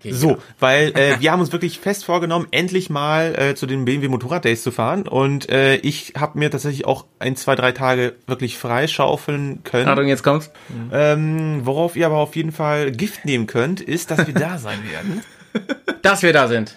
[0.00, 0.38] Okay, so, ja.
[0.60, 4.44] weil äh, wir haben uns wirklich fest vorgenommen, endlich mal äh, zu den BMW Motorrad
[4.44, 8.58] Days zu fahren und äh, ich habe mir tatsächlich auch ein, zwei, drei Tage wirklich
[8.58, 9.88] freischaufeln können.
[9.88, 10.52] Achtung, jetzt kommt's.
[10.92, 14.78] Ähm, worauf ihr aber auf jeden Fall Gift nehmen könnt, ist, dass wir da sein
[14.88, 15.22] werden.
[16.02, 16.76] Dass wir da sind.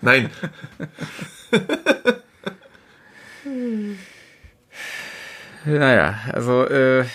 [0.00, 0.30] Nein.
[5.64, 7.06] naja, also äh,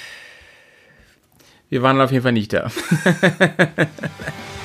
[1.70, 2.70] wir waren auf jeden Fall nicht da.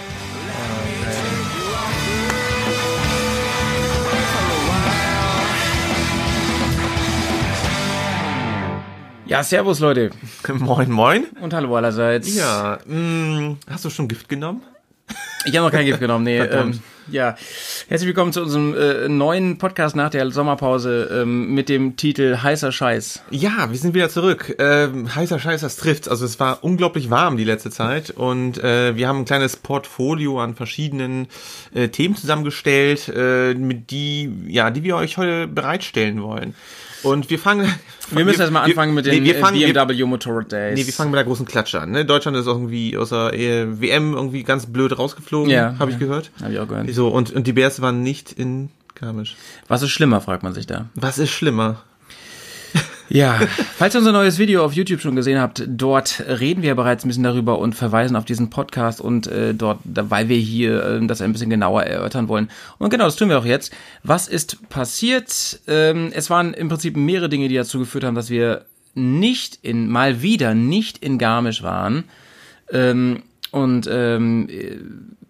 [9.31, 10.11] Ja, servus Leute.
[10.59, 11.27] Moin, moin.
[11.41, 12.35] Und hallo allerseits.
[12.35, 14.61] Ja, mh, mm, hast du schon Gift genommen?
[15.45, 16.41] Ich habe noch kein Gift genommen, nee.
[16.51, 16.81] Ähm,
[17.13, 17.37] ja,
[17.87, 22.73] herzlich willkommen zu unserem äh, neuen Podcast nach der Sommerpause ähm, mit dem Titel Heißer
[22.73, 23.23] Scheiß.
[23.31, 24.57] Ja, wir sind wieder zurück.
[24.59, 26.09] Ähm, heißer Scheiß, das trifft.
[26.09, 30.41] Also es war unglaublich warm die letzte Zeit und äh, wir haben ein kleines Portfolio
[30.41, 31.29] an verschiedenen
[31.73, 36.57] äh, Themen zusammengestellt, äh, mit die, ja, die wir euch heute bereitstellen wollen.
[37.03, 37.73] Und wir fangen.
[38.11, 40.79] Wir müssen erstmal anfangen mit den nee, wir fangen, BMW Motorrad Days.
[40.79, 41.93] Nee, wir fangen mit der großen Klatsche an.
[41.93, 42.05] Ne?
[42.05, 45.97] Deutschland ist irgendwie außer äh, WM irgendwie ganz blöd rausgeflogen, ja, habe ja.
[45.97, 46.31] ich gehört.
[46.43, 46.93] Habe ich auch gehört.
[46.93, 49.37] So, und, und die Bears waren nicht in Garmisch.
[49.69, 50.87] Was ist schlimmer, fragt man sich da.
[50.95, 51.83] Was ist schlimmer?
[53.11, 53.41] Ja,
[53.77, 57.09] falls ihr unser neues Video auf YouTube schon gesehen habt, dort reden wir bereits ein
[57.09, 61.21] bisschen darüber und verweisen auf diesen Podcast und äh, dort, weil wir hier äh, das
[61.21, 62.51] ein bisschen genauer erörtern wollen.
[62.79, 63.75] Und genau, das tun wir auch jetzt.
[64.05, 65.59] Was ist passiert?
[65.67, 69.89] Ähm, es waren im Prinzip mehrere Dinge, die dazu geführt haben, dass wir nicht in,
[69.89, 72.05] mal wieder nicht in Garmisch waren.
[72.71, 74.79] Ähm, und ähm, äh,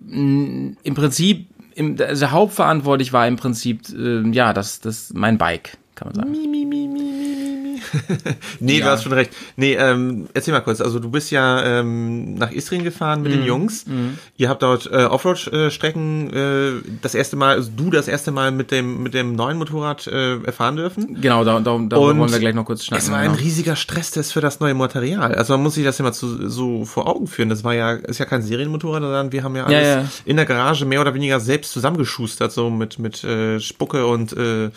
[0.07, 6.09] im Prinzip, im, also hauptverantwortlich war im Prinzip, äh, ja, das, das mein Bike, kann
[6.09, 6.31] man sagen.
[6.31, 7.60] Mi, mi, mi, mi, mi.
[8.61, 8.85] nee, ja.
[8.85, 9.33] du hast schon recht.
[9.57, 10.81] Nee, ähm, erzähl mal kurz.
[10.81, 13.35] Also du bist ja ähm, nach Istrien gefahren mit mm.
[13.35, 13.47] den mhm.
[13.47, 13.87] Jungs.
[13.87, 14.19] Mm.
[14.37, 18.71] Ihr habt dort äh, Offroad-Strecken äh, das erste Mal, also du das erste Mal mit
[18.71, 21.21] dem mit dem neuen Motorrad äh, erfahren dürfen.
[21.21, 23.05] Genau, da, da, da wollen wir gleich noch kurz schnacken.
[23.05, 23.35] Es war genau.
[23.35, 25.35] ein riesiger Stresstest für das neue Material.
[25.35, 27.49] Also man muss sich das ja mal zu, so vor Augen führen.
[27.49, 30.09] Das war ja, ist ja kein Serienmotorrad, sondern wir haben ja alles ja, ja.
[30.25, 34.71] in der Garage mehr oder weniger selbst zusammengeschustert, so mit mit äh, Spucke und äh,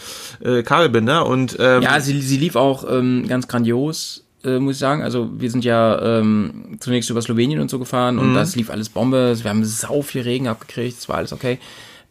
[0.43, 4.79] äh, Kabelbinder und ähm, ja, sie, sie lief auch ähm, ganz grandios, äh, muss ich
[4.79, 5.03] sagen.
[5.03, 8.35] Also wir sind ja ähm, zunächst über Slowenien und so gefahren und mhm.
[8.35, 9.35] das lief alles Bombe.
[9.41, 11.59] Wir haben sau viel Regen abgekriegt, es war alles okay.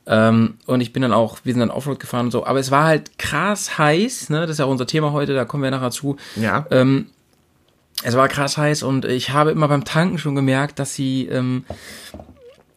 [0.05, 2.45] Ähm, und ich bin dann auch, wir sind dann Offroad gefahren und so.
[2.45, 4.43] Aber es war halt krass heiß, ne?
[4.43, 6.17] Das ist ja auch unser Thema heute, da kommen wir nachher zu.
[6.37, 6.67] Ja.
[6.71, 7.07] Ähm,
[8.03, 11.65] es war krass heiß und ich habe immer beim Tanken schon gemerkt, dass sie ähm,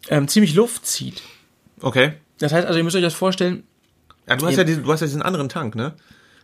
[0.10, 1.24] ähm, ziemlich Luft zieht.
[1.82, 2.14] Okay.
[2.40, 3.64] Das heißt, also ihr müsst euch das vorstellen.
[4.28, 5.94] Ja, du hast ja, diesen, du hast ja diesen anderen Tank, ne?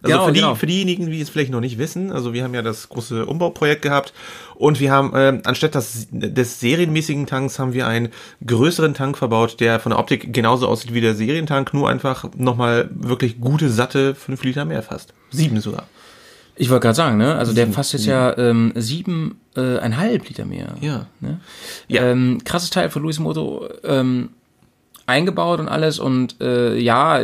[0.04, 0.56] Also genau, für, die, genau.
[0.56, 3.84] für diejenigen, die es vielleicht noch nicht wissen, also wir haben ja das große Umbauprojekt
[3.84, 4.14] gehabt
[4.56, 8.10] und wir haben äh, anstatt des, des serienmäßigen Tanks haben wir einen
[8.46, 12.90] größeren Tank verbaut, der von der Optik genauso aussieht wie der Serientank, nur einfach nochmal
[12.94, 15.14] wirklich gute, satte fünf Liter mehr fast.
[15.30, 15.88] Sieben sogar.
[16.56, 17.36] Ich wollte gerade sagen, ne?
[17.36, 20.76] Also der fasst jetzt ja ähm, sieben, äh, ein halb Liter mehr.
[20.82, 21.08] Ja.
[21.20, 21.40] Ne?
[21.88, 22.04] ja.
[22.04, 24.30] Ähm, krasses Teil von Luis Moto ähm,
[25.06, 27.22] eingebaut und alles und äh, ja,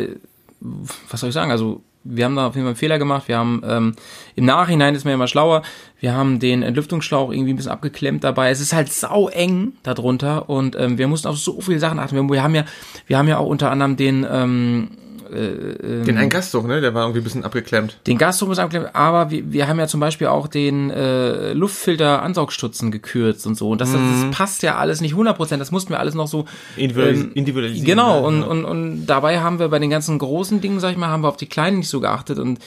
[0.60, 1.52] was soll ich sagen?
[1.52, 3.28] Also wir haben da auf jeden Fall einen Fehler gemacht.
[3.28, 3.96] Wir haben ähm,
[4.36, 5.64] im Nachhinein ist man ja immer schlauer.
[6.00, 8.50] Wir haben den Entlüftungsschlauch irgendwie ein bisschen abgeklemmt dabei.
[8.50, 12.16] Es ist halt sau eng darunter und ähm, wir mussten auf so viele Sachen achten.
[12.16, 12.66] Wir, wir haben ja,
[13.08, 14.90] wir haben ja auch unter anderem den ähm,
[15.32, 16.82] äh, den einen Gasdruck, ne?
[16.82, 17.98] Der war irgendwie ein bisschen abgeklemmt.
[18.08, 22.92] Den Gasdruck ist abgeklemmt, aber wir, wir haben ja zum Beispiel auch den äh, Luftfilter-Ansaugstutzen
[22.92, 23.70] gekürzt und so.
[23.70, 24.30] Und das, mhm.
[24.30, 25.58] das passt ja alles nicht 100%.
[25.58, 26.46] Das mussten wir alles noch so
[26.78, 27.86] ähm, individualisieren.
[27.86, 28.26] Genau.
[28.26, 31.22] Und, und, und dabei haben wir bei den ganzen großen Dingen, sag ich mal, haben
[31.22, 32.60] wir auf die kleinen nicht so geachtet und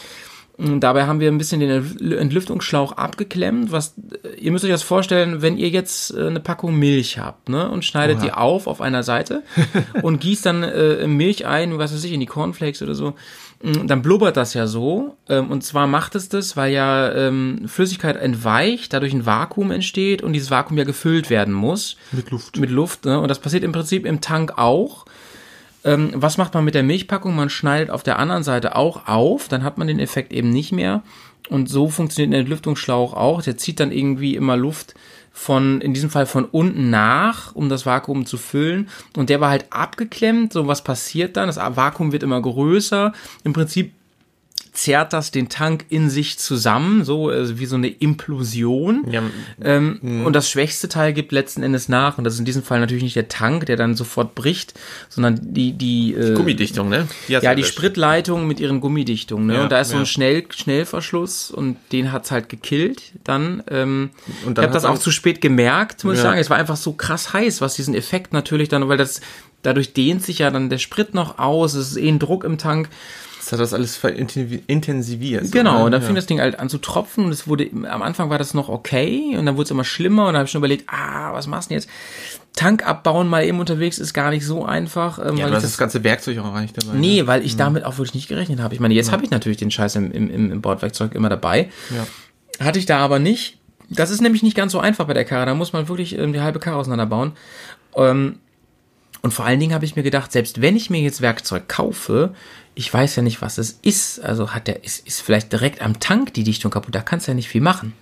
[0.78, 3.72] Dabei haben wir ein bisschen den Entlüftungsschlauch abgeklemmt.
[3.72, 3.94] Was
[4.38, 7.84] ihr müsst euch das vorstellen, wenn ihr jetzt äh, eine Packung Milch habt, ne, und
[7.84, 8.24] schneidet Oha.
[8.24, 9.42] die auf auf einer Seite
[10.02, 13.14] und gießt dann äh, Milch ein, was weiß ich, in die Cornflakes oder so,
[13.62, 15.16] mm, dann blubbert das ja so.
[15.28, 20.22] Ähm, und zwar macht es das, weil ja ähm, Flüssigkeit entweicht, dadurch ein Vakuum entsteht
[20.22, 21.96] und dieses Vakuum ja gefüllt werden muss.
[22.12, 22.58] Mit Luft.
[22.58, 23.18] Mit Luft, ne?
[23.18, 25.06] Und das passiert im Prinzip im Tank auch.
[25.84, 27.34] Ähm, was macht man mit der Milchpackung?
[27.34, 30.72] Man schneidet auf der anderen Seite auch auf, dann hat man den Effekt eben nicht
[30.72, 31.02] mehr.
[31.48, 33.42] Und so funktioniert der Entlüftungsschlauch auch.
[33.42, 34.94] Der zieht dann irgendwie immer Luft
[35.32, 38.88] von, in diesem Fall von unten nach, um das Vakuum zu füllen.
[39.16, 40.52] Und der war halt abgeklemmt.
[40.52, 41.48] So was passiert dann?
[41.48, 43.12] Das Vakuum wird immer größer.
[43.42, 43.92] Im Prinzip
[44.72, 49.04] zerrt das den Tank in sich zusammen, so also wie so eine Implosion.
[49.10, 49.22] Ja.
[49.62, 50.26] Ähm, mhm.
[50.26, 52.18] Und das schwächste Teil gibt letzten Endes nach.
[52.18, 54.74] Und das ist in diesem Fall natürlich nicht der Tank, der dann sofort bricht,
[55.08, 57.08] sondern die die, äh, Gummidichtung, ne?
[57.28, 59.46] Die ja, die Spritleitung mit ihren Gummidichtungen.
[59.46, 59.54] Ne?
[59.54, 63.12] Ja, und da ist so ein Schnell Schnellverschluss und den hat's halt gekillt.
[63.24, 63.62] Dann.
[63.68, 64.10] Ähm,
[64.46, 66.38] und dann ich habe das auch zu spät gemerkt, muss ich sagen.
[66.38, 69.20] Es war einfach so krass heiß, was diesen Effekt natürlich dann, weil das
[69.62, 71.74] dadurch dehnt sich ja dann der Sprit noch aus.
[71.74, 72.88] Es ist eh ein Druck im Tank.
[73.40, 73.98] Das hat das alles
[74.66, 75.50] intensiviert.
[75.50, 75.84] Genau, ne?
[75.84, 76.06] und dann ja.
[76.06, 78.68] fing das Ding halt an zu tropfen und es wurde, am Anfang war das noch
[78.68, 81.46] okay und dann wurde es immer schlimmer und dann habe ich schon überlegt, ah, was
[81.46, 81.90] machst du denn jetzt?
[82.54, 85.18] Tank abbauen mal eben unterwegs ist gar nicht so einfach.
[85.18, 86.98] Ähm, ja, weil du hast das, das ganze Werkzeug auch gar nicht dabei.
[86.98, 87.26] Nee, ne?
[87.26, 87.58] weil ich mhm.
[87.58, 88.74] damit auch wirklich nicht gerechnet habe.
[88.74, 89.12] Ich meine, jetzt ja.
[89.12, 91.70] habe ich natürlich den Scheiß im, im, im Bordwerkzeug immer dabei.
[91.90, 92.64] Ja.
[92.64, 93.58] Hatte ich da aber nicht.
[93.88, 95.46] Das ist nämlich nicht ganz so einfach bei der Karre.
[95.46, 97.32] Da muss man wirklich ähm, die halbe Karre auseinanderbauen.
[97.96, 98.36] Ähm,
[99.22, 102.34] und vor allen Dingen habe ich mir gedacht, selbst wenn ich mir jetzt Werkzeug kaufe,
[102.74, 104.20] ich weiß ja nicht, was es ist.
[104.20, 106.94] Also hat der, ist, ist vielleicht direkt am Tank die Dichtung kaputt.
[106.94, 107.92] Da kannst du ja nicht viel machen.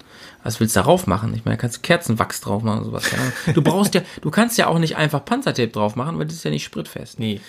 [0.44, 1.34] Was willst du darauf machen?
[1.34, 3.04] Ich meine, da kannst du Kerzenwachs drauf machen und sowas.
[3.52, 6.44] Du brauchst ja, du kannst ja auch nicht einfach Panzertape drauf machen, weil das ist
[6.44, 7.18] ja nicht spritfest.
[7.18, 7.40] Nee.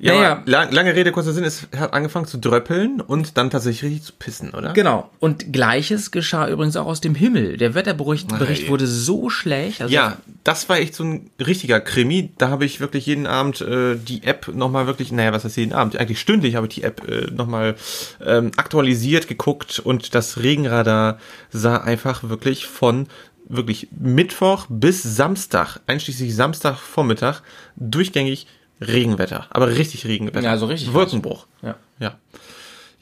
[0.00, 0.42] Ja, naja.
[0.46, 4.12] lang, lange Rede, kurzer Sinn, es hat angefangen zu dröppeln und dann tatsächlich richtig zu
[4.18, 4.72] pissen, oder?
[4.72, 5.10] Genau.
[5.18, 7.56] Und gleiches geschah übrigens auch aus dem Himmel.
[7.56, 9.82] Der Wetterbericht Bericht wurde so schlecht.
[9.82, 12.32] Also ja, das war echt so ein richtiger Krimi.
[12.38, 15.72] Da habe ich wirklich jeden Abend äh, die App nochmal wirklich, naja, was heißt jeden
[15.72, 15.96] Abend?
[15.96, 17.76] Eigentlich stündlich habe ich die App äh, nochmal
[18.24, 21.18] ähm, aktualisiert, geguckt und das Regenradar
[21.50, 23.06] sah einfach wirklich von
[23.50, 27.42] wirklich Mittwoch bis Samstag, einschließlich Samstagvormittag,
[27.76, 28.46] durchgängig
[28.80, 30.42] Regenwetter, aber richtig Regenwetter.
[30.42, 30.92] Ja, so richtig.
[30.92, 31.46] Wolkenbruch.
[31.62, 31.76] Ja.
[31.98, 32.14] Ja.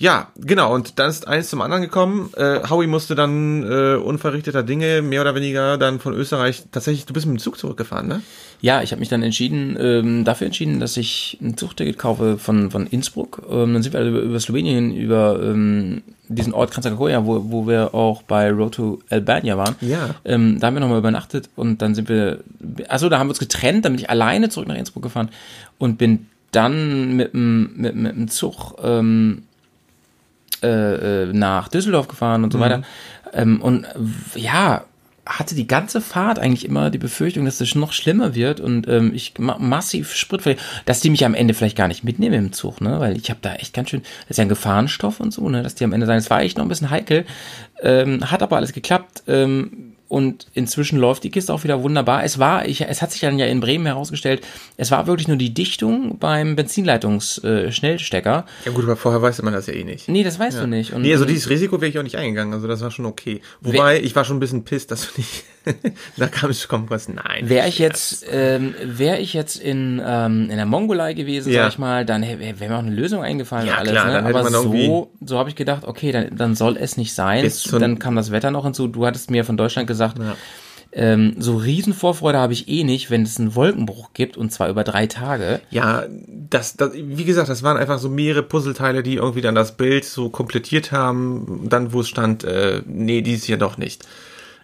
[0.00, 0.72] Ja, genau.
[0.72, 2.30] Und dann ist eins zum anderen gekommen.
[2.36, 7.04] Äh, Howie musste dann äh, unverrichteter Dinge mehr oder weniger dann von Österreich tatsächlich.
[7.04, 8.22] Du bist mit dem Zug zurückgefahren, ne?
[8.60, 12.70] Ja, ich habe mich dann entschieden, ähm, dafür entschieden, dass ich ein Zugticket kaufe von
[12.70, 13.42] von Innsbruck.
[13.50, 17.66] Ähm, dann sind wir also über, über Slowenien über ähm, diesen Ort Kranjskakoja, wo, wo
[17.66, 19.74] wir auch bei Road to Albania waren.
[19.80, 20.14] Ja.
[20.24, 22.40] Ähm, da haben wir nochmal übernachtet und dann sind wir,
[22.88, 25.30] also da haben wir uns getrennt, dann bin ich alleine zurück nach Innsbruck gefahren
[25.78, 29.42] und bin dann mit dem mit, mit dem Zug ähm,
[30.62, 32.62] äh, äh, nach Düsseldorf gefahren und so mhm.
[32.62, 32.82] weiter.
[33.32, 33.86] Ähm, und
[34.34, 34.84] ja,
[35.28, 39.12] hatte die ganze Fahrt eigentlich immer die Befürchtung, dass es noch schlimmer wird und ähm,
[39.14, 42.80] ich ma massiv Sprit, dass die mich am Ende vielleicht gar nicht mitnehmen im Zug,
[42.80, 42.98] ne?
[42.98, 45.62] Weil ich habe da echt ganz schön, das ist ja ein Gefahrenstoff und so, ne?
[45.62, 47.26] Dass die am Ende sagen, es war echt noch ein bisschen heikel,
[47.82, 49.24] ähm, hat aber alles geklappt.
[49.26, 52.24] Ähm, und inzwischen läuft die Kiste auch wieder wunderbar.
[52.24, 54.46] Es war, ich, es hat sich dann ja in Bremen herausgestellt,
[54.76, 58.44] es war wirklich nur die Dichtung beim Benzinleitungsschnellstecker.
[58.64, 60.08] Äh, ja gut, aber vorher weiß man das ja eh nicht.
[60.08, 60.62] Nee, das weißt ja.
[60.62, 60.92] du nicht.
[60.92, 63.40] Und, nee, also dieses Risiko wäre ich auch nicht eingegangen, also das war schon okay.
[63.60, 65.44] Wobei, ich war schon ein bisschen pisst, dass du nicht,
[66.16, 67.48] da kam es kommen was, nein.
[67.48, 71.64] Wäre ich jetzt, ähm, wäre ich jetzt in, ähm, in der Mongolei gewesen, ja.
[71.64, 73.66] sag ich mal, dann wäre wär mir auch eine Lösung eingefallen.
[73.66, 74.12] Ja, alles, klar, ne?
[74.14, 77.50] dann aber man so, so habe ich gedacht, okay, dann, dann soll es nicht sein.
[77.72, 78.88] Dann kam das Wetter noch hinzu.
[78.88, 80.36] Du hattest mir von Deutschland gesagt, gesagt, ja.
[80.92, 84.84] ähm, so Riesenvorfreude habe ich eh nicht, wenn es einen Wolkenbruch gibt und zwar über
[84.84, 85.60] drei Tage.
[85.70, 89.76] Ja, das, das, wie gesagt, das waren einfach so mehrere Puzzleteile, die irgendwie dann das
[89.76, 94.06] Bild so komplettiert haben, dann wo es stand, äh, nee, dies hier doch nicht.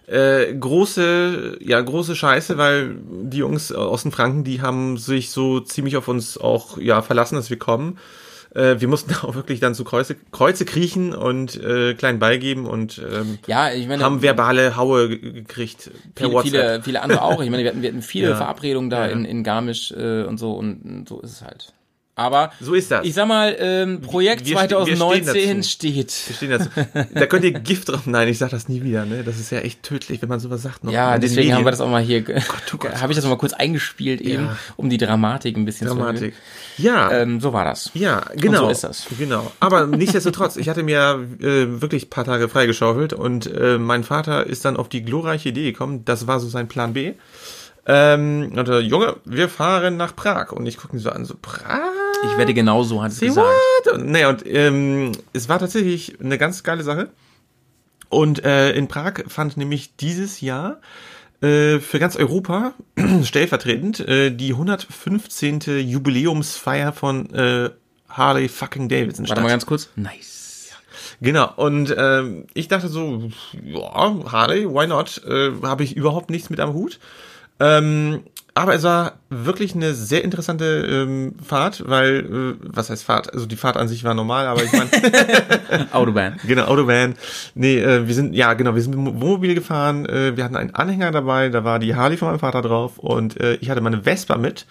[0.07, 5.59] Äh, große, ja, große Scheiße, weil die Jungs aus den Franken, die haben sich so
[5.59, 7.97] ziemlich auf uns auch, ja, verlassen, dass wir kommen.
[8.55, 12.99] Äh, wir mussten auch wirklich dann zu Kreuze, Kreuze kriechen und äh, klein beigeben und
[12.99, 16.51] ähm, ja, ich meine, haben verbale Haue gekriegt per viele, WhatsApp.
[16.51, 17.41] Viele, viele andere auch.
[17.41, 18.35] Ich meine, wir hatten, wir hatten viele ja.
[18.35, 19.11] Verabredungen da ja.
[19.11, 21.73] in, in Garmisch äh, und so und so ist es halt.
[22.17, 23.05] Aber so ist das.
[23.05, 26.13] Ich sag mal, ähm, Projekt wir, 2019 wir steht.
[26.27, 26.69] Wir stehen dazu.
[27.13, 28.05] Da könnt ihr Gift drauf.
[28.05, 29.05] Nein, ich sag das nie wieder.
[29.05, 30.85] Ne, das ist ja echt tödlich, wenn man sowas sagt.
[30.85, 32.23] Noch ja, deswegen haben wir das auch mal hier.
[32.27, 32.41] Oh
[32.73, 33.01] oh Gott.
[33.01, 34.57] Habe ich das mal kurz eingespielt eben, ja.
[34.77, 36.33] um die Dramatik ein bisschen Dramatik.
[36.77, 36.81] zu.
[36.83, 37.11] Ja.
[37.11, 37.91] Ähm, so war das.
[37.93, 38.61] Ja, genau.
[38.61, 39.07] Und so ist das.
[39.17, 39.51] Genau.
[39.59, 44.63] Aber nichtsdestotrotz, ich hatte mir äh, wirklich paar Tage freigeschaufelt und äh, mein Vater ist
[44.63, 46.05] dann auf die glorreiche Idee gekommen.
[46.05, 47.13] Das war so sein Plan B.
[47.87, 50.51] Ähm, und äh, Junge, wir fahren nach Prag.
[50.51, 51.91] Und ich gucke ihn so an, so Prag?
[52.23, 53.47] Ich werde genauso, hat es gesagt.
[53.85, 54.03] What?
[54.03, 57.09] Nee, und ähm, es war tatsächlich eine ganz geile Sache.
[58.09, 60.79] Und äh, in Prag fand nämlich dieses Jahr
[61.41, 62.73] äh, für ganz Europa
[63.23, 65.61] stellvertretend äh, die 115.
[65.81, 67.69] Jubiläumsfeier von äh,
[68.09, 69.89] Harley fucking Davidson Warte mal ganz kurz.
[69.95, 70.71] Nice.
[71.21, 73.29] Genau, und ähm, ich dachte so,
[73.63, 75.21] ja, Harley, why not?
[75.25, 76.99] Äh, Habe ich überhaupt nichts mit am Hut.
[77.59, 78.23] Ähm,
[78.57, 83.33] aber es war wirklich eine sehr interessante ähm, Fahrt, weil, äh, was heißt Fahrt?
[83.33, 84.89] Also die Fahrt an sich war normal, aber ich meine.
[85.91, 86.39] Autobahn.
[86.47, 87.15] Genau, Autobahn.
[87.53, 90.55] Nee, äh, wir sind, ja genau, wir sind mit dem Wohnmobil gefahren, äh, wir hatten
[90.55, 93.81] einen Anhänger dabei, da war die Harley von meinem Vater drauf und äh, ich hatte
[93.81, 94.65] meine Vespa mit.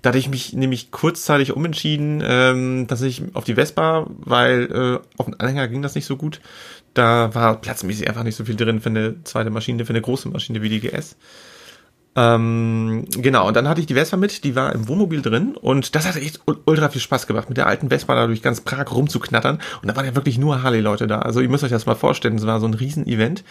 [0.00, 5.18] Da hatte ich mich nämlich kurzzeitig umentschieden, ähm, dass ich auf die Vespa, weil äh,
[5.18, 6.40] auf den Anhänger ging das nicht so gut.
[6.92, 10.28] Da war platzmäßig einfach nicht so viel drin für eine zweite Maschine, für eine große
[10.28, 11.16] Maschine wie die GS.
[12.16, 15.94] Ähm, genau, und dann hatte ich die Vespa mit, die war im Wohnmobil drin und
[15.94, 18.92] das hat echt ultra viel Spaß gemacht, mit der alten Vespa da durch ganz Prag
[18.92, 19.58] rumzuknattern.
[19.82, 21.20] Und da waren ja wirklich nur Harley-Leute da.
[21.20, 23.42] Also ihr müsst euch das mal vorstellen, es war so ein Riesen-Event.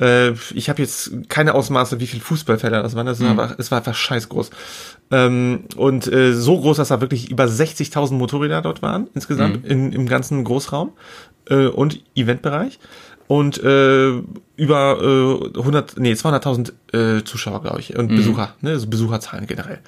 [0.00, 3.06] Äh, ich habe jetzt keine Ausmaße, wie viel Fußballfelder das waren.
[3.06, 3.36] Das mhm.
[3.36, 4.50] war, es war einfach scheiß groß.
[5.10, 9.70] Ähm, und äh, so groß, dass da wirklich über 60.000 Motorräder dort waren, insgesamt, mhm.
[9.70, 10.92] in, im ganzen Großraum
[11.50, 12.78] äh, und Eventbereich
[13.30, 14.22] und äh,
[14.56, 18.16] über äh, 100, nee, 200.000 äh, Zuschauer, glaube ich, und mhm.
[18.16, 19.78] Besucher, ne, also Besucherzahlen generell.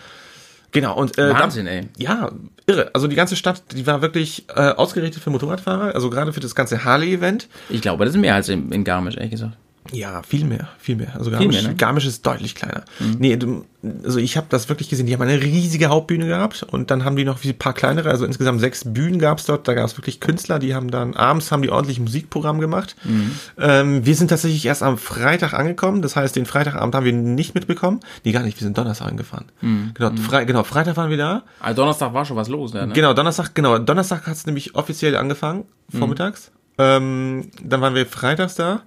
[0.70, 1.88] Genau, und äh, Wahnsinn, ey.
[1.98, 2.30] Ja,
[2.68, 2.90] irre.
[2.94, 6.54] Also die ganze Stadt, die war wirklich äh, ausgerichtet für Motorradfahrer, also gerade für das
[6.54, 7.48] ganze Harley-Event.
[7.68, 9.56] Ich glaube, das ist mehr als in, in Garmisch, ehrlich gesagt.
[9.90, 11.16] Ja, viel mehr, viel mehr.
[11.16, 11.74] Also Garmisch, mehr, ne?
[11.74, 12.84] Garmisch ist deutlich kleiner.
[13.00, 13.16] Mhm.
[13.18, 13.38] Nee,
[14.04, 15.06] also ich habe das wirklich gesehen.
[15.06, 18.24] Die haben eine riesige Hauptbühne gehabt und dann haben die noch ein paar kleinere, also
[18.24, 19.66] insgesamt sechs Bühnen gab's dort.
[19.66, 22.94] Da gab's wirklich Künstler, die haben dann abends haben die ordentlich Musikprogramm gemacht.
[23.02, 23.32] Mhm.
[23.58, 26.00] Ähm, wir sind tatsächlich erst am Freitag angekommen.
[26.00, 28.00] Das heißt, den Freitagabend haben wir nicht mitbekommen.
[28.24, 28.60] Nee, gar nicht.
[28.60, 29.46] Wir sind Donnerstag angefahren.
[29.62, 29.90] Mhm.
[29.94, 30.18] Genau, mhm.
[30.18, 31.42] Fre genau, Freitag waren wir da.
[31.58, 32.88] Also Donnerstag war schon was los, ne?
[32.94, 33.78] Genau, Donnerstag, genau.
[33.78, 35.98] Donnerstag hat's nämlich offiziell angefangen, mhm.
[35.98, 36.52] vormittags.
[36.78, 38.82] Ähm, dann waren wir freitags da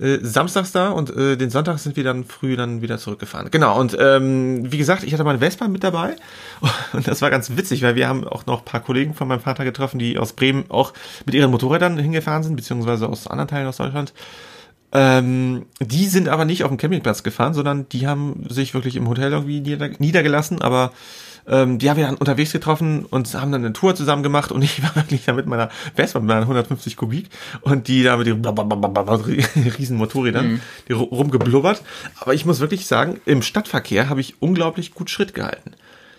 [0.00, 3.50] äh, samstags da und äh, den Sonntag sind wir dann früh dann wieder zurückgefahren.
[3.50, 6.16] Genau, und ähm, wie gesagt, ich hatte meine Vespa mit dabei
[6.92, 9.64] und das war ganz witzig, weil wir haben auch noch paar Kollegen von meinem Vater
[9.64, 10.92] getroffen, die aus Bremen auch
[11.26, 14.12] mit ihren Motorrädern hingefahren sind, beziehungsweise aus anderen Teilen aus Deutschland.
[14.94, 19.08] Ähm, die sind aber nicht auf dem Campingplatz gefahren, sondern die haben sich wirklich im
[19.08, 20.92] Hotel irgendwie nieder niedergelassen, aber
[21.46, 24.62] ähm, die haben wir dann unterwegs getroffen und haben dann eine Tour zusammen gemacht und
[24.62, 27.28] ich war wirklich da mit meiner Vespa mit meiner 150 Kubik
[27.60, 28.44] und die da mit den
[29.78, 30.60] riesen Motorrädern, mhm.
[30.88, 31.82] die rumgeblubbert.
[32.20, 35.72] Aber ich muss wirklich sagen, im Stadtverkehr habe ich unglaublich gut Schritt gehalten.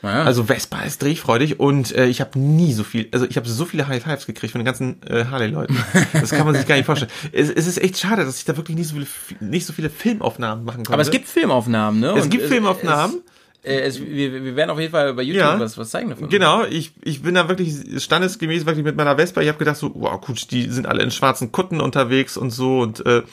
[0.04, 0.24] Ja.
[0.24, 3.64] Also Vespa ist drehfreudig und äh, ich habe nie so viel, also ich habe so
[3.64, 5.78] viele High Fives gekriegt von den ganzen äh, Harley-Leuten.
[6.12, 7.12] Das kann man sich gar nicht vorstellen.
[7.32, 9.08] Es, es, ist echt schade, dass ich da wirklich nicht so viele,
[9.40, 10.94] nicht so viele Filmaufnahmen machen konnte.
[10.94, 12.14] Aber es gibt Filmaufnahmen, ne?
[12.18, 13.22] Es und gibt Filmaufnahmen.
[13.64, 16.30] Äh, es, wir, wir werden auf jeden Fall bei YouTube ja, was, was zeigen davon.
[16.30, 19.42] Genau, ich, ich bin da wirklich standesgemäß wirklich mit meiner Vespa.
[19.42, 22.80] Ich habe gedacht so, wow, gut, die sind alle in schwarzen Kutten unterwegs und so
[22.80, 23.24] und äh,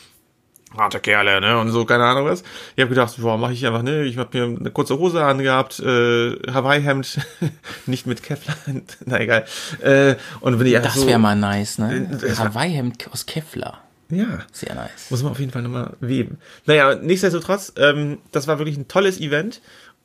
[0.76, 1.58] harte Kerle, ne?
[1.58, 2.42] Und so, keine Ahnung was.
[2.76, 4.04] Ich habe gedacht, boah, mache ich einfach, ne?
[4.04, 7.18] Ich habe mir eine kurze Hose angehabt, äh, Hawaii-Hemd,
[7.86, 8.56] nicht mit Kevlar,
[9.04, 9.44] na egal.
[9.80, 12.20] Äh, und bin ich einfach Das wäre so, mal nice, ne?
[12.36, 13.82] Hawaii-Hemd aus Kevlar.
[14.10, 14.40] Ja.
[14.52, 15.10] Sehr nice.
[15.10, 16.38] Muss man auf jeden Fall nochmal weben.
[16.66, 19.60] Naja, nichtsdestotrotz, ähm, das war wirklich ein tolles Event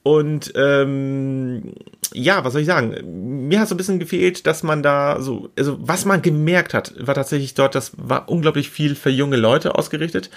[0.05, 1.73] und ähm,
[2.13, 3.47] ja, was soll ich sagen?
[3.47, 6.93] Mir hat so ein bisschen gefehlt, dass man da so, also was man gemerkt hat,
[6.99, 10.29] war tatsächlich dort, das war unglaublich viel für junge Leute ausgerichtet.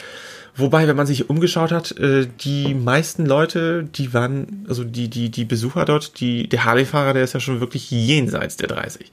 [0.56, 5.28] Wobei, wenn man sich umgeschaut hat, äh, die meisten Leute, die waren, also die, die,
[5.28, 9.10] die Besucher dort, die, der Harley-Fahrer, der ist ja schon wirklich jenseits der 30.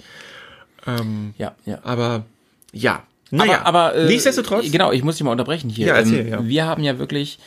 [0.88, 1.80] Ähm, ja, ja.
[1.84, 2.24] Aber
[2.72, 3.04] ja.
[3.30, 4.72] Naja, aber, aber äh, nichtsdestotrotz.
[4.72, 5.88] Genau, ich muss dich mal unterbrechen hier.
[5.88, 6.48] Ja, erzähl, ähm, ja.
[6.48, 7.40] Wir haben ja wirklich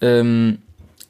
[0.00, 0.58] ähm,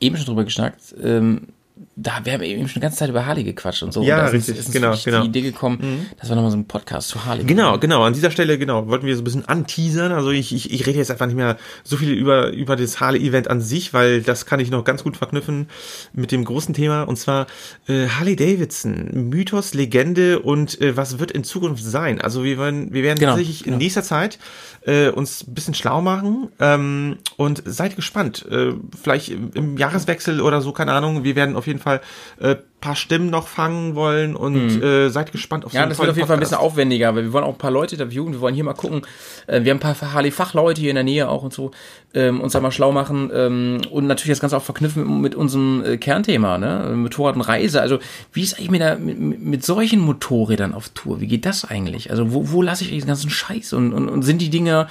[0.03, 0.95] eben schon drüber geschnackt.
[1.03, 1.49] Ähm,
[1.95, 4.03] da, wir haben eben schon eine ganze Zeit über Harley gequatscht und so.
[4.03, 5.23] Ja, und da richtig, ist, ist genau, genau.
[5.23, 6.07] die Idee gekommen, mhm.
[6.19, 7.81] dass wir nochmal so einen Podcast zu Harley Genau, machen.
[7.81, 8.03] genau.
[8.05, 10.11] An dieser Stelle, genau, wollten wir so ein bisschen anteasern.
[10.11, 13.49] Also ich, ich, ich rede jetzt einfach nicht mehr so viel über, über das Harley-Event
[13.49, 15.69] an sich, weil das kann ich noch ganz gut verknüpfen
[16.15, 17.03] mit dem großen Thema.
[17.03, 17.47] Und zwar
[17.87, 22.23] äh, Harley Davidson, Mythos, Legende und äh, was wird in Zukunft sein.
[22.23, 23.75] Also wir werden, wir werden genau, tatsächlich genau.
[23.75, 24.39] in nächster Zeit
[24.87, 28.47] äh, uns ein bisschen schlau machen ähm, und seid gespannt.
[28.51, 31.23] Äh, vielleicht im Jahreswechsel oder so, keine Ahnung.
[31.23, 32.01] Wir werden auf jeden Fall
[32.41, 34.83] äh, paar Stimmen noch fangen wollen und mhm.
[34.83, 37.23] äh, seid gespannt auf so Ja, das wird auf jeden Fall ein bisschen aufwendiger, weil
[37.23, 39.03] wir wollen auch ein paar Leute interviewen, wir wollen hier mal gucken.
[39.47, 41.71] Äh, wir haben ein paar Harley-Fachleute hier in der Nähe auch und so,
[42.13, 45.35] ähm, uns da mal schlau machen ähm, und natürlich das Ganze auch verknüpfen mit, mit
[45.35, 46.93] unserem äh, Kernthema, ne?
[46.95, 47.81] Motorrad und Reise.
[47.81, 48.01] Also
[48.33, 51.21] wie ist eigentlich mit, der, mit, mit solchen Motorrädern auf Tour?
[51.21, 52.11] Wie geht das eigentlich?
[52.11, 54.89] Also wo, wo lasse ich den ganzen Scheiß und, und, und sind die Dinger,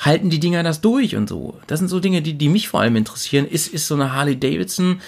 [0.00, 1.58] halten die Dinger das durch und so?
[1.66, 3.46] Das sind so Dinge, die, die mich vor allem interessieren.
[3.46, 5.00] Ist, ist so eine Harley Davidson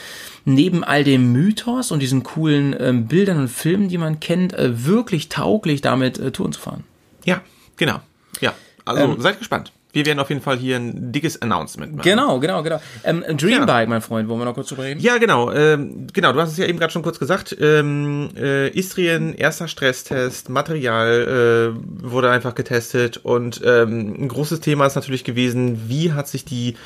[0.46, 4.84] neben all dem Mythos und diesen coolen ähm, Bildern und Filmen, die man kennt, äh,
[4.84, 6.82] wirklich tauglich damit äh, Touren zu fahren.
[7.24, 7.40] Ja,
[7.76, 8.00] genau.
[8.40, 8.52] Ja,
[8.84, 9.72] also ähm, seid gespannt.
[9.96, 12.04] Wir werden auf jeden Fall hier ein dickes Announcement machen.
[12.04, 12.78] Genau, genau, genau.
[13.02, 13.86] Ähm, Dreambike, ja.
[13.86, 15.00] mein Freund, wollen wir noch kurz drüber reden?
[15.00, 15.50] Ja, genau.
[15.50, 17.56] Ähm, genau, du hast es ja eben gerade schon kurz gesagt.
[17.58, 24.84] Ähm, äh, Istrien, erster Stresstest, Material äh, wurde einfach getestet und ähm, ein großes Thema
[24.84, 26.76] ist natürlich gewesen, wie hat sich die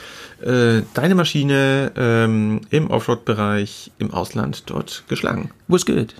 [0.40, 5.50] äh, deine Maschine ähm, im Offroad-Bereich im Ausland dort geschlagen?
[5.66, 6.14] Was good.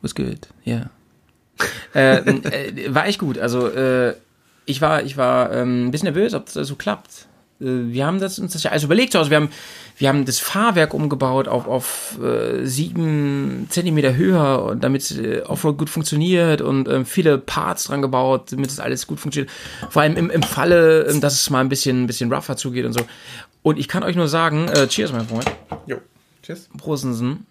[0.00, 0.74] Was good, ja.
[0.76, 0.90] Yeah.
[1.94, 3.36] äh, äh, war echt gut.
[3.36, 4.14] Also äh,
[4.66, 7.26] ich war, ich war ähm, ein bisschen nervös, ob das so klappt.
[7.60, 9.16] Äh, wir haben das, uns das ja also überlegt.
[9.16, 9.50] Also wir haben,
[9.96, 15.78] wir haben das Fahrwerk umgebaut auf, auf äh, sieben Zentimeter höher, und damit äh, Offroad
[15.78, 19.50] gut funktioniert und äh, viele Parts dran gebaut, damit das alles gut funktioniert.
[19.88, 22.84] Vor allem im, im Falle, äh, dass es mal ein bisschen, ein bisschen rougher zugeht
[22.84, 23.00] und so.
[23.62, 25.50] Und ich kann euch nur sagen, äh, cheers, mein Freund.
[25.86, 25.96] Jo,
[26.42, 26.68] cheers.
[26.76, 27.46] Prostensen.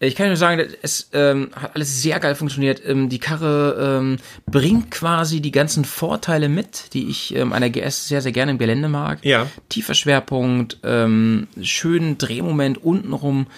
[0.00, 2.80] Ich kann nur sagen, es ähm, hat alles sehr geil funktioniert.
[2.86, 8.06] Ähm, die Karre ähm, bringt quasi die ganzen Vorteile mit, die ich ähm, einer GS
[8.06, 9.24] sehr, sehr gerne im Gelände mag.
[9.24, 9.48] Ja.
[9.68, 13.48] Tiefer Schwerpunkt, ähm, schönen Drehmoment untenrum,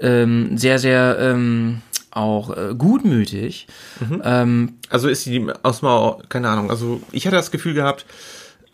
[0.00, 3.68] ähm, sehr, sehr ähm, auch äh, gutmütig.
[4.00, 4.22] Mhm.
[4.24, 8.04] Ähm, also ist sie aus mal, keine Ahnung, also ich hatte das Gefühl gehabt,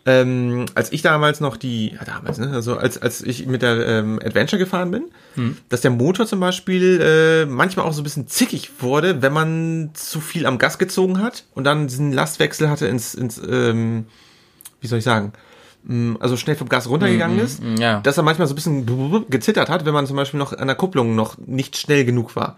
[0.07, 3.87] ähm, als ich damals noch die, ja damals, ne, also als, als ich mit der
[3.87, 5.57] ähm, Adventure gefahren bin, hm.
[5.69, 9.89] dass der Motor zum Beispiel äh, manchmal auch so ein bisschen zickig wurde, wenn man
[9.95, 14.05] zu viel am Gas gezogen hat und dann diesen Lastwechsel hatte ins, ins ähm,
[14.79, 15.33] wie soll ich sagen,
[15.85, 17.99] mm, also schnell vom Gas runtergegangen ist, mm, ja.
[18.01, 20.75] dass er manchmal so ein bisschen gezittert hat, wenn man zum Beispiel noch an der
[20.75, 22.57] Kupplung noch nicht schnell genug war.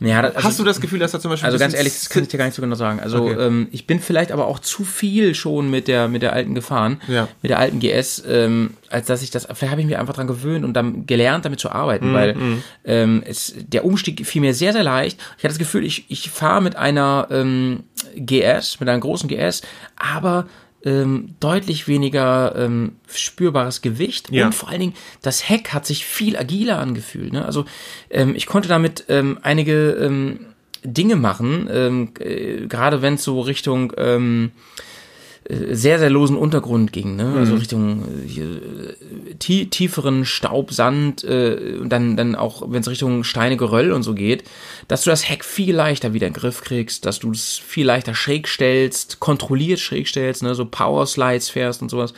[0.00, 1.46] Ja, das, also, Hast du das Gefühl, dass da zum Beispiel.
[1.46, 3.00] Also ganz ehrlich, das kann ich dir gar nicht so genau sagen.
[3.00, 3.40] Also okay.
[3.40, 7.00] ähm, ich bin vielleicht aber auch zu viel schon mit der mit der alten gefahren,
[7.08, 7.26] ja.
[7.42, 9.46] mit der alten GS, ähm, als dass ich das.
[9.46, 12.34] Vielleicht habe ich mich einfach dran gewöhnt und dann gelernt, damit zu arbeiten, mm, weil
[12.34, 12.62] mm.
[12.84, 15.18] Ähm, es, der Umstieg fiel mir sehr sehr leicht.
[15.36, 17.82] Ich hatte das Gefühl, ich ich fahre mit einer ähm,
[18.14, 19.62] GS, mit einer großen GS,
[19.96, 20.46] aber
[20.84, 24.46] ähm, deutlich weniger ähm, spürbares Gewicht ja.
[24.46, 27.32] und vor allen Dingen das Heck hat sich viel agiler angefühlt.
[27.32, 27.44] Ne?
[27.44, 27.64] Also
[28.10, 30.46] ähm, ich konnte damit ähm, einige ähm,
[30.84, 34.52] Dinge machen, ähm, äh, gerade wenn es so Richtung ähm,
[35.50, 37.32] sehr, sehr losen Untergrund ging, ne?
[37.34, 37.58] Also mhm.
[37.58, 43.56] Richtung äh, tie tieferen Staub, Sand äh, und dann, dann auch, wenn es Richtung Steine,
[43.56, 44.44] Geröll und so geht,
[44.88, 47.86] dass du das Heck viel leichter wieder in den Griff kriegst, dass du es viel
[47.86, 50.54] leichter schräg stellst, kontrolliert schräg stellst, ne?
[50.54, 52.12] so Power Slides fährst und sowas.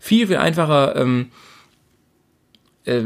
[0.00, 1.30] Viel, viel einfacher ähm,
[2.84, 3.02] äh,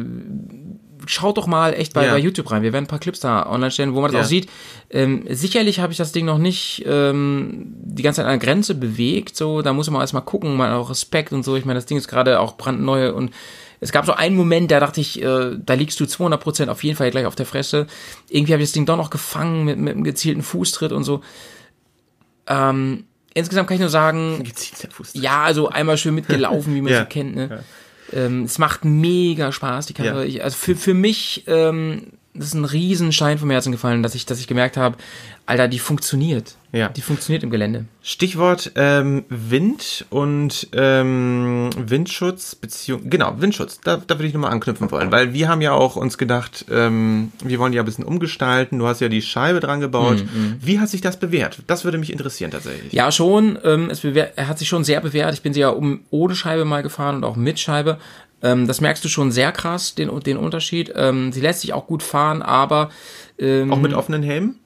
[1.07, 2.13] schaut doch mal echt bei, ja.
[2.13, 2.63] bei YouTube rein.
[2.63, 4.23] Wir werden ein paar Clips da online stellen, wo man das ja.
[4.23, 4.49] auch sieht.
[4.91, 8.75] Ähm, sicherlich habe ich das Ding noch nicht ähm, die ganze Zeit an der Grenze
[8.75, 9.37] bewegt.
[9.37, 11.57] So, da muss man erstmal gucken, mal auch Respekt und so.
[11.57, 13.33] Ich meine, das Ding ist gerade auch brandneu und
[13.81, 16.97] es gab so einen Moment, da dachte ich, äh, da liegst du 200% auf jeden
[16.97, 17.87] Fall gleich auf der Fresse.
[18.29, 21.21] Irgendwie habe ich das Ding doch noch gefangen mit, mit einem gezielten Fußtritt und so.
[22.47, 24.43] Ähm, insgesamt kann ich nur sagen,
[25.13, 27.01] ja, also einmal schön mitgelaufen, wie man ja.
[27.01, 27.37] so kennt.
[27.37, 27.49] Ne?
[27.51, 27.59] Ja.
[28.13, 30.21] Ähm, es macht mega Spaß, die Karre.
[30.21, 30.25] Ja.
[30.25, 34.26] Ich, also für, für mich, ähm, das ist ein Riesenstein vom Herzen gefallen, dass ich,
[34.26, 34.97] dass ich gemerkt habe,
[35.47, 36.57] Alter, die funktioniert.
[36.73, 36.88] Ja.
[36.88, 37.85] Die funktioniert im Gelände.
[38.03, 43.81] Stichwort ähm, Wind und ähm, Windschutz, Beziehung, genau, Windschutz.
[43.81, 47.33] Da, da würde ich nochmal anknüpfen wollen, weil wir haben ja auch uns gedacht, ähm,
[47.42, 48.79] wir wollen die ja ein bisschen umgestalten.
[48.81, 50.18] Du hast ja die Scheibe dran gebaut.
[50.18, 50.59] Mm, mm.
[50.61, 51.62] Wie hat sich das bewährt?
[51.68, 52.92] Das würde mich interessieren tatsächlich.
[52.92, 53.59] Ja, schon.
[53.64, 55.33] Ähm, es bewährt, hat sich schon sehr bewährt.
[55.33, 57.99] Ich bin sie ja um ohne Scheibe mal gefahren und auch mit Scheibe.
[58.42, 60.92] Ähm, das merkst du schon sehr krass, den, den Unterschied.
[60.94, 62.90] Ähm, sie lässt sich auch gut fahren, aber
[63.38, 64.61] ähm, auch mit offenen Helmen?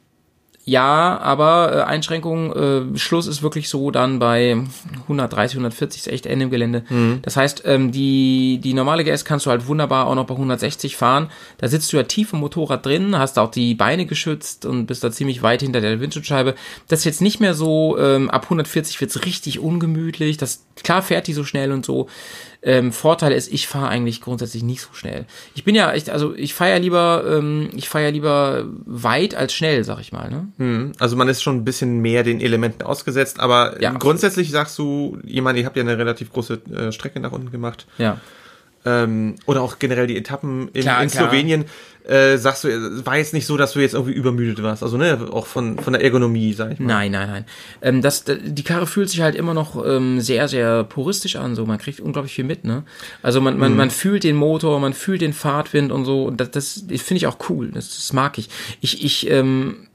[0.70, 4.56] Ja, aber äh, Einschränkung, äh, Schluss ist wirklich so dann bei
[5.02, 6.84] 130, 140 ist echt Ende im Gelände.
[6.90, 7.20] Mhm.
[7.22, 10.96] Das heißt, ähm, die, die normale GS kannst du halt wunderbar auch noch bei 160
[10.96, 11.30] fahren.
[11.56, 15.02] Da sitzt du ja tief im Motorrad drin, hast auch die Beine geschützt und bist
[15.02, 16.54] da ziemlich weit hinter der Windschutzscheibe.
[16.88, 20.36] Das ist jetzt nicht mehr so, ähm, ab 140 wird's richtig ungemütlich.
[20.36, 22.06] Das, klar fährt die so schnell und so.
[22.62, 25.24] Ähm, Vorteil ist, ich fahre eigentlich grundsätzlich nicht so schnell.
[25.54, 29.34] Ich bin ja echt, also ich fahre ja lieber, ähm, ich fahre ja lieber weit
[29.34, 30.30] als schnell, sag ich mal.
[30.30, 30.48] Ne?
[30.58, 33.92] Hm, also man ist schon ein bisschen mehr den Elementen ausgesetzt, aber ja.
[33.92, 37.86] grundsätzlich sagst du, jemand, ihr habt ja eine relativ große äh, Strecke nach unten gemacht.
[37.96, 38.20] Ja.
[38.84, 41.62] Ähm, oder auch generell die Etappen in, klar, in Slowenien.
[41.62, 41.74] Klar
[42.10, 44.82] äh, sagst du, war jetzt nicht so, dass du jetzt irgendwie übermüdet warst.
[44.82, 46.86] Also, ne, auch von, von der Ergonomie, sag ich mal.
[46.88, 47.44] Nein, nein, nein.
[47.82, 51.54] Ähm, das, die Karre fühlt sich halt immer noch ähm, sehr, sehr puristisch an.
[51.54, 52.82] So, man kriegt unglaublich viel mit, ne?
[53.22, 53.78] Also man, man, mhm.
[53.78, 56.24] man fühlt den Motor, man fühlt den Fahrtwind und so.
[56.24, 57.70] Und das, das finde ich auch cool.
[57.72, 58.48] Das, das mag ich.
[58.80, 59.86] Ich, ich, ähm,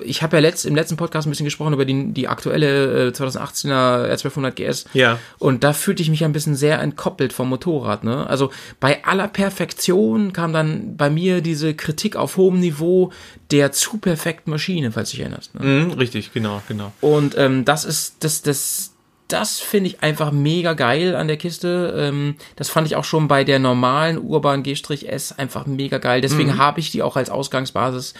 [0.00, 3.10] ich habe ja letzt, im letzten Podcast ein bisschen gesprochen über die, die aktuelle äh,
[3.10, 4.86] 2018er R1200 GS.
[4.92, 5.18] Ja.
[5.38, 8.02] Und da fühlte ich mich ein bisschen sehr entkoppelt vom Motorrad.
[8.02, 8.26] Ne?
[8.26, 13.12] Also bei aller Perfektion kam dann bei mir diese Kritik auf hohem Niveau
[13.50, 15.54] der zu perfekten Maschine, falls du dich erinnerst.
[15.54, 15.64] Ne?
[15.64, 16.92] Mhm, richtig, genau, genau.
[17.00, 18.92] Und ähm, das ist, das, das,
[19.28, 21.94] das finde ich einfach mega geil an der Kiste.
[21.96, 26.20] Ähm, das fand ich auch schon bei der normalen Urban G-S einfach mega geil.
[26.20, 26.58] Deswegen mhm.
[26.58, 28.14] habe ich die auch als Ausgangsbasis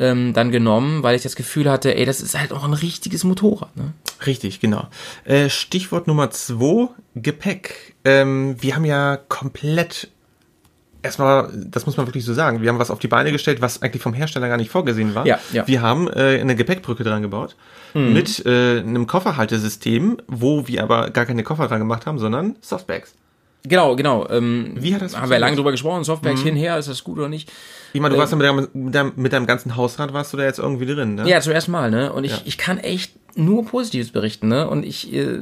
[0.00, 3.22] ähm, dann genommen, weil ich das Gefühl hatte, ey, das ist halt auch ein richtiges
[3.22, 3.76] Motorrad.
[3.76, 3.92] Ne?
[4.26, 4.88] Richtig, genau.
[5.24, 7.94] Äh, Stichwort Nummer zwei, Gepäck.
[8.04, 10.08] Ähm, wir haben ja komplett
[11.02, 13.82] erstmal, das muss man wirklich so sagen, wir haben was auf die Beine gestellt, was
[13.82, 15.26] eigentlich vom Hersteller gar nicht vorgesehen war.
[15.26, 15.66] Ja, ja.
[15.66, 17.56] Wir haben äh, eine Gepäckbrücke dran gebaut
[17.94, 18.12] mhm.
[18.12, 23.14] mit äh, einem Kofferhaltesystem, wo wir aber gar keine Koffer dran gemacht haben, sondern Softbags.
[23.62, 24.28] Genau, genau.
[24.30, 26.46] Ähm, Wie hat das Haben wir lange drüber gesprochen, Softbags mhm.
[26.46, 27.50] hinher, ist das gut oder nicht?
[27.92, 30.32] Ich meine, du warst ja ähm, mit deinem, mit, deinem, mit deinem ganzen Hausrat warst
[30.32, 31.28] du da jetzt irgendwie drin, ne?
[31.28, 32.12] Ja, zuerst mal, ne?
[32.12, 32.40] Und ich, ja.
[32.44, 34.68] ich kann echt nur Positives berichten, ne?
[34.68, 35.40] Und ich äh,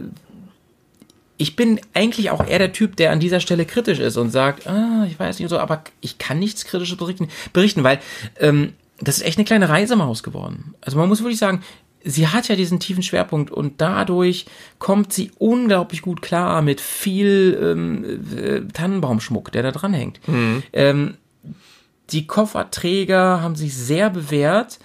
[1.38, 4.66] ich bin eigentlich auch eher der Typ, der an dieser Stelle kritisch ist und sagt,
[4.66, 8.00] ah, ich weiß nicht so, aber ich kann nichts Kritisches berichten, berichten weil
[8.40, 10.74] ähm, das ist echt eine kleine Reisemaus geworden.
[10.80, 11.62] Also man muss wirklich sagen,
[12.08, 14.46] sie hat ja diesen tiefen Schwerpunkt und dadurch
[14.78, 18.04] kommt sie unglaublich gut klar mit viel ähm,
[18.36, 20.26] äh, Tannenbaumschmuck, der da dran hängt.
[20.26, 20.62] Mhm.
[20.72, 21.14] Ähm,
[22.10, 24.78] die Kofferträger haben sich sehr bewährt.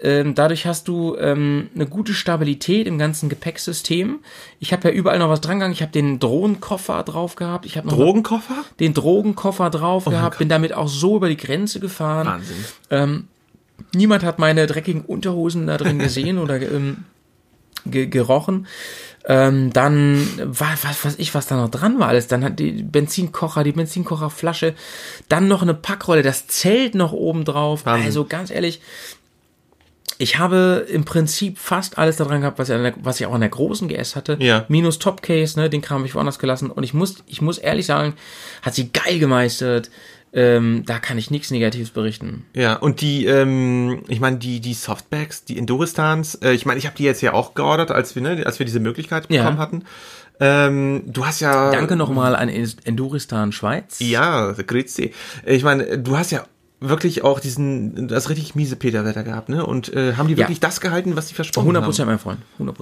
[0.00, 4.18] Ähm, dadurch hast du ähm, eine gute Stabilität im ganzen Gepäcksystem.
[4.58, 5.72] Ich habe ja überall noch was dran gegangen.
[5.72, 7.64] Ich habe den Drogenkoffer drauf gehabt.
[7.64, 8.64] Ich habe noch Drogenkoffer?
[8.80, 10.38] Den Drogenkoffer drauf oh gehabt.
[10.38, 12.26] Bin damit auch so über die Grenze gefahren.
[12.26, 12.64] Wahnsinn.
[12.90, 13.28] Ähm,
[13.94, 17.04] niemand hat meine dreckigen Unterhosen da drin gesehen oder ähm,
[17.86, 18.66] ge gerochen.
[19.26, 22.26] Ähm, dann was, was weiß ich, was da noch dran war alles.
[22.26, 24.74] Dann hat die Benzinkocher, die Benzinkocherflasche,
[25.28, 27.86] dann noch eine Packrolle, das Zelt noch oben drauf.
[27.86, 28.06] Wahnsinn.
[28.06, 28.82] Also ganz ehrlich,
[30.18, 33.40] ich habe im Prinzip fast alles daran gehabt, was ich, der, was ich auch an
[33.40, 34.36] der großen GS hatte.
[34.40, 34.64] Ja.
[34.68, 36.70] Minus Topcase, ne, den Kram habe ich woanders gelassen.
[36.70, 38.14] Und ich muss, ich muss ehrlich sagen,
[38.62, 39.90] hat sie geil gemeistert.
[40.36, 42.44] Ähm, da kann ich nichts Negatives berichten.
[42.54, 46.86] Ja, und die, ähm, ich meine, die, die Softbags, die Enduristans, äh, ich meine, ich
[46.86, 49.62] habe die jetzt ja auch geordert, als wir, ne, als wir diese Möglichkeit bekommen ja.
[49.62, 49.84] hatten.
[50.40, 51.70] Ähm, du hast ja.
[51.70, 54.00] Danke nochmal an Enduristan Schweiz.
[54.00, 55.12] Ja, grüezi.
[55.46, 56.44] Ich meine, du hast ja
[56.80, 59.64] wirklich auch diesen, das richtig miese Peterwetter gehabt, ne?
[59.64, 60.68] Und äh, haben die wirklich ja.
[60.68, 61.92] das gehalten, was sie versprochen 100 haben?
[61.92, 62.40] 100% mein Freund.
[62.54, 62.76] 100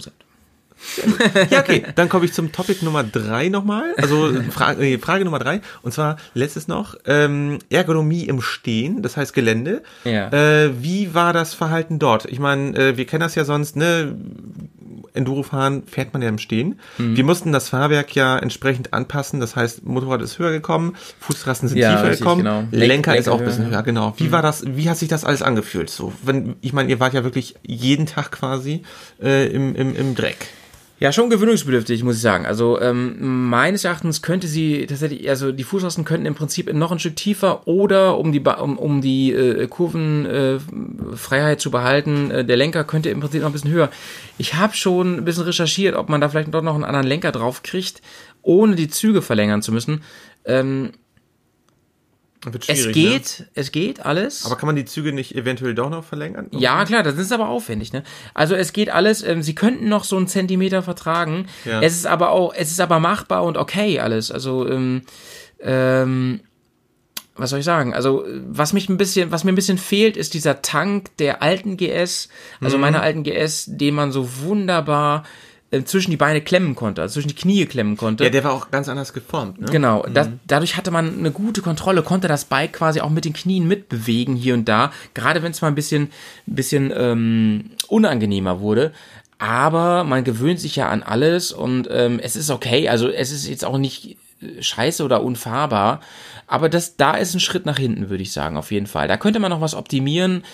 [1.50, 1.84] ja, okay.
[1.94, 3.94] Dann komme ich zum Topic Nummer drei nochmal.
[3.96, 5.60] Also Frage, nee, Frage Nummer drei.
[5.82, 6.96] Und zwar letztes noch.
[7.06, 9.82] Ähm, Ergonomie im Stehen, das heißt Gelände.
[10.04, 10.28] Ja.
[10.28, 12.26] Äh, wie war das Verhalten dort?
[12.26, 14.16] Ich meine, äh, wir kennen das ja sonst, ne?
[15.14, 16.80] Enduro fahren fährt man ja im Stehen.
[16.98, 17.16] Mhm.
[17.16, 19.40] Wir mussten das Fahrwerk ja entsprechend anpassen.
[19.40, 22.60] Das heißt, Motorrad ist höher gekommen, Fußrasten sind ja, tiefer richtig, gekommen, genau.
[22.70, 24.14] Lenker, Lenker, ist auch ein bisschen höher, genau.
[24.16, 24.32] Wie mhm.
[24.32, 25.90] war das, wie hat sich das alles angefühlt?
[25.90, 28.82] So, wenn, ich meine, ihr wart ja wirklich jeden Tag quasi
[29.22, 30.48] äh, im, im, im Dreck.
[31.02, 32.46] Ja, schon gewöhnungsbedürftig, muss ich sagen.
[32.46, 37.00] Also ähm, meines Erachtens könnte sie tatsächlich, also die Fußrasten könnten im Prinzip noch ein
[37.00, 42.56] Stück tiefer oder um die um, um die äh, Kurvenfreiheit äh, zu behalten, äh, der
[42.56, 43.90] Lenker könnte im Prinzip noch ein bisschen höher.
[44.38, 47.32] Ich habe schon ein bisschen recherchiert, ob man da vielleicht doch noch einen anderen Lenker
[47.32, 48.00] drauf kriegt,
[48.42, 50.02] ohne die Züge verlängern zu müssen.
[50.44, 50.92] Ähm,
[52.66, 52.92] es ne?
[52.92, 53.46] geht, ne?
[53.54, 54.44] es geht alles.
[54.46, 56.48] Aber kann man die Züge nicht eventuell doch noch verlängern?
[56.50, 58.02] Ja, klar, das ist aber aufwendig, ne?
[58.34, 61.46] Also es geht alles, ähm, sie könnten noch so einen Zentimeter vertragen.
[61.64, 61.80] Ja.
[61.80, 64.30] Es ist aber auch, es ist aber machbar und okay alles.
[64.32, 65.02] Also, ähm,
[65.60, 66.40] ähm,
[67.36, 67.94] was soll ich sagen?
[67.94, 71.76] Also, was mich ein bisschen, was mir ein bisschen fehlt, ist dieser Tank der alten
[71.76, 72.28] GS,
[72.60, 72.82] also mhm.
[72.82, 75.24] meiner alten GS, den man so wunderbar
[75.80, 78.24] zwischen die Beine klemmen konnte, also zwischen die Knie klemmen konnte.
[78.24, 79.60] Ja, der war auch ganz anders geformt.
[79.60, 79.66] Ne?
[79.70, 80.14] Genau, mhm.
[80.14, 83.66] das, dadurch hatte man eine gute Kontrolle, konnte das Bike quasi auch mit den Knien
[83.66, 86.10] mitbewegen hier und da, gerade wenn es mal ein bisschen,
[86.46, 88.92] bisschen ähm, unangenehmer wurde.
[89.38, 92.88] Aber man gewöhnt sich ja an alles und ähm, es ist okay.
[92.88, 96.00] Also es ist jetzt auch nicht äh, scheiße oder unfahrbar.
[96.46, 99.08] Aber das, da ist ein Schritt nach hinten, würde ich sagen, auf jeden Fall.
[99.08, 100.44] Da könnte man noch was optimieren.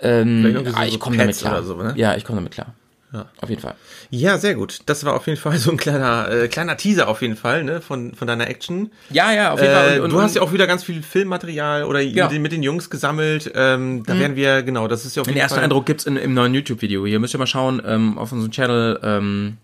[0.00, 1.62] Ähm, ah, ich komme damit klar.
[1.62, 1.94] So, ne?
[1.96, 2.74] Ja, ich komme damit klar.
[3.12, 3.26] Ja.
[3.40, 3.74] Auf jeden Fall.
[4.10, 4.80] Ja, sehr gut.
[4.86, 7.80] Das war auf jeden Fall so ein kleiner, äh, kleiner Teaser auf jeden Fall, ne,
[7.80, 8.90] von, von deiner Action.
[9.10, 9.98] Ja, ja, auf jeden äh, Fall.
[9.98, 12.24] Und, und, du hast ja auch wieder ganz viel Filmmaterial oder ja.
[12.24, 13.50] mit, den, mit den Jungs gesammelt.
[13.54, 14.20] Ähm, da mhm.
[14.20, 16.52] werden wir, genau, das ist ja auf jeden Den ersten Eindruck gibt's in, im neuen
[16.54, 17.06] YouTube-Video.
[17.06, 19.58] Hier müsst ihr mal schauen, ähm, auf unserem Channel, ähm,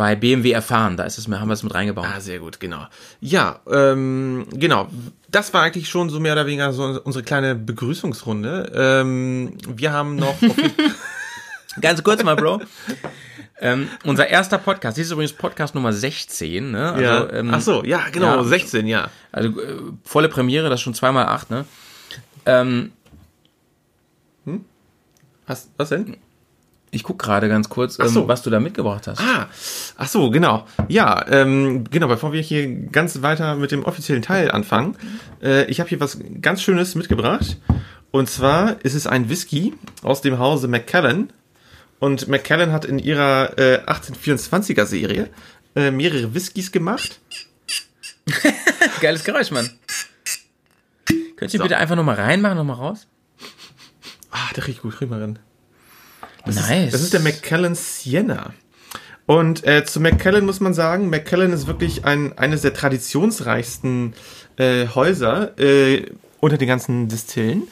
[0.00, 2.06] bei BMW erfahren, da ist es, haben wir es mit reingebaut.
[2.10, 2.86] Ah, sehr gut, genau.
[3.20, 4.88] Ja, ähm, genau.
[5.28, 8.72] Das war eigentlich schon so mehr oder weniger so unsere kleine Begrüßungsrunde.
[8.74, 10.36] Ähm, wir haben noch
[11.80, 12.62] Ganz kurz mal, Bro.
[13.60, 16.92] ähm, unser erster Podcast, dies ist übrigens Podcast Nummer 16, ne?
[16.92, 17.32] Also, ja.
[17.32, 19.10] Ähm, Ach so, ja, genau, ja, 16, ja.
[19.30, 21.64] Also äh, volle Premiere, das ist schon zweimal acht, ne?
[22.46, 22.92] Ähm,
[24.44, 24.64] hm?
[25.46, 26.16] Was, was denn?
[26.92, 28.26] Ich guck gerade ganz kurz, ähm, so.
[28.26, 29.20] was du da mitgebracht hast.
[29.20, 29.48] Ah,
[29.96, 30.66] ach so, genau.
[30.88, 34.96] Ja, ähm, genau, bevor wir hier ganz weiter mit dem offiziellen Teil anfangen,
[35.40, 37.58] äh, ich habe hier was ganz Schönes mitgebracht.
[38.10, 41.32] Und zwar ist es ein Whisky aus dem Hause Macallan
[42.00, 45.30] und McKellen hat in ihrer äh, 1824er Serie
[45.76, 47.20] äh, mehrere Whiskys gemacht.
[49.00, 49.70] Geiles Geräusch, Mann.
[51.36, 51.62] Könnt ihr so.
[51.62, 53.06] bitte einfach nochmal reinmachen, nochmal raus?
[54.30, 55.38] Ah, der riecht gut, riech mal rein.
[56.44, 56.86] Das nice.
[56.86, 58.54] Ist, das ist der Macallan Sienna.
[59.26, 64.14] Und äh, zu Macallan muss man sagen, Macallan ist wirklich ein, eines der traditionsreichsten
[64.56, 66.06] äh, Häuser äh,
[66.40, 67.68] unter den ganzen Distillen.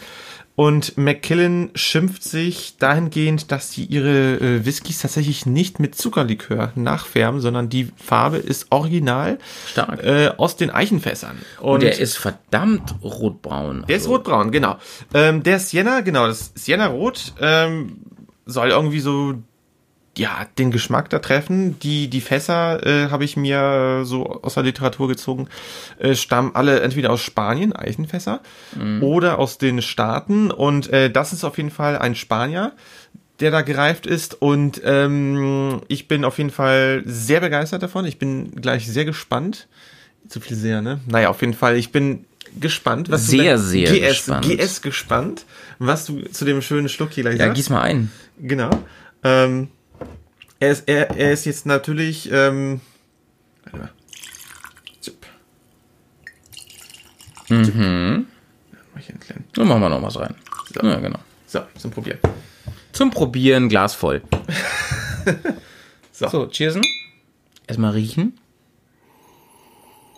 [0.58, 7.40] Und Macallan schimpft sich dahingehend, dass sie ihre äh, Whiskys tatsächlich nicht mit Zuckerlikör nachfärben,
[7.40, 10.02] sondern die Farbe ist original Stark.
[10.02, 11.38] Äh, aus den Eichenfässern.
[11.60, 13.84] Und, Und der ist verdammt rotbraun.
[13.86, 14.08] Der also.
[14.08, 14.78] ist rotbraun, genau.
[15.14, 17.98] Ähm, der Sienna, genau, das Sienna Rot ähm,
[18.44, 19.34] soll irgendwie so
[20.18, 21.78] ja, den Geschmack da treffen.
[21.78, 25.48] Die, die Fässer äh, habe ich mir so aus der Literatur gezogen,
[25.98, 28.40] äh, stammen alle entweder aus Spanien, Eichenfässer,
[28.76, 29.02] mhm.
[29.02, 30.50] oder aus den Staaten.
[30.50, 32.72] Und äh, das ist auf jeden Fall ein Spanier,
[33.38, 34.42] der da gereift ist.
[34.42, 38.04] Und ähm, ich bin auf jeden Fall sehr begeistert davon.
[38.04, 39.68] Ich bin gleich sehr gespannt.
[40.28, 41.00] Zu viel sehr, ne?
[41.06, 41.76] Naja, auf jeden Fall.
[41.76, 42.24] Ich bin
[42.58, 44.44] gespannt, was sehr, du sehr GS, gespannt.
[44.46, 45.46] GS gespannt,
[45.78, 47.50] was du zu dem schönen Schluck hier gleich ja, sagst.
[47.50, 48.10] Ja, gieß mal ein.
[48.40, 48.70] Genau.
[49.22, 49.68] Ähm,
[50.60, 52.30] er ist, er, er ist jetzt natürlich.
[52.32, 52.80] Ähm,
[53.64, 53.90] warte mal.
[57.50, 58.26] Mhm.
[59.54, 60.34] Dann machen wir noch was rein.
[60.74, 60.86] So.
[60.86, 61.18] Ja, genau.
[61.46, 62.18] So, zum Probieren.
[62.92, 64.22] Zum Probieren, Glas voll.
[66.12, 66.28] so.
[66.28, 66.82] so, cheersen.
[67.66, 68.38] Erstmal riechen.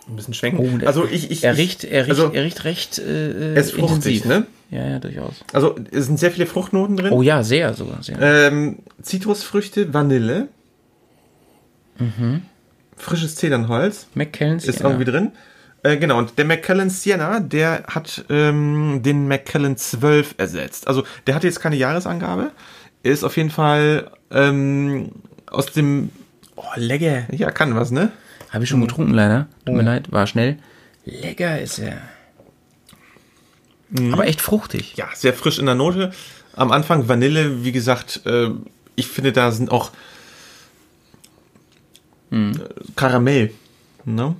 [0.07, 0.81] Ein bisschen schwenken.
[0.81, 4.23] Oh, also ich, ich, er riecht, er riecht, also, er riecht recht äh, es fruchtig,
[4.23, 4.25] intensiv.
[4.25, 4.47] ne?
[4.71, 5.43] Ja, ja, durchaus.
[5.51, 7.11] Also es sind sehr viele Fruchtnoten drin.
[7.11, 8.01] Oh ja, sehr sogar.
[8.01, 8.19] Sehr.
[8.19, 10.47] Ähm, Zitrusfrüchte, Vanille.
[11.99, 12.43] Mhm.
[12.95, 14.07] Frisches Zedernholz.
[14.13, 14.73] Macallan Sienna.
[14.73, 15.31] Ist irgendwie drin.
[15.83, 20.87] Äh, genau, und der Macallan Sienna, der hat ähm, den Macallan 12 ersetzt.
[20.87, 22.51] Also der hat jetzt keine Jahresangabe.
[23.03, 25.11] Ist auf jeden Fall ähm,
[25.47, 26.11] aus dem...
[26.55, 27.23] Oh, lecker.
[27.31, 28.11] Ja, kann was, ne?
[28.51, 29.47] Habe ich schon getrunken, leider.
[29.65, 30.57] Tut mir leid, war schnell.
[31.03, 31.97] Lecker ist er.
[33.91, 34.13] Mhm.
[34.13, 34.93] Aber echt fruchtig.
[34.95, 36.11] Ja, sehr frisch in der Note.
[36.53, 38.49] Am Anfang Vanille, wie gesagt, äh,
[38.95, 39.91] ich finde, da sind auch
[42.29, 42.59] mhm.
[42.95, 43.53] Karamell.
[44.05, 44.35] Ne?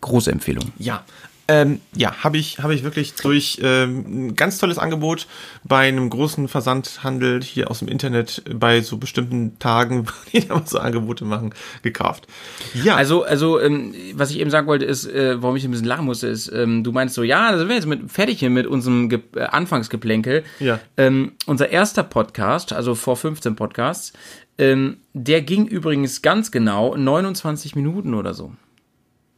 [0.00, 0.72] Große Empfehlung.
[0.78, 1.04] Ja.
[1.46, 5.26] Ähm, ja, habe ich, hab ich wirklich durch ähm, ein ganz tolles Angebot
[5.62, 10.78] bei einem großen Versandhandel hier aus dem Internet bei so bestimmten Tagen, die da so
[10.78, 12.26] Angebote machen, gekauft.
[12.72, 12.96] Ja.
[12.96, 16.06] Also, also ähm, was ich eben sagen wollte, ist, äh, warum ich ein bisschen lachen
[16.06, 18.66] musste, ist, ähm, du meinst so, ja, da sind wir jetzt mit, fertig hier mit
[18.66, 20.44] unserem Ge äh, Anfangsgeplänkel.
[20.60, 20.80] Ja.
[20.96, 24.14] Ähm, unser erster Podcast, also vor 15 Podcasts,
[24.56, 28.52] ähm, der ging übrigens ganz genau 29 Minuten oder so.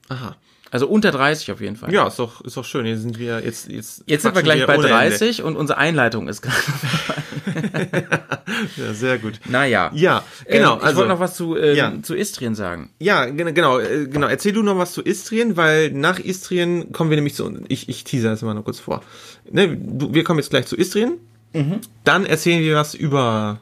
[0.09, 0.37] Aha.
[0.71, 1.93] Also unter 30 auf jeden Fall.
[1.93, 2.87] Ja, ist doch, ist doch schön.
[2.87, 4.03] Jetzt sind wir jetzt jetzt.
[4.07, 5.45] Jetzt sind wir gleich wir bei 30 Ende.
[5.45, 6.57] und unsere Einleitung ist gerade.
[8.77, 9.41] ja, sehr gut.
[9.49, 9.91] Naja.
[9.95, 10.73] Ja, genau.
[10.73, 11.93] Ähm, ich also, wollte noch was zu ähm, ja.
[12.03, 12.91] zu Istrien sagen.
[12.99, 14.27] Ja, genau, äh, genau.
[14.27, 17.51] Erzähl du noch was zu Istrien, weil nach Istrien kommen wir nämlich zu.
[17.69, 19.03] Ich ich teaser das mal noch kurz vor.
[19.51, 21.15] Ne, wir kommen jetzt gleich zu Istrien.
[21.53, 21.81] Mhm.
[22.05, 23.61] Dann erzählen wir was über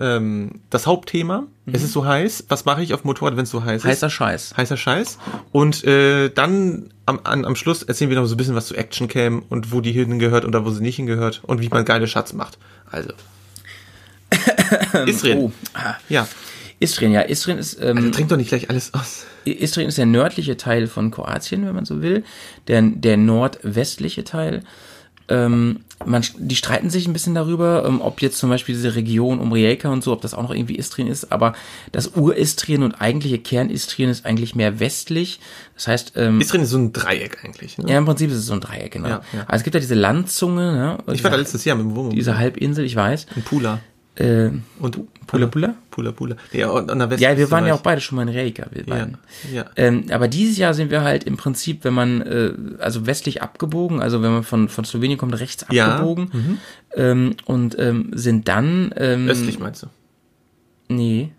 [0.00, 1.46] ähm, das Hauptthema.
[1.66, 1.74] Mhm.
[1.74, 2.46] Es ist so heiß.
[2.48, 3.88] Was mache ich auf Motorrad, wenn es so heiß ist?
[3.88, 4.56] Heißer Scheiß.
[4.56, 5.18] Heißer Scheiß.
[5.52, 8.74] Und äh, dann am, an, am Schluss erzählen wir noch so ein bisschen was zu
[8.74, 12.32] Actioncam und wo die hingehört oder wo sie nicht hingehört und wie man geile Schatz
[12.32, 12.58] macht.
[12.90, 13.12] Also.
[15.06, 15.38] Istrien.
[15.38, 15.52] Oh.
[16.08, 16.26] Ja.
[16.78, 17.20] Istrien, ja.
[17.20, 17.80] Istrien ist.
[17.80, 19.26] Ähm, also trink doch nicht gleich alles aus.
[19.44, 22.24] Istrien ist der nördliche Teil von Kroatien, wenn man so will.
[22.68, 24.62] Der, der nordwestliche Teil.
[25.30, 29.38] Ähm, man, die streiten sich ein bisschen darüber, ähm, ob jetzt zum Beispiel diese Region
[29.38, 31.52] um Rijeka und so, ob das auch noch irgendwie Istrien ist, aber
[31.92, 35.40] das Ur-Istrien und eigentliche Kern-Istrien ist eigentlich mehr westlich.
[35.74, 37.78] Das heißt, ähm, Istrien ist so ein Dreieck eigentlich.
[37.78, 37.90] Ne?
[37.90, 39.08] Ja, im Prinzip ist es so ein Dreieck, genau.
[39.08, 39.40] Ja, ja.
[39.46, 40.98] Also es gibt ja diese Landzunge, ne?
[41.12, 42.16] Ich war da letztes Jahr mit dem Wohnmobil.
[42.16, 43.26] Diese Halbinsel, ich weiß.
[43.36, 43.80] In Pula.
[44.20, 45.74] Äh, und Pula Pula?
[45.90, 46.36] Pula Pula.
[46.52, 48.66] Ja, und an der West ja wir waren ja auch beide schon mal in Rijeka.
[48.70, 49.16] Wir beiden.
[49.50, 49.70] Ja, ja.
[49.76, 54.00] Ähm, aber dieses Jahr sind wir halt im Prinzip, wenn man, äh, also westlich abgebogen,
[54.00, 56.30] also wenn man von, von Slowenien kommt, rechts abgebogen.
[56.32, 56.38] Ja.
[56.38, 56.58] Mhm.
[56.96, 58.92] Ähm, und ähm, sind dann...
[58.96, 59.86] Ähm, Östlich meinst du?
[60.88, 61.32] Nee.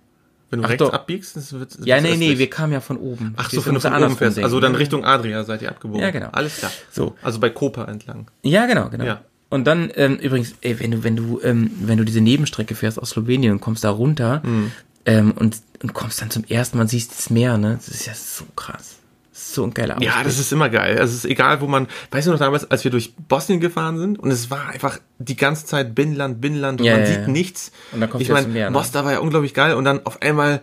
[0.49, 0.93] Wenn du Ach rechts doch.
[0.93, 2.29] abbiegst, das wird Ja, nee, östlich.
[2.29, 3.33] nee, wir kamen ja von oben.
[3.37, 4.39] Ach so, von, von oben fest.
[4.39, 6.01] Also dann Richtung Adria seid ihr abgebogen.
[6.01, 6.29] Ja, genau.
[6.31, 6.71] Alles klar.
[6.89, 7.15] So.
[7.21, 8.29] Also bei Kopa entlang.
[8.43, 9.05] Ja, genau, genau.
[9.05, 9.21] Ja.
[9.51, 12.97] Und dann ähm, übrigens, ey, wenn du wenn du ähm, wenn du diese Nebenstrecke fährst
[12.97, 14.71] aus Slowenien und kommst da runter mhm.
[15.05, 17.75] ähm, und, und kommst dann zum ersten Mal siehst das Meer, ne?
[17.75, 18.95] Das ist ja so krass.
[19.33, 20.09] So ein geiler Ausblick.
[20.09, 20.97] Ja, das ist immer geil.
[20.97, 23.97] Also es ist egal, wo man, weißt du noch damals, als wir durch Bosnien gefahren
[23.97, 27.21] sind und es war einfach die ganze Zeit Binnenland, Binnenland und ja, man ja, sieht
[27.21, 27.27] ja.
[27.27, 27.73] nichts.
[27.91, 28.71] Und dann kommt ich meine, Meer, ne?
[28.71, 30.61] Mostar war ja unglaublich geil und dann auf einmal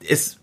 [0.00, 0.40] ist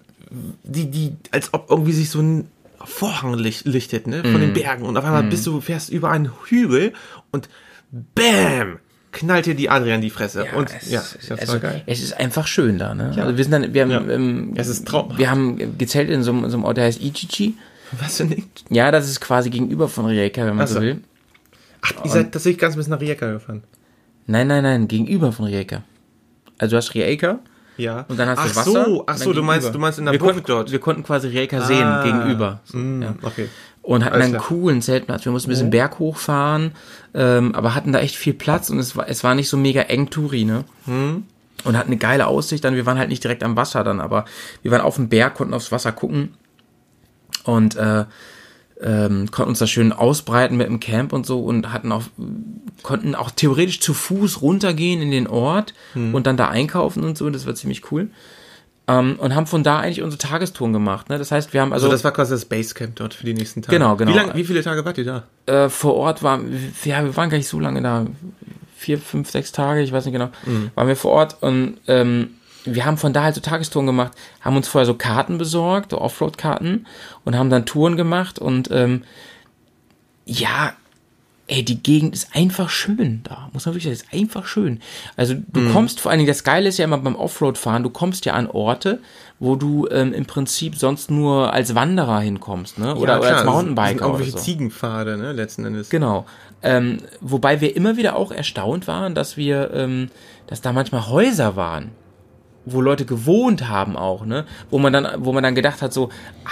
[0.64, 2.48] die, die, als ob irgendwie sich so ein
[2.88, 4.40] Vorhang lichtet, ne, von Mhm.
[4.40, 6.94] den Bergen und auf einmal bist du, fährst über einen Hügel
[7.32, 7.50] und
[7.92, 8.80] Bam!
[9.12, 10.46] knallt dir die Adria in die Fresse.
[10.46, 11.84] Ja, und es, ja, das also, war geil.
[11.86, 13.12] es ist einfach schön da, ne?
[13.14, 13.24] Ja.
[13.24, 14.02] Also wir sind dann, wir haben, Ja.
[14.10, 15.20] ähm, Es ist traumhaft.
[15.20, 17.56] wir haben gezählt in so, einem- so einem Ort, der heißt Ichichi.
[18.00, 18.64] Was denn nicht?
[18.70, 20.82] Ja, das ist quasi gegenüber von Rijeka, wenn man so so.
[20.82, 21.02] will.
[21.82, 23.64] Ach, ihr seid tatsächlich ganz bis nach Rijeka gefahren.
[24.28, 25.84] Nein, nein, nein, gegenüber von Rijeka.
[26.58, 27.40] Also du hast Rijeka
[27.78, 28.06] Ja.
[28.08, 28.86] und dann hast ach du Wasser.
[28.86, 30.72] so, ach so, du meinst, du meinst in der wir Bucht konnten, dort.
[30.72, 32.04] Wir konnten quasi Rijeka sehen, Ah.
[32.04, 32.60] gegenüber.
[32.66, 33.16] So, Mm, ja.
[33.24, 33.50] Okay.
[33.82, 34.46] Und hatten Alles einen klar.
[34.48, 35.26] coolen Zeltplatz.
[35.26, 36.74] Wir mussten ein bisschen Berg hochfahren,
[37.16, 39.82] ähm, aber hatten da echt viel Platz und es war, es war nicht so mega
[39.82, 40.66] eng Touri, ne?
[40.86, 41.24] Hm.
[41.64, 42.76] Und hatten eine geile Aussicht dann.
[42.76, 44.26] Wir waren halt nicht direkt am Wasser dann, aber
[44.62, 46.36] wir waren auf dem Berg, konnten aufs Wasser gucken
[47.44, 48.06] und äh,
[48.84, 52.04] ähm, konnten uns da schön ausbreiten mit dem Camp und so und hatten auch,
[52.84, 56.14] konnten auch theoretisch zu Fuß runtergehen in den Ort Hm.
[56.16, 57.30] und dann da einkaufen und so.
[57.30, 58.10] Das war ziemlich cool.
[58.88, 61.10] Ähm, und haben von da eigentlich unsere Tagestouren gemacht.
[61.10, 61.20] Ne?
[61.20, 63.62] Das heißt, wir haben also, Also das war quasi das Basecamp dort für die nächsten
[63.62, 63.78] Tage.
[63.78, 64.12] Genau, genau.
[64.12, 65.24] Wie, lang, wie viele Tage wart ihr da?
[65.46, 66.52] äh, vor Ort waren,
[66.84, 68.08] ja, wir waren gar nicht so lange da.
[68.76, 70.30] Vier, fünf, sechs Tage, ich weiß nicht genau,
[70.74, 72.32] waren wir vor Ort und ähm,
[72.66, 76.00] wir haben von da halt so Tagestouren gemacht, haben uns vorher so Karten besorgt, so
[76.00, 76.86] Offroad-Karten
[77.26, 79.04] und haben dann Touren gemacht und ähm,
[80.26, 80.74] ja,
[81.48, 84.80] ey, die Gegend ist einfach schön da, muss man wirklich sagen, ist einfach schön.
[85.18, 88.26] Also du kommst vor allen Dingen, das Geile ist ja immer beim Offroad-Fahren, du kommst
[88.26, 89.00] ja an Orte,
[89.40, 92.96] wo du ähm, im Prinzip sonst nur als Wanderer hinkommst, ne?
[92.96, 94.38] Oder, oder als Mountainbiker oder Irgendwelche so.
[94.38, 95.90] Ziegenpfade, ne, letzten Endes.
[95.90, 96.26] Genau.
[96.62, 100.10] Ähm, wobei wir immer wieder auch erstaunt waren, dass wir, ähm,
[100.48, 101.92] dass da manchmal Häuser waren,
[102.66, 104.46] wo Leute gewohnt haben auch, ne?
[104.70, 106.10] Wo man dann, wo man dann gedacht hat, so,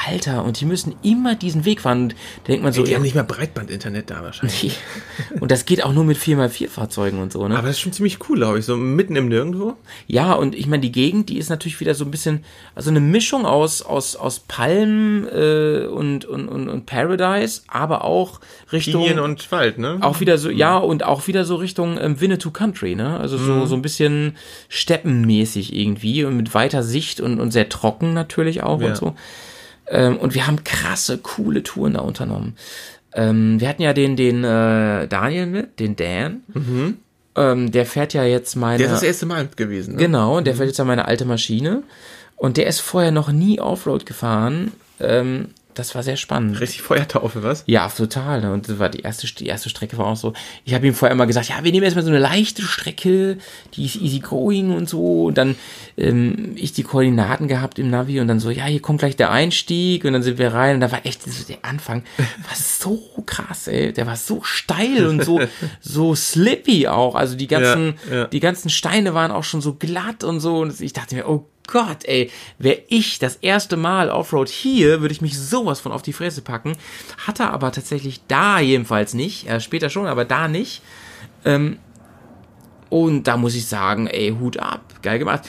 [0.08, 2.04] Alter, und die müssen immer diesen Weg fahren.
[2.04, 4.80] Und da denkt man so, Die ja, haben nicht mehr Breitband-Internet da wahrscheinlich.
[5.39, 7.56] und das geht auch nur mit 4x4-Fahrzeugen und so, ne?
[7.56, 9.76] Aber das ist schon ziemlich cool, glaube ich, so mitten im Nirgendwo.
[10.08, 12.43] Ja, und ich meine, die Gegend, die ist natürlich wieder so ein bisschen,
[12.74, 18.39] also eine Mischung aus, aus, aus Palmen äh, und, und, und, und Paradise, aber auch
[18.72, 19.02] Richtung.
[19.02, 20.00] Linien und Wald, ne?
[20.02, 23.19] Auch wieder so, ja, und auch wieder so Richtung ähm, Winnetou Country, ne?
[23.19, 24.36] Also so, so ein bisschen
[24.69, 28.88] steppenmäßig irgendwie und mit weiter Sicht und, und sehr trocken natürlich auch Ja.
[28.89, 29.15] und so.
[29.88, 32.55] Ähm, und wir haben krasse, coole Touren da unternommen.
[33.13, 36.41] Ähm, wir hatten ja den, den äh, Daniel mit, den Dan.
[37.35, 38.77] Ähm, der fährt ja jetzt meine.
[38.77, 39.99] Der ist das erste Mal gewesen, ne?
[40.01, 41.83] Genau, und der fährt jetzt ja meine alte Maschine.
[42.35, 44.71] Und der ist vorher noch nie Offroad gefahren.
[44.99, 46.59] Ähm, das war sehr spannend.
[46.59, 47.63] Richtig Feuertaufe, was?
[47.65, 48.41] Ja, total.
[48.41, 48.51] ne?
[48.51, 50.33] Und das war die erste, die erste Strecke war auch so.
[50.65, 53.37] Ich habe ihm vorher immer gesagt, ja, wir nehmen erstmal so eine leichte Strecke,
[53.73, 55.25] die ist easy going und so.
[55.25, 55.55] Und dann
[55.97, 59.31] ähm, ich die Koordinaten gehabt im Navi und dann so, ja, hier kommt gleich der
[59.31, 63.23] Einstieg und dann sind wir rein und da war echt so der Anfang war so
[63.25, 63.93] krass, ey.
[63.93, 65.39] Der war so steil und so
[65.81, 67.15] so slippy auch.
[67.15, 68.25] Also die ganzen Ja, ja.
[68.25, 70.59] die ganzen Steine waren auch schon so glatt und so.
[70.59, 75.13] Und ich dachte mir, oh Gott, ey, wäre ich das erste Mal Offroad hier, würde
[75.13, 76.75] ich mich sowas von auf die Fresse packen.
[77.25, 79.47] Hatte aber tatsächlich da jedenfalls nicht.
[79.47, 80.82] Äh, später schon, aber da nicht.
[81.45, 81.77] Ähm,
[82.89, 84.82] und da muss ich sagen, ey, Hut ab.
[85.03, 85.43] Geil gemacht.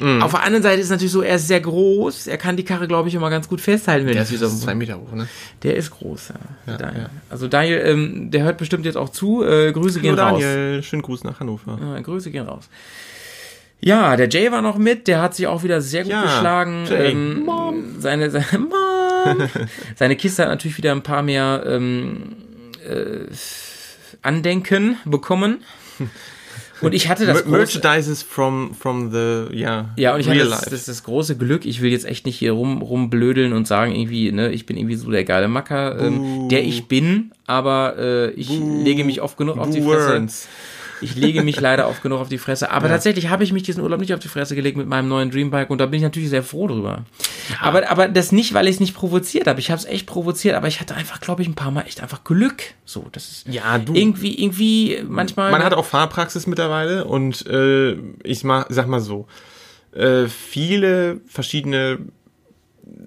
[0.00, 0.22] Mhm.
[0.22, 2.28] Auf der anderen Seite ist natürlich so, er ist sehr groß.
[2.28, 4.06] Er kann die Karre, glaube ich, immer ganz gut festhalten.
[4.06, 5.28] Wenn Der ist so- zwei Meter hoch, ne?
[5.64, 6.72] der ist groß, ja.
[6.72, 7.02] Ja, Daniel.
[7.02, 7.10] ja.
[7.28, 9.42] Also Daniel, ähm, der hört bestimmt jetzt auch zu.
[9.44, 10.40] Äh, Grüße Hallo gehen raus.
[10.40, 11.78] Daniel, schönen Gruß nach Hannover.
[11.82, 12.68] Ja, Grüße gehen raus.
[13.80, 16.84] Ja, der Jay war noch mit, der hat sich auch wieder sehr gut Ja, geschlagen.
[16.88, 17.10] Jay.
[17.12, 17.44] Ähm,
[17.98, 19.48] Seine, seine, Mom.
[19.96, 22.36] seine Kiste hat natürlich wieder ein paar mehr ähm,
[22.88, 23.26] äh,
[24.22, 25.58] Andenken bekommen.
[26.80, 30.44] Und ich hatte das Mer- große, Merchandises from, from the, ja, ja, und ich hatte
[30.48, 33.92] das, das, das große Glück, ich will jetzt echt nicht hier rum, rumblödeln und sagen,
[33.96, 38.30] irgendwie, ne, ich bin irgendwie so der geile Macker, ähm, der ich bin, aber äh,
[38.30, 38.82] ich Buh.
[38.84, 40.08] lege mich oft genug auf die Boo Fresse.
[40.12, 40.48] Worms.
[41.00, 42.70] Ich lege mich leider oft genug auf die Fresse.
[42.70, 42.94] Aber Ja.
[42.94, 45.70] tatsächlich habe ich mich diesen Urlaub nicht auf die Fresse gelegt mit meinem neuen Dreambike
[45.72, 47.04] und da bin ich natürlich sehr froh drüber.
[47.60, 49.60] Aber, aber das nicht, weil ich es nicht provoziert habe.
[49.60, 52.02] Ich habe es echt provoziert, aber ich hatte einfach, glaube ich, ein paar Mal echt
[52.02, 52.62] einfach Glück.
[52.84, 53.94] So, das ist Ja, du.
[53.94, 55.50] irgendwie, irgendwie manchmal.
[55.50, 57.92] Man hat auch Fahrpraxis mittlerweile und äh,
[58.24, 59.26] ich mach, sag mal so,
[59.92, 61.98] äh, viele verschiedene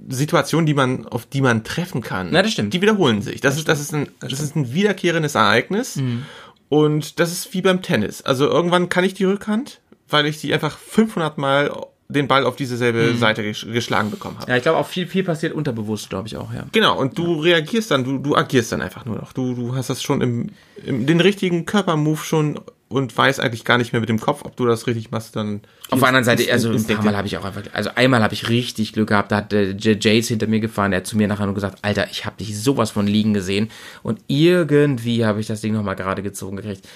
[0.09, 2.73] Situationen, die man, auf die man treffen kann, Na, das stimmt.
[2.73, 3.41] die wiederholen sich.
[3.41, 6.23] Das, ist, das ist ein, das ist ein wiederkehrendes Ereignis Mhm.
[6.71, 8.21] Und das ist wie beim Tennis.
[8.21, 11.69] Also irgendwann kann ich die Rückhand, weil ich die einfach 500 Mal
[12.07, 14.45] den Ball auf diese selbe Seite gesch geschlagen bekommen habe.
[14.45, 14.51] Mhm.
[14.51, 16.63] ja, ich glaube auch viel, viel passiert unterbewusst, glaube ich auch, ja.
[16.71, 19.33] Genau, und du reagierst dann, du, du agierst dann einfach nur noch.
[19.33, 20.51] Du, du hast das schon im,
[20.85, 24.55] im den richtigen Körpermove schon und weißt eigentlich gar nicht mehr mit dem Kopf, ob
[24.55, 25.61] du das richtig machst, dann.
[25.89, 27.03] Auf der anderen Seite, also ein paar.
[27.03, 29.71] Mal habe ich auch einfach, also einmal habe ich richtig Glück gehabt, da hat der
[29.71, 32.37] J- Jace hinter mir gefahren, der hat zu mir nachher nur gesagt, Alter, ich habe
[32.37, 33.69] dich sowas von liegen gesehen
[34.03, 36.87] und irgendwie habe ich das Ding nochmal gerade gezogen gekriegt.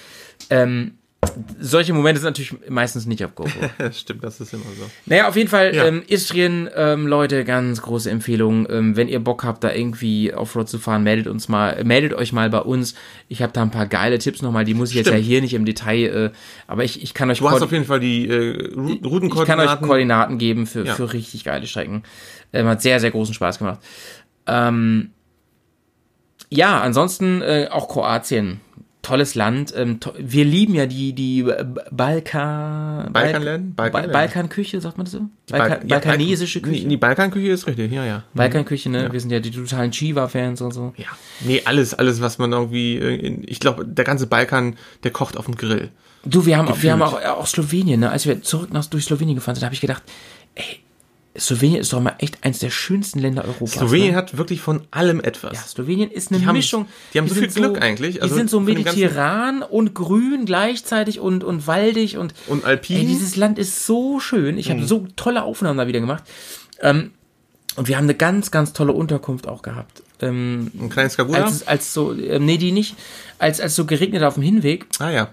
[0.50, 0.98] Ähm,
[1.58, 3.50] solche Momente sind natürlich meistens nicht auf GoPro.
[3.92, 4.88] Stimmt, das ist immer so.
[5.06, 5.86] Naja, auf jeden Fall, ja.
[5.86, 8.66] ähm, Istrien, ähm, Leute, ganz große Empfehlung.
[8.70, 12.32] Ähm, wenn ihr Bock habt, da irgendwie Offroad zu fahren, meldet uns mal, meldet euch
[12.32, 12.94] mal bei uns.
[13.28, 15.06] Ich habe da ein paar geile Tipps nochmal, die muss ich Stimmt.
[15.06, 16.30] jetzt ja hier nicht im Detail, äh,
[16.66, 17.38] aber ich, ich kann euch...
[17.38, 19.40] Du hast auf jeden Fall die äh, Routenkoordinaten.
[19.42, 20.94] Ich kann euch Koordinaten geben für, ja.
[20.94, 22.02] für richtig geile Strecken.
[22.52, 23.80] Ähm, hat sehr, sehr großen Spaß gemacht.
[24.46, 25.10] Ähm,
[26.48, 28.60] ja, ansonsten äh, auch Kroatien
[29.06, 29.72] tolles Land.
[29.76, 31.46] Ähm, wir lieben ja die, die
[31.90, 33.12] Balkan...
[33.12, 33.76] Balkanland?
[33.76, 35.20] Balkan Balkanküche, sagt man das so?
[35.48, 36.88] Balkan ja, balkanesische Küche?
[36.88, 38.24] Die Balkanküche ist richtig, ja, ja.
[38.34, 39.04] Balkanküche, ne?
[39.04, 39.12] Ja.
[39.12, 40.92] Wir sind ja die totalen Chiva-Fans und so.
[40.96, 41.06] Ja.
[41.40, 42.96] Nee, alles, alles, was man irgendwie...
[42.96, 45.90] In, ich glaube, der ganze Balkan, der kocht auf dem Grill.
[46.24, 48.10] Du, wir haben, wir haben auch, auch Slowenien, ne?
[48.10, 50.02] Als wir zurück nach, durch Slowenien gefahren sind, habe ich gedacht,
[50.56, 50.80] ey,
[51.38, 53.72] Slowenien ist doch mal echt eins der schönsten Länder Europas.
[53.72, 54.16] Slowenien ne?
[54.16, 55.54] hat wirklich von allem etwas.
[55.54, 56.84] Ja, Slowenien ist eine die Mischung.
[56.84, 58.22] Haben, die haben die so viel Glück so, eigentlich.
[58.22, 62.98] Also die sind so mediterran und grün gleichzeitig und, und waldig und, und alpin.
[62.98, 64.58] Ey, dieses Land ist so schön.
[64.58, 64.86] Ich habe mhm.
[64.86, 66.24] so tolle Aufnahmen da wieder gemacht.
[66.80, 67.12] Ähm,
[67.76, 70.02] und wir haben eine ganz, ganz tolle Unterkunft auch gehabt.
[70.20, 71.44] Ähm, Ein kleines Skagula?
[71.44, 72.96] Als, als so, äh, nee, die nicht.
[73.38, 74.86] Als, als so geregnet auf dem Hinweg.
[74.98, 75.28] Ah ja.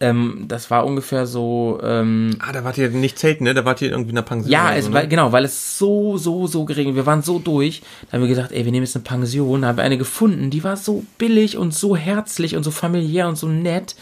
[0.00, 1.78] Ähm, das war ungefähr so.
[1.82, 3.54] Ähm, ah, da wart ihr nicht zelten, ne?
[3.54, 4.50] Da wart ihr irgendwie in einer Pension.
[4.50, 5.06] Ja, es so, ne?
[5.08, 6.96] genau, weil es so, so, so geregnet.
[6.96, 7.82] Wir waren so durch.
[8.06, 9.62] Da haben wir gesagt, ey, wir nehmen jetzt eine Pension.
[9.62, 13.28] Da haben wir eine gefunden, die war so billig und so herzlich und so familiär
[13.28, 13.96] und so nett.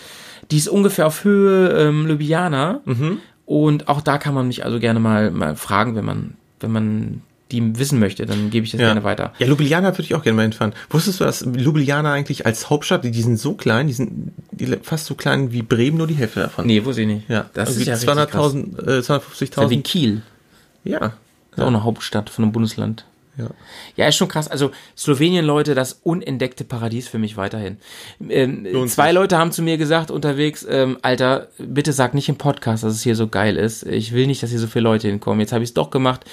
[0.51, 2.80] Die ist ungefähr auf Höhe ähm, Ljubljana.
[2.84, 3.18] Mhm.
[3.47, 7.22] Und auch da kann man mich also gerne mal, mal fragen, wenn man, wenn man
[7.51, 8.88] die wissen möchte, dann gebe ich das ja.
[8.88, 9.32] gerne weiter.
[9.38, 10.74] Ja, Ljubljana würde ich auch gerne mal hinfahren.
[10.88, 14.32] Wusstest du, dass Ljubljana eigentlich als Hauptstadt, die sind so klein, die sind
[14.82, 16.66] fast so klein wie Bremen, nur die Hälfte davon.
[16.66, 17.28] Nee, wusste ich nicht.
[17.28, 19.61] Ja, das ist ja 200.000, äh, 250.000.
[19.62, 20.22] Ja wie Kiel.
[20.84, 20.98] Ja.
[20.98, 21.64] Das ist ja.
[21.64, 23.05] auch eine Hauptstadt von einem Bundesland.
[23.37, 23.49] Ja.
[23.97, 24.49] ja, ist schon krass.
[24.49, 27.78] Also Slowenien, Leute, das unentdeckte Paradies für mich weiterhin.
[28.28, 29.14] Ähm, zwei sich.
[29.14, 33.03] Leute haben zu mir gesagt unterwegs, ähm, Alter, bitte sag nicht im Podcast, dass es
[33.03, 33.85] hier so geil ist.
[33.85, 35.41] Ich will nicht, dass hier so viele Leute hinkommen.
[35.41, 36.24] Jetzt habe ich es doch gemacht.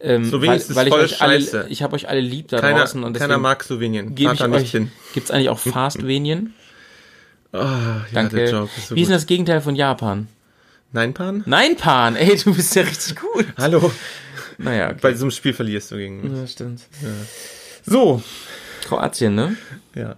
[0.00, 2.80] Ähm, Slowenien weil, ist weil ich euch alle, ich habe euch alle lieb da keiner,
[2.80, 4.14] draußen und keiner mag Slowenien.
[4.14, 4.76] Gebe ich euch,
[5.12, 6.54] gibt's eigentlich auch Fastwenien?
[7.56, 8.48] Oh, ja, Danke.
[8.48, 10.26] So Wie ist denn das Gegenteil von Japan?
[10.90, 11.44] Neinpan?
[11.46, 13.46] Neinpan, ey, du bist ja richtig gut.
[13.56, 13.92] Hallo.
[14.58, 14.98] Naja, okay.
[15.00, 16.32] Bei so einem Spiel verlierst du gegen mich.
[16.32, 16.82] Ja, stimmt.
[17.02, 17.08] Ja.
[17.86, 18.22] So.
[18.84, 19.56] Kroatien, ne?
[19.94, 20.16] Ja.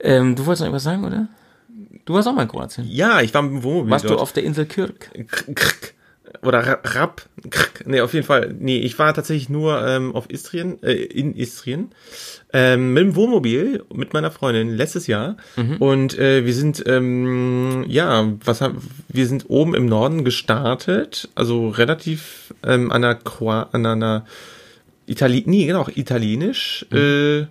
[0.00, 1.28] Ähm, du wolltest noch etwas sagen, oder?
[2.04, 2.86] Du warst auch mal in Kroatien.
[2.88, 4.18] Ja, ich war im Wohnmobil Warst dort.
[4.18, 5.10] du auf der Insel Kirk?
[6.42, 7.22] Oder Rapp.
[7.84, 8.54] Nee, auf jeden Fall.
[8.58, 11.90] Nee, ich war tatsächlich nur ähm, auf Istrien, äh, in Istrien.
[12.52, 15.36] Ähm, mit dem Wohnmobil mit meiner Freundin letztes Jahr.
[15.56, 15.76] Mhm.
[15.78, 18.78] Und äh, wir sind, ähm, ja, was haben,
[19.08, 23.18] wir sind oben im Norden gestartet, also relativ ähm, an einer,
[23.72, 24.24] an einer
[25.06, 26.86] Itali nee, genau, italienisch.
[26.90, 26.98] Mhm.
[26.98, 27.46] Äh,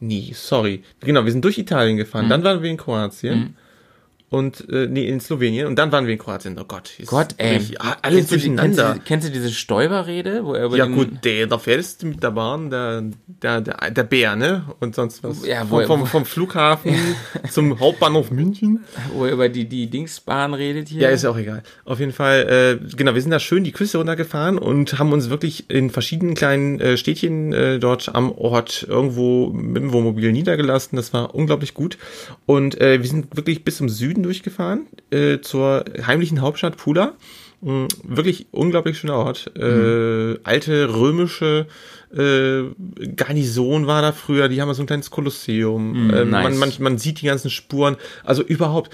[0.00, 0.84] nee, sorry.
[1.00, 2.26] Genau, wir sind durch Italien gefahren.
[2.26, 2.30] Mhm.
[2.30, 3.56] Dann waren wir in Kroatien.
[4.32, 6.58] Und äh, nee, in Slowenien und dann waren wir in Kroatien.
[6.58, 8.82] Oh Gott, Gott, ey, ich, alles durcheinander.
[8.82, 12.06] Du, kennst, kennst, du diese Stoiber-Rede, wo er über Ja gut, der, da fährst du
[12.06, 14.64] mit der Bahn, der, der, der, der Bär, ne?
[14.80, 15.46] Und sonst was.
[15.46, 16.94] Ja, wo, vom, vom, vom Flughafen
[17.50, 18.84] zum Hauptbahnhof München.
[19.12, 21.02] Wo er über die, die Dingsbahn redet hier.
[21.02, 21.62] Ja, ist auch egal.
[21.84, 25.28] Auf jeden Fall, äh, genau, wir sind da schön die Küste runtergefahren und haben uns
[25.28, 30.96] wirklich in verschiedenen kleinen äh, Städtchen äh, dort am Ort irgendwo mit dem Wohnmobil niedergelassen.
[30.96, 31.98] Das war unglaublich gut.
[32.46, 37.14] Und äh, wir sind wirklich bis zum Süden Süden durchgefahren, äh, zur heimlichen Hauptstadt Pula.
[37.60, 39.52] Mhm, wirklich unglaublich schöner Ort.
[39.56, 40.38] Äh, mhm.
[40.42, 41.66] alte römische
[42.12, 42.62] äh,
[43.14, 46.06] Garnison war da früher, die haben so ein kleines Kolosseum.
[46.06, 46.42] Mhm, äh, nice.
[46.44, 47.96] man, man, man sieht die ganzen Spuren.
[48.24, 48.90] Also überhaupt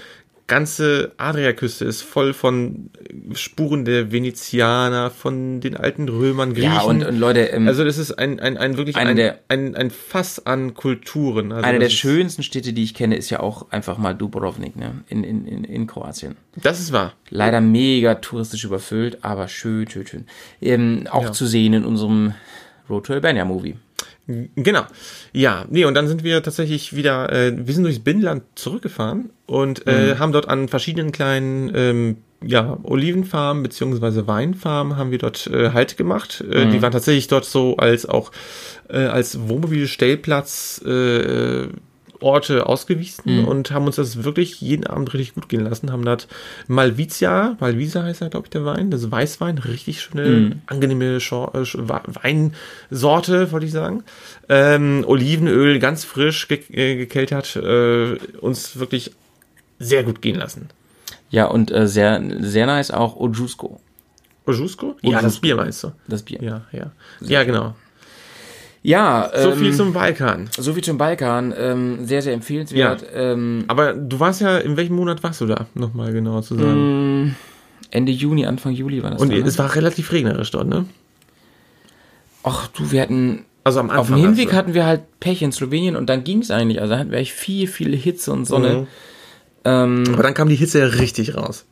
[0.49, 2.89] ganze Adriaküste ist voll von
[3.33, 6.73] Spuren der Venezianer, von den alten Römern, Griechen.
[6.73, 9.75] Ja, und, und Leute, ähm, also das ist ein, ein, ein wirklich ein, der, ein,
[9.75, 11.53] ein Fass an Kulturen.
[11.53, 15.03] Also eine der schönsten Städte, die ich kenne, ist ja auch einfach mal Dubrovnik, ne?
[15.07, 16.35] In, in, in, in Kroatien.
[16.57, 17.13] Das ist wahr.
[17.29, 20.25] Leider mega touristisch überfüllt, aber schön, schön, schön.
[20.61, 21.31] Ähm, auch ja.
[21.31, 22.33] zu sehen in unserem
[22.89, 23.75] Road to Albania Movie.
[24.55, 24.83] Genau.
[25.33, 29.87] Ja, nee, und dann sind wir tatsächlich wieder, äh, wir sind durchs Binnenland zurückgefahren und
[29.87, 30.19] äh, mhm.
[30.19, 35.97] haben dort an verschiedenen kleinen ähm, ja, Olivenfarmen beziehungsweise Weinfarmen haben wir dort äh, Halt
[35.97, 36.43] gemacht.
[36.49, 36.71] Äh, mhm.
[36.71, 38.31] Die waren tatsächlich dort so als auch
[38.87, 41.67] äh, als Wohnmobilstellplatz äh,
[42.21, 43.45] Orte ausgewiesen mhm.
[43.45, 45.91] und haben uns das wirklich jeden Abend richtig gut gehen lassen.
[45.91, 46.27] Haben dort
[46.67, 50.61] Malvizia, Malvisa heißt ja, glaube ich, der Wein, das Weißwein, richtig schöne, mhm.
[50.67, 54.03] angenehme äh, Weinsorte, wollte ich sagen.
[54.47, 59.11] Ähm, Olivenöl, ganz frisch ge äh, gekeltert, äh, uns wirklich
[59.79, 60.69] sehr gut gehen lassen.
[61.29, 63.79] Ja, und äh, sehr, sehr nice auch Ojusko.
[64.45, 64.97] Ojusko?
[65.01, 65.91] Ja, das Bier meinst du?
[66.07, 66.41] Das Bier.
[66.41, 66.91] Ja, ja.
[67.21, 67.75] Ja, genau.
[68.81, 70.49] Ja, so viel ähm, zum Balkan.
[70.57, 71.53] So viel zum Balkan.
[71.57, 73.01] Ähm, sehr, sehr empfehlenswert.
[73.01, 73.33] Ja.
[73.33, 75.67] Ähm, Aber du warst ja, in welchem Monat warst du da?
[75.73, 77.23] Nochmal genauer zu sagen.
[77.23, 77.35] Mm,
[77.91, 79.21] Ende Juni, Anfang Juli war das.
[79.21, 79.43] Und da, ne?
[79.43, 80.85] es war relativ regnerisch dort, ne?
[82.43, 83.45] Ach du, wir hatten.
[83.65, 83.99] Also am Anfang.
[83.99, 86.79] Auf dem Hinweg hatten wir halt Pech in Slowenien und dann ging es eigentlich.
[86.79, 88.73] Also da hatten wir echt viel, viel Hitze und Sonne.
[88.73, 88.87] Mhm.
[89.65, 91.65] Ähm, Aber dann kam die Hitze ja richtig raus.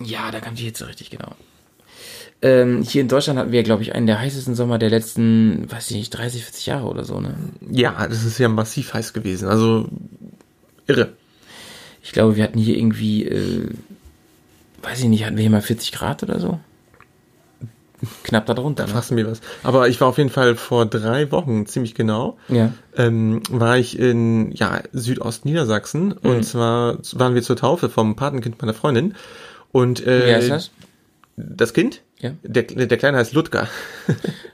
[0.00, 1.34] Ja, da kam die Hitze richtig, genau.
[2.42, 5.90] Ähm, hier in Deutschland hatten wir, glaube ich, einen der heißesten Sommer der letzten, weiß
[5.92, 7.34] ich nicht, 30, 40 Jahre oder so, ne?
[7.70, 9.48] Ja, das ist ja massiv heiß gewesen.
[9.48, 9.88] Also
[10.88, 11.12] irre.
[12.02, 13.70] Ich glaube, wir hatten hier irgendwie, äh,
[14.82, 16.58] weiß ich nicht, hatten wir hier mal 40 Grad oder so?
[18.24, 18.86] Knapp darunter.
[18.86, 19.14] Da ne?
[19.14, 19.40] mir was.
[19.62, 22.72] Aber ich war auf jeden Fall vor drei Wochen, ziemlich genau, ja.
[22.96, 26.08] ähm, war ich in ja, Südostniedersachsen.
[26.08, 26.30] Mhm.
[26.30, 29.14] Und zwar waren wir zur Taufe vom Patenkind meiner Freundin.
[29.70, 30.70] Und äh, Wer ist das?
[31.36, 32.02] Das Kind?
[32.22, 32.32] Ja.
[32.44, 33.68] Der, der Kleine heißt Ludger.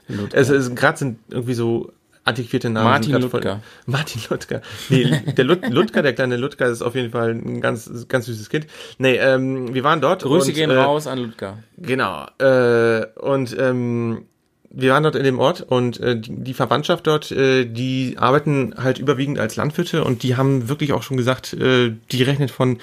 [0.07, 0.37] Ludger.
[0.37, 1.93] es, es gerade sind irgendwie so
[2.23, 2.89] antiquierte Namen.
[2.89, 3.61] Martin Ludger.
[3.85, 4.61] Martin Ludger.
[4.89, 8.49] Nee, der Lud Ludger, der kleine Ludger ist auf jeden Fall ein ganz, ganz süßes
[8.49, 8.67] Kind.
[8.97, 10.23] Nee, ähm, wir waren dort.
[10.23, 11.59] Grüße und, gehen äh, raus an Ludger.
[11.77, 12.25] Genau.
[12.39, 14.25] Äh, und ähm,
[14.71, 18.75] wir waren dort in dem Ort und äh, die, die Verwandtschaft dort, äh, die arbeiten
[18.77, 22.77] halt überwiegend als Landwirte und die haben wirklich auch schon gesagt, äh, die rechnet von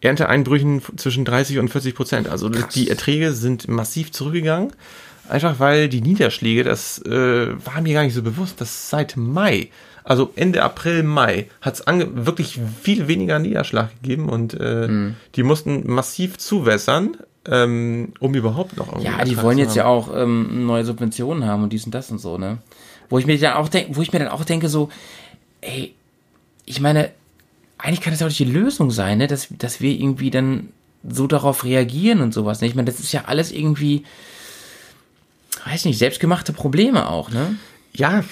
[0.00, 2.28] Ernteeinbrüchen zwischen 30 und 40 Prozent.
[2.28, 2.72] Also Krass.
[2.74, 4.72] die Erträge sind massiv zurückgegangen.
[5.28, 9.68] Einfach weil die Niederschläge, das äh, war mir gar nicht so bewusst, dass seit Mai,
[10.02, 15.16] also Ende April, Mai, hat es wirklich viel weniger Niederschlag gegeben und äh, mhm.
[15.36, 19.06] die mussten massiv zuwässern, ähm, um überhaupt noch irgendwie.
[19.06, 19.76] Ja, die wollen jetzt haben.
[19.76, 22.58] ja auch ähm, neue Subventionen haben und dies und das und so, ne?
[23.08, 24.88] Wo ich mir dann auch denke, wo ich mir dann auch denke, so,
[25.60, 25.94] ey,
[26.66, 27.10] ich meine,
[27.82, 29.26] eigentlich kann das ja auch nicht die Lösung sein, ne?
[29.26, 30.68] dass, dass wir irgendwie dann
[31.08, 32.60] so darauf reagieren und sowas.
[32.60, 32.68] Ne?
[32.68, 34.04] Ich meine, das ist ja alles irgendwie,
[35.64, 37.56] weiß nicht, selbstgemachte Probleme auch, ne?
[37.92, 38.22] Ja,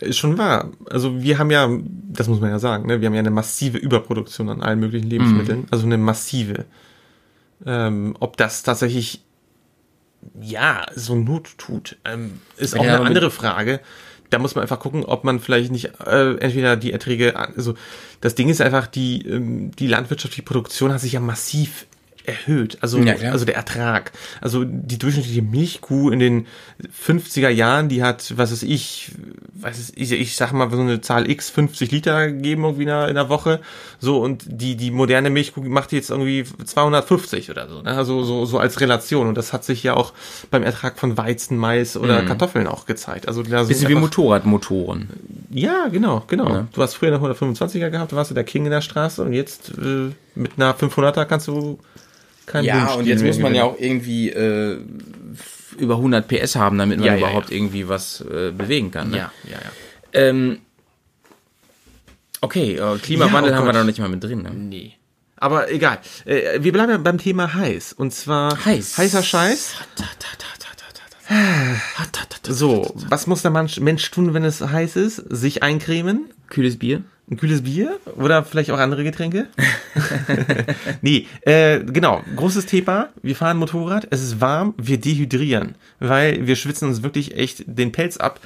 [0.00, 0.70] ist schon wahr.
[0.90, 1.68] Also wir haben ja,
[2.12, 3.00] das muss man ja sagen, ne?
[3.00, 5.66] wir haben ja eine massive Überproduktion an allen möglichen Lebensmitteln, mm.
[5.70, 6.66] also eine massive.
[7.64, 9.22] Ähm, ob das tatsächlich
[10.40, 13.80] ja so Not tut, ähm, ist ja, auch eine andere Frage
[14.30, 17.74] da muss man einfach gucken, ob man vielleicht nicht äh, entweder die Erträge, also
[18.20, 21.86] das Ding ist einfach, die, ähm, die landwirtschaftliche Produktion hat sich ja massiv
[22.26, 22.78] erhöht.
[22.80, 24.12] Also, ja, also der Ertrag.
[24.40, 26.46] Also die durchschnittliche Milchkuh in den
[27.04, 29.12] 50er Jahren, die hat, was weiß ich,
[29.54, 32.88] was ist, ich, ich sag mal so eine Zahl X, 50 Liter gegeben irgendwie in
[32.88, 33.60] der, in der Woche.
[33.98, 37.82] So, und die, die moderne Milchkuh macht jetzt irgendwie 250 oder so.
[37.82, 37.90] Ne?
[37.92, 39.28] Also so, so als Relation.
[39.28, 40.12] Und das hat sich ja auch
[40.50, 42.26] beim Ertrag von Weizen, Mais oder mhm.
[42.26, 43.28] Kartoffeln auch gezeigt.
[43.28, 45.08] Also da Bisschen wie Motorradmotoren.
[45.50, 46.48] Ja, genau, genau.
[46.48, 46.68] Ja.
[46.72, 49.32] Du hast früher eine 125er gehabt, da warst du der King in der Straße und
[49.32, 51.78] jetzt äh, mit einer 500er kannst du
[52.46, 54.78] kein Ja, und jetzt muss man ja auch irgendwie äh,
[55.78, 57.56] über 100 PS haben, damit man ja, überhaupt ja.
[57.56, 59.10] irgendwie was äh, bewegen kann.
[59.10, 59.18] Ne?
[59.18, 59.70] Ja, ja, ja.
[60.12, 60.60] Ähm,
[62.40, 64.42] okay, äh, Klimawandel oh haben wir da noch nicht mal mit drin.
[64.42, 64.50] Ne?
[64.50, 64.94] Nee.
[65.36, 65.98] Aber egal.
[66.24, 67.92] Äh, wir bleiben beim Thema heiß.
[67.92, 68.96] Und zwar heiß.
[68.96, 69.74] heißer Scheiß.
[72.48, 75.16] So, was muss der Mensch tun, wenn es heiß ist?
[75.16, 76.30] Sich eincremen.
[76.48, 77.02] Kühles Bier.
[77.28, 79.48] Ein kühles Bier oder vielleicht auch andere Getränke?
[81.02, 82.22] nee, äh, genau.
[82.36, 83.08] Großes Thema.
[83.20, 87.90] Wir fahren Motorrad, es ist warm, wir dehydrieren, weil wir schwitzen uns wirklich echt den
[87.90, 88.38] Pelz ab.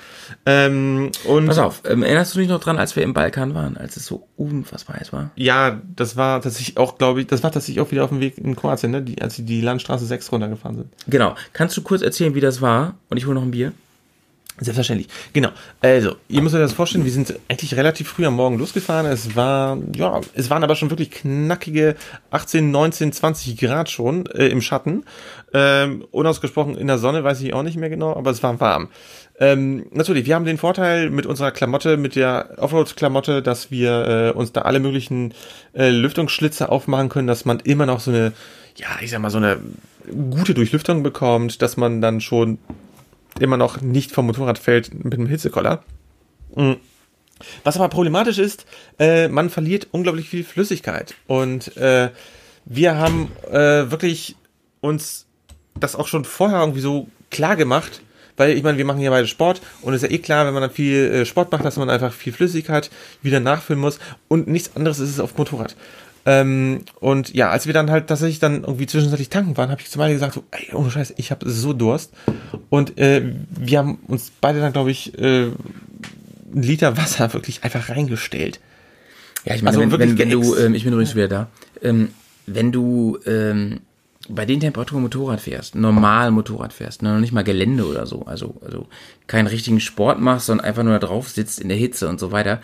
[0.47, 3.77] Ähm, und Pass auf, ähm, erinnerst du dich noch dran, als wir im Balkan waren,
[3.77, 5.31] als es so unfassbar heiß war?
[5.37, 8.39] Ja, das war tatsächlich auch, glaube ich, das war tatsächlich auch wieder auf dem Weg
[8.39, 9.03] in Kroatien, ne?
[9.03, 10.89] die, als sie die Landstraße 6 runtergefahren sind.
[11.07, 11.35] Genau.
[11.53, 12.95] Kannst du kurz erzählen, wie das war?
[13.11, 13.75] Und ich hole noch ein Bier.
[14.61, 15.09] Selbstverständlich.
[15.33, 15.49] Genau.
[15.81, 19.07] Also, ihr müsst euch das vorstellen, wir sind eigentlich relativ früh am Morgen losgefahren.
[19.07, 21.97] Es war, ja, es waren aber schon wirklich knackige
[22.31, 25.05] 18, 19, 20 Grad schon äh, im Schatten.
[25.55, 28.89] Ähm, unausgesprochen in der Sonne, weiß ich auch nicht mehr genau, aber es war warm.
[29.41, 34.39] Ähm, natürlich, wir haben den Vorteil mit unserer Klamotte, mit der Offroad-Klamotte, dass wir äh,
[34.39, 35.33] uns da alle möglichen
[35.73, 38.33] äh, Lüftungsschlitze aufmachen können, dass man immer noch so eine,
[38.77, 39.59] ja, ich sag mal, so eine
[40.31, 42.59] gute Durchlüftung bekommt, dass man dann schon
[43.39, 45.83] immer noch nicht vom Motorrad fällt mit einem Hitzekoller.
[46.55, 46.77] Mhm.
[47.65, 48.67] Was aber problematisch ist,
[48.99, 51.15] äh, man verliert unglaublich viel Flüssigkeit.
[51.27, 52.11] Und äh,
[52.65, 54.37] wir haben äh, wirklich
[54.81, 55.27] uns
[55.79, 58.03] das auch schon vorher irgendwie so klar gemacht,
[58.37, 60.55] weil ich meine, wir machen ja beide Sport und es ist ja eh klar, wenn
[60.55, 62.91] man dann viel äh, Sport macht, dass man einfach viel Flüssigkeit
[63.23, 65.77] wieder nachfüllen muss und nichts anderes ist es auf Motorrad.
[66.27, 69.91] Ähm, und ja, als wir dann halt tatsächlich dann irgendwie zwischenzeitlich tanken waren, habe ich
[69.91, 72.13] zu Malte gesagt, so, ey, ohne Scheiß, ich habe so Durst.
[72.69, 75.51] Und äh, wir haben uns beide dann, glaube ich, äh,
[76.53, 78.61] einen Liter Wasser wirklich einfach reingestellt.
[79.45, 81.49] Ja, ich meine, also wenn, wenn, wenn du, ähm, ich bin übrigens wieder da,
[81.83, 82.11] ähm,
[82.47, 83.81] wenn du ähm,
[84.29, 88.27] bei den Temperaturen Motorrad fährst, normal Motorrad fährst, ne, noch nicht mal Gelände oder so,
[88.27, 88.87] also, also
[89.27, 92.31] keinen richtigen Sport machst, sondern einfach nur da drauf sitzt in der Hitze und so
[92.31, 92.61] weiter,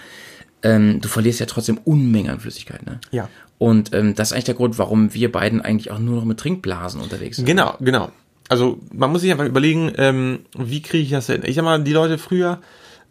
[0.62, 2.84] ähm, du verlierst ja trotzdem Unmengen an Flüssigkeit.
[2.84, 3.00] Ne?
[3.10, 3.28] Ja.
[3.58, 6.38] Und ähm, das ist eigentlich der Grund, warum wir beiden eigentlich auch nur noch mit
[6.38, 7.46] Trinkblasen unterwegs sind.
[7.46, 8.10] Genau, genau.
[8.48, 11.42] Also man muss sich einfach überlegen, ähm, wie kriege ich das hin?
[11.44, 12.60] Ich sag mal, die Leute früher,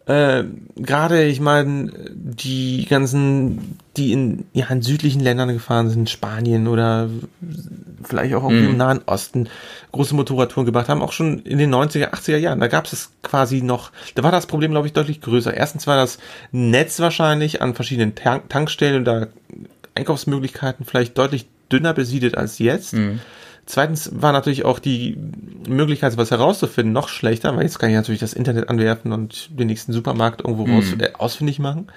[0.06, 0.44] äh,
[0.76, 7.10] gerade, ich meine, die ganzen, die in, ja, in südlichen Ländern gefahren sind, Spanien oder
[8.04, 8.70] vielleicht auch irgendwie mm.
[8.70, 9.48] im Nahen Osten,
[9.90, 12.60] große Motorradtouren gemacht haben, auch schon in den 90er, 80er Jahren.
[12.60, 15.52] Da gab es quasi noch, da war das Problem, glaube ich, deutlich größer.
[15.52, 16.18] Erstens war das
[16.52, 19.26] Netz wahrscheinlich an verschiedenen Tank Tankstellen und da
[19.96, 22.94] Einkaufsmöglichkeiten vielleicht deutlich dünner besiedelt als jetzt.
[22.94, 23.18] Mm.
[23.66, 25.18] Zweitens war natürlich auch die
[25.68, 29.66] Möglichkeit, was herauszufinden, noch schlechter, weil jetzt kann ich natürlich das Internet anwerfen und den
[29.66, 30.74] nächsten Supermarkt irgendwo mhm.
[30.74, 31.88] raus, äh, ausfindig machen.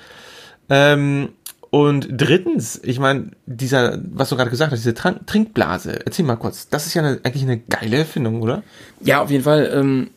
[0.70, 1.30] Ähm,
[1.70, 6.38] und drittens, ich meine, dieser, was du gerade gesagt hast, diese Tran Trinkblase, erzähl mal
[6.38, 8.64] kurz, das ist ja eine, eigentlich eine geile Erfindung, oder?
[9.02, 9.70] Ja, auf jeden Fall.
[9.72, 10.10] Ähm,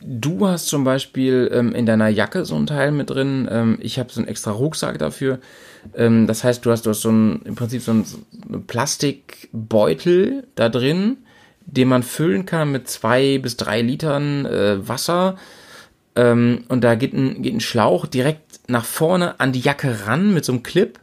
[0.00, 3.46] du hast zum Beispiel ähm, in deiner Jacke so ein Teil mit drin.
[3.50, 5.40] Ähm, ich habe so einen extra Rucksack dafür.
[5.94, 8.18] Ähm, das heißt, du hast, du hast so ein, im Prinzip so ein, so
[8.66, 11.18] Plastikbeutel da drin,
[11.66, 15.36] den man füllen kann mit zwei bis drei Litern äh, Wasser.
[16.14, 20.32] Ähm, und da geht ein, geht ein Schlauch direkt nach vorne an die Jacke ran
[20.32, 20.98] mit so einem Clip,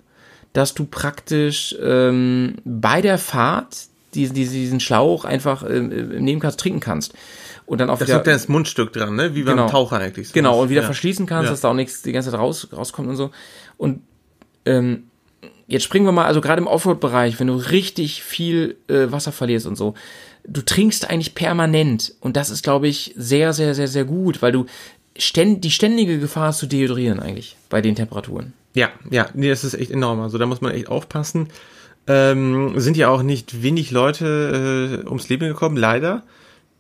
[0.54, 6.80] dass du praktisch ähm, bei der Fahrt diesen, diesen Schlauch einfach äh, im Nebenkast trinken
[6.80, 7.14] kannst.
[7.66, 8.20] Und dann auch das wieder.
[8.20, 9.36] Das das Mundstück dran, ne?
[9.36, 10.28] Wie beim genau, Taucher eigentlich.
[10.28, 10.86] So genau, und wieder ja.
[10.86, 11.52] verschließen kannst, ja.
[11.52, 13.32] dass da auch nichts die ganze Zeit raus, rauskommt und so.
[13.78, 14.02] Und
[14.66, 15.04] ähm,
[15.68, 19.68] jetzt springen wir mal, also gerade im Offroad-Bereich, wenn du richtig viel äh, Wasser verlierst
[19.68, 19.94] und so,
[20.48, 22.14] du trinkst eigentlich permanent.
[22.20, 24.66] Und das ist, glaube ich, sehr, sehr, sehr, sehr gut, weil du
[25.18, 28.54] ständ, die ständige Gefahr hast zu dehydrieren eigentlich bei den Temperaturen.
[28.74, 30.22] Ja, ja, nee, das ist echt enorm.
[30.22, 31.50] Also da muss man echt aufpassen.
[32.08, 36.24] Ähm, sind ja auch nicht wenig Leute äh, ums Leben gekommen, leider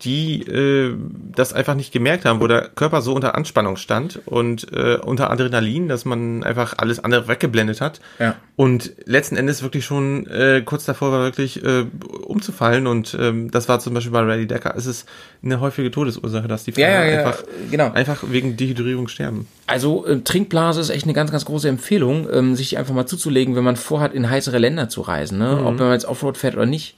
[0.01, 0.95] die äh,
[1.35, 5.31] das einfach nicht gemerkt haben, wo der Körper so unter Anspannung stand und äh, unter
[5.31, 8.01] Adrenalin, dass man einfach alles andere weggeblendet hat.
[8.19, 8.35] Ja.
[8.55, 11.85] Und letzten Endes wirklich schon äh, kurz davor war wirklich äh,
[12.25, 14.73] umzufallen und ähm, das war zum Beispiel bei Rally Decker.
[14.75, 15.07] Es ist
[15.41, 17.91] eine häufige Todesursache, dass die Fahrer ja, ja, einfach, genau.
[17.93, 19.47] einfach wegen Dehydrierung sterben.
[19.67, 23.55] Also äh, Trinkblase ist echt eine ganz, ganz große Empfehlung, ähm, sich einfach mal zuzulegen,
[23.55, 25.57] wenn man vorhat, in heißere Länder zu reisen, ne?
[25.61, 25.65] Mhm.
[25.65, 26.95] ob man jetzt Offroad fährt oder nicht.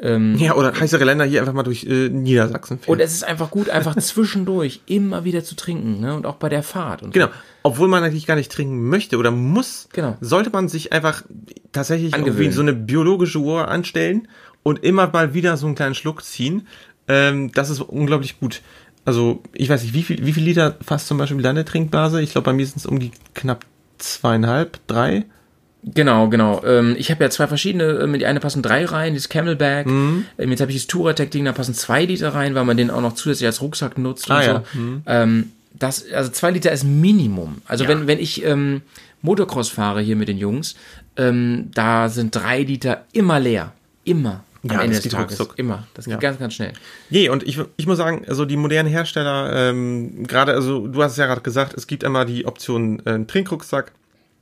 [0.00, 2.88] Ähm, ja, oder heißere Länder hier einfach mal durch äh, Niedersachsen fährt.
[2.88, 6.14] Und es ist einfach gut, einfach zwischendurch immer wieder zu trinken, ne?
[6.14, 7.02] Und auch bei der Fahrt.
[7.02, 7.26] Und genau.
[7.26, 7.32] So.
[7.64, 10.16] Obwohl man eigentlich gar nicht trinken möchte oder muss, genau.
[10.20, 11.24] sollte man sich einfach
[11.72, 14.28] tatsächlich irgendwie so eine biologische Uhr anstellen
[14.62, 16.68] und immer mal wieder so einen kleinen Schluck ziehen.
[17.08, 18.62] Ähm, das ist unglaublich gut.
[19.04, 22.20] Also, ich weiß nicht, wie viel, wie viel Liter fast zum Beispiel deine Trinkblase?
[22.22, 23.64] Ich glaube, bei mir sind es um die knapp
[23.98, 25.24] zweieinhalb, drei.
[25.84, 26.62] Genau, genau.
[26.64, 29.86] Ähm, ich habe ja zwei verschiedene, ähm, die eine passen drei rein, dieses Camelback.
[29.86, 30.24] Mhm.
[30.36, 33.00] Ähm, jetzt habe ich das Touratec-Ding, da passen zwei Liter rein, weil man den auch
[33.00, 34.64] noch zusätzlich als Rucksack nutzt ah, und ja.
[34.72, 34.78] so.
[34.78, 35.02] Mhm.
[35.06, 37.62] Ähm, das, also zwei Liter ist Minimum.
[37.66, 37.90] Also ja.
[37.90, 38.82] wenn, wenn ich ähm,
[39.22, 40.74] Motocross fahre hier mit den Jungs,
[41.16, 43.72] ähm, da sind drei Liter immer leer.
[44.04, 44.44] Immer.
[44.64, 45.38] Am ja, Ende das des Tages.
[45.38, 45.58] Ruckzuck.
[45.58, 45.86] Immer.
[45.94, 46.18] Das geht ja.
[46.18, 46.72] ganz, ganz schnell.
[47.10, 51.12] Nee, und ich, ich muss sagen, also die modernen Hersteller, ähm, gerade, also du hast
[51.12, 53.92] es ja gerade gesagt, es gibt immer die Option äh, Trinkrucksack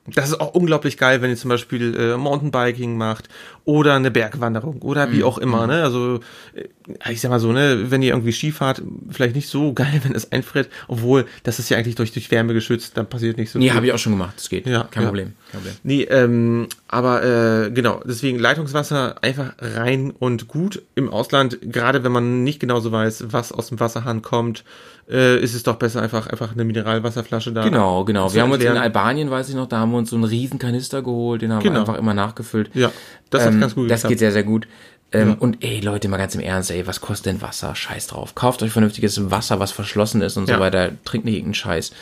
[0.07, 3.29] das ist auch unglaublich geil, wenn ihr zum Beispiel äh, Mountainbiking macht
[3.67, 5.25] oder eine Bergwanderung oder wie mhm.
[5.25, 5.63] auch immer.
[5.63, 5.73] Mhm.
[5.73, 5.83] Ne?
[5.83, 6.21] Also
[6.55, 10.15] äh, ich sag mal so, ne, wenn ihr irgendwie Skifahrt, vielleicht nicht so geil, wenn
[10.15, 13.59] es einfriert, obwohl das ist ja eigentlich durch, durch Wärme geschützt, dann passiert nicht so
[13.59, 14.67] nee, habe ich auch schon gemacht, das geht.
[14.67, 15.09] Ja, kein, ja.
[15.09, 15.33] Problem.
[15.51, 15.77] kein Problem.
[15.83, 17.25] Nee, ähm, aber
[17.67, 22.93] äh, genau, deswegen Leitungswasser einfach rein und gut im Ausland, gerade wenn man nicht genauso
[22.93, 24.65] weiß, was aus dem Wasserhahn kommt
[25.09, 27.65] äh, ist es doch besser, einfach, einfach eine Mineralwasserflasche da.
[27.65, 28.33] Genau, genau.
[28.33, 30.59] Wir haben uns in Albanien, weiß ich noch, da haben wir uns so einen riesen
[30.59, 31.75] Kanister geholt, den haben genau.
[31.75, 32.71] wir einfach immer nachgefüllt.
[32.75, 32.91] Ja,
[33.31, 34.67] das ähm, hat ganz gut Das geht sehr, sehr gut.
[35.13, 35.37] Ähm, ja.
[35.39, 37.75] Und ey, Leute, mal ganz im Ernst, ey, was kostet denn Wasser?
[37.75, 38.35] Scheiß drauf.
[38.35, 40.57] Kauft euch vernünftiges Wasser, was verschlossen ist und ja.
[40.57, 40.93] so weiter.
[41.05, 41.93] Trinkt nicht irgendeinen Scheiß.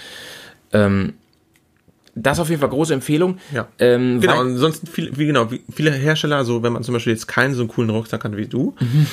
[0.73, 1.15] Ähm,
[2.17, 3.39] das ist auf jeden Fall große Empfehlung.
[3.53, 3.67] Ja.
[3.79, 7.55] Ähm, genau, ansonsten viele, wie genau, viele Hersteller, also wenn man zum Beispiel jetzt keinen
[7.55, 9.07] so einen coolen Rucksack hat wie du, mhm.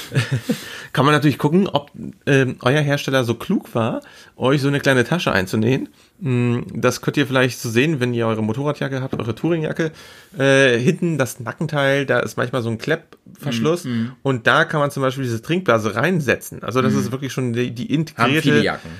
[0.93, 1.91] kann man natürlich gucken, ob
[2.27, 4.01] ähm, euer Hersteller so klug war,
[4.37, 5.89] euch so eine kleine Tasche einzunähen.
[6.21, 9.91] Mm, das könnt ihr vielleicht so sehen, wenn ihr eure Motorradjacke habt, eure Touringjacke.
[10.37, 14.13] Äh, hinten das Nackenteil, da ist manchmal so ein Kleppverschluss mhm.
[14.21, 16.63] und da kann man zum Beispiel diese Trinkblase reinsetzen.
[16.63, 16.99] Also das mhm.
[16.99, 18.35] ist wirklich schon die, die integrierte.
[18.35, 18.91] Haben viele Jacken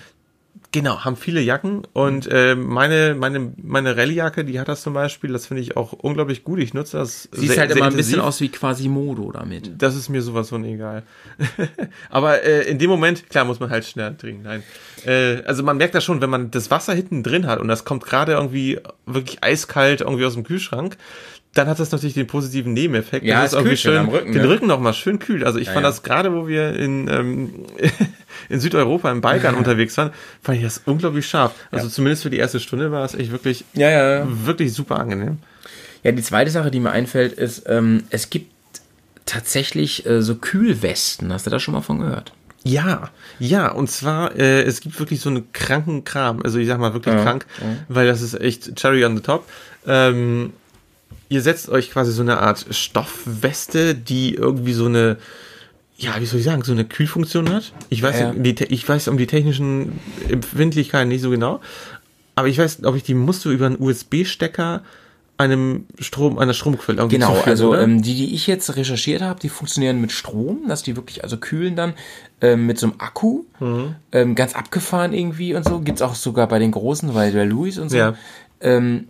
[0.74, 5.34] Genau, haben viele Jacken und äh, meine meine meine Rallye-Jacke, die hat das zum Beispiel.
[5.34, 6.60] Das finde ich auch unglaublich gut.
[6.60, 7.24] Ich nutze das.
[7.34, 9.82] Sieht sehr, halt immer ein bisschen aus wie Quasimodo damit.
[9.82, 11.04] Das ist mir sowas von egal.
[12.10, 14.44] Aber äh, in dem Moment, klar, muss man halt schnell trinken.
[14.44, 14.64] Nein,
[15.06, 17.84] äh, also man merkt das schon, wenn man das Wasser hinten drin hat und das
[17.84, 20.96] kommt gerade irgendwie wirklich eiskalt irgendwie aus dem Kühlschrank,
[21.54, 23.26] dann hat das natürlich den positiven Nebeneffekt.
[23.26, 24.50] Ja, das es kühlt schön schön am Rücken, den ne?
[24.50, 25.44] Rücken noch mal schön kühlt.
[25.44, 25.90] Also ich Ja, fand ja.
[25.90, 27.54] das gerade, wo wir in, ähm,
[28.50, 31.54] in Südeuropa, im Balkan unterwegs waren, fand ich das unglaublich scharf.
[31.72, 35.40] Also zumindest für die erste Stunde war es echt wirklich, wirklich super angenehm.
[36.04, 38.52] Ja, die zweite Sache, die mir einfällt, ist, ähm, es gibt
[39.26, 41.32] tatsächlich äh, so Kühlwesten.
[41.32, 42.34] Hast du da schon mal von gehört?
[42.64, 46.42] Ja, ja, und zwar, äh, es gibt wirklich so einen kranken Kram.
[46.44, 47.46] Also ich sag mal wirklich krank,
[47.90, 49.48] weil das ist echt Cherry on the top.
[49.88, 50.54] Ähm,
[51.30, 55.18] ihr setzt euch quasi so eine Art Stoffweste, die irgendwie so eine,
[55.98, 57.74] ja, wie soll ich sagen, so eine Kühlfunktion hat.
[57.90, 58.34] Ich weiß, Ja.
[58.34, 60.00] die, ich weiß um die technischen
[60.30, 61.62] Empfindlichkeiten nicht so genau,
[62.36, 64.82] aber ich weiß, ob ich die musst du über einen USB-Stecker
[65.38, 69.40] einem Strom, einer Stromquelle irgendwie Genau, zuführen, also ähm, die, die ich jetzt recherchiert habe,
[69.40, 71.94] die funktionieren mit Strom, dass die wirklich also kühlen dann
[72.42, 73.96] ähm, mit so einem Akku, Mhm.
[74.12, 75.80] ähm, ganz abgefahren irgendwie und so.
[75.80, 77.98] Gibt's auch sogar bei den großen, bei der Louis und so.
[77.98, 78.14] Ja.
[78.60, 79.08] Ähm,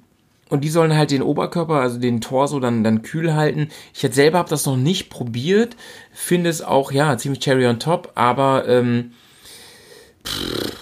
[0.52, 3.70] und die sollen halt den Oberkörper, also den Torso dann, dann kühl halten.
[3.94, 5.78] Ich jetzt selber habe das noch nicht probiert,
[6.12, 9.12] finde es auch, ja, ziemlich cherry on top, aber ähm,
[10.28, 10.76] pff,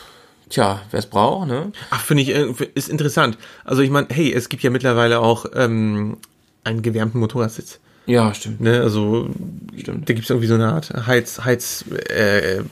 [0.49, 1.71] tja, wer es braucht, ne?
[1.91, 3.37] Ach, finde ich, äh, ist interessant.
[3.63, 6.17] Also ich meine, hey, es gibt ja mittlerweile auch ähm,
[6.63, 7.79] einen gewärmten Motorradsitz.
[8.07, 8.61] Ja, stimmt.
[8.61, 8.81] Ne?
[8.81, 9.29] Also
[9.77, 10.09] Stimmt.
[10.09, 12.63] da gibt es irgendwie so eine Art Heiz, Heiz äh,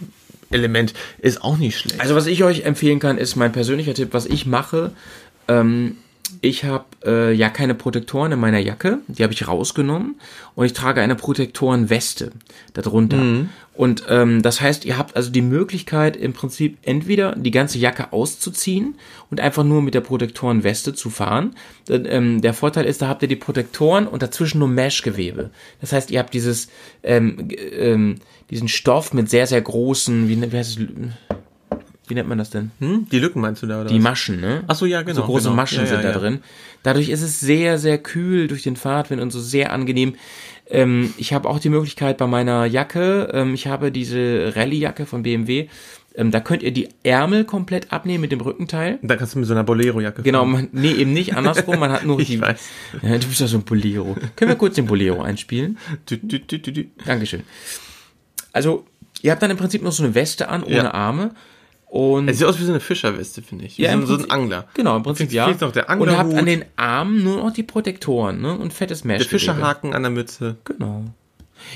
[0.50, 0.95] Element.
[1.20, 2.02] Ist auch nicht schlecht.
[2.02, 4.93] Also was ich euch empfehlen kann, ist mein persönlicher Tipp, was ich mache.
[5.48, 5.98] Ähm,
[6.41, 10.15] ich habe äh, ja keine Protektoren in meiner Jacke, die habe ich rausgenommen
[10.55, 12.32] und ich trage eine Protektorenweste
[12.73, 13.17] darunter.
[13.73, 18.11] Und ähm, das heißt, ihr habt also die Möglichkeit im Prinzip entweder die ganze Jacke
[18.11, 18.95] auszuziehen
[19.30, 21.55] und einfach nur mit der Protektorenweste zu fahren.
[21.89, 25.51] Ähm, der Vorteil ist, da habt ihr die Protektoren und dazwischen nur Meshgewebe.
[25.80, 26.69] Das heißt, ihr habt dieses
[27.03, 28.15] ähm, ähm,
[28.49, 30.86] diesen Stoff mit sehr sehr großen, wie, ne- wie heißt es?
[32.08, 32.72] Wie nennt man das denn?
[32.80, 33.08] hm?
[33.12, 33.89] Die Lücken meinst du da, oder?
[33.89, 34.03] Die was?
[34.03, 34.64] Maschen, ne?
[34.68, 35.55] Ach so, ja, genau, So große genau.
[35.55, 36.18] Maschen Ja, ja, sind da ja.
[36.18, 36.39] drin.
[36.84, 40.16] Dadurch ist es sehr, sehr kühl durch den Fahrtwind und so sehr angenehm.
[40.70, 45.24] Ähm, ich habe auch die Möglichkeit bei meiner Jacke, ähm, ich habe diese Rallye-Jacke von
[45.24, 45.68] BMW,
[46.16, 48.99] ähm, da könnt ihr die Ärmel komplett abnehmen mit dem Rückenteil.
[49.01, 52.05] Da kannst du mit so einer Bolero-Jacke Genau, man, nee, eben nicht andersrum, man hat
[52.05, 52.41] nur Ich die.
[52.41, 52.60] weiß.
[53.01, 54.16] Ja, du bist ja so ein Bolero.
[54.36, 55.78] Können wir kurz den Bolero einspielen?
[56.10, 56.86] Dü, dü, dü.
[57.05, 57.43] Dankeschön.
[58.51, 58.86] Also,
[59.22, 60.93] ihr habt dann im Prinzip noch so eine Weste an, ohne.
[60.93, 61.32] Arme.
[61.89, 63.77] Und Es sieht aus wie so eine Fischerweste, finde ich.
[63.77, 64.65] Ja, so, im so ein Prinzip- Angler.
[64.73, 65.47] Genau, im Prinzip ja.
[65.49, 68.57] noch der und habt an den Armen nur noch die Protektoren, ne?
[68.57, 69.19] Und fettes Mesh.
[69.19, 70.57] Der Fischerhaken an der Mütze.
[70.65, 71.05] Genau.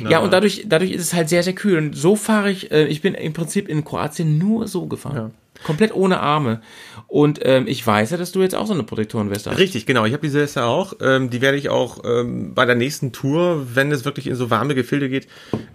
[0.07, 1.78] Ja, und dadurch, dadurch ist es halt sehr, sehr kühl.
[1.78, 5.16] Und so fahre ich, äh, ich bin im Prinzip in Kroatien nur so gefahren.
[5.16, 5.32] Ja.
[5.64, 6.62] Komplett ohne Arme.
[7.07, 9.57] Und ähm, ich weiß ja, dass du jetzt auch so eine Protektorenweste hast.
[9.59, 10.05] Richtig, genau.
[10.05, 10.93] Ich habe diese Weste auch.
[11.01, 14.49] Ähm, die werde ich auch ähm, bei der nächsten Tour, wenn es wirklich in so
[14.49, 15.28] warme Gefilde geht,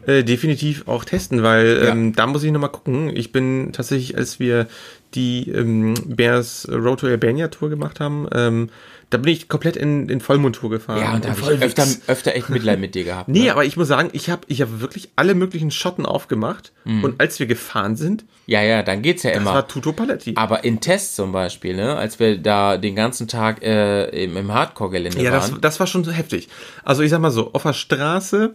[0.07, 1.91] äh, definitiv auch testen, weil Ja.
[1.93, 3.15] ähm, da muss ich nochmal gucken.
[3.15, 4.67] Ich bin tatsächlich, als wir
[5.15, 8.71] die ähm, Bears Road to Albania Tour gemacht haben, ähm,
[9.11, 11.01] da bin ich komplett in, in Vollmontur gefahren.
[11.01, 13.29] Ja, und da habe ich öfter, öfter echt Mitleid mit dir gehabt.
[13.29, 13.51] Nee, ne?
[13.53, 17.05] aber ich muss sagen, ich habe ich hab wirklich alle möglichen Schotten aufgemacht Mhm.
[17.05, 19.55] und als wir gefahren sind, Ja, ja, dann geht's ja das immer.
[19.55, 20.33] war Tuto Paletti.
[20.37, 24.53] Aber in Tests zum Beispiel, ne, als wir da den ganzen Tag äh, im, im
[24.53, 25.53] Hardcore-Gelände Ja, waren.
[25.53, 26.49] das, das war schon so heftig.
[26.85, 28.55] Also ich sag mal so, auf der Straße,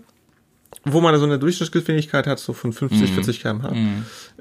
[0.86, 3.74] wo man so eine Durchschnittsgeschwindigkeit hat, so von 50, 40 km/h,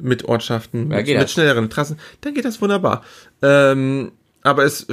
[0.01, 1.33] mit Ortschaften, mit, geht mit das.
[1.33, 3.03] schnelleren Trassen, dann geht das wunderbar.
[3.43, 4.86] Ähm, aber es,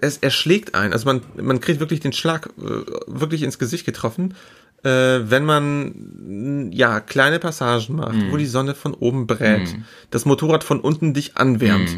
[0.00, 0.92] es erschlägt ein.
[0.92, 2.62] Also man, man kriegt wirklich den Schlag äh,
[3.06, 4.34] wirklich ins Gesicht getroffen,
[4.82, 9.76] äh, wenn man ja kleine Passagen macht, wo die Sonne von oben brät,
[10.10, 11.96] das Motorrad von unten dich anwärmt,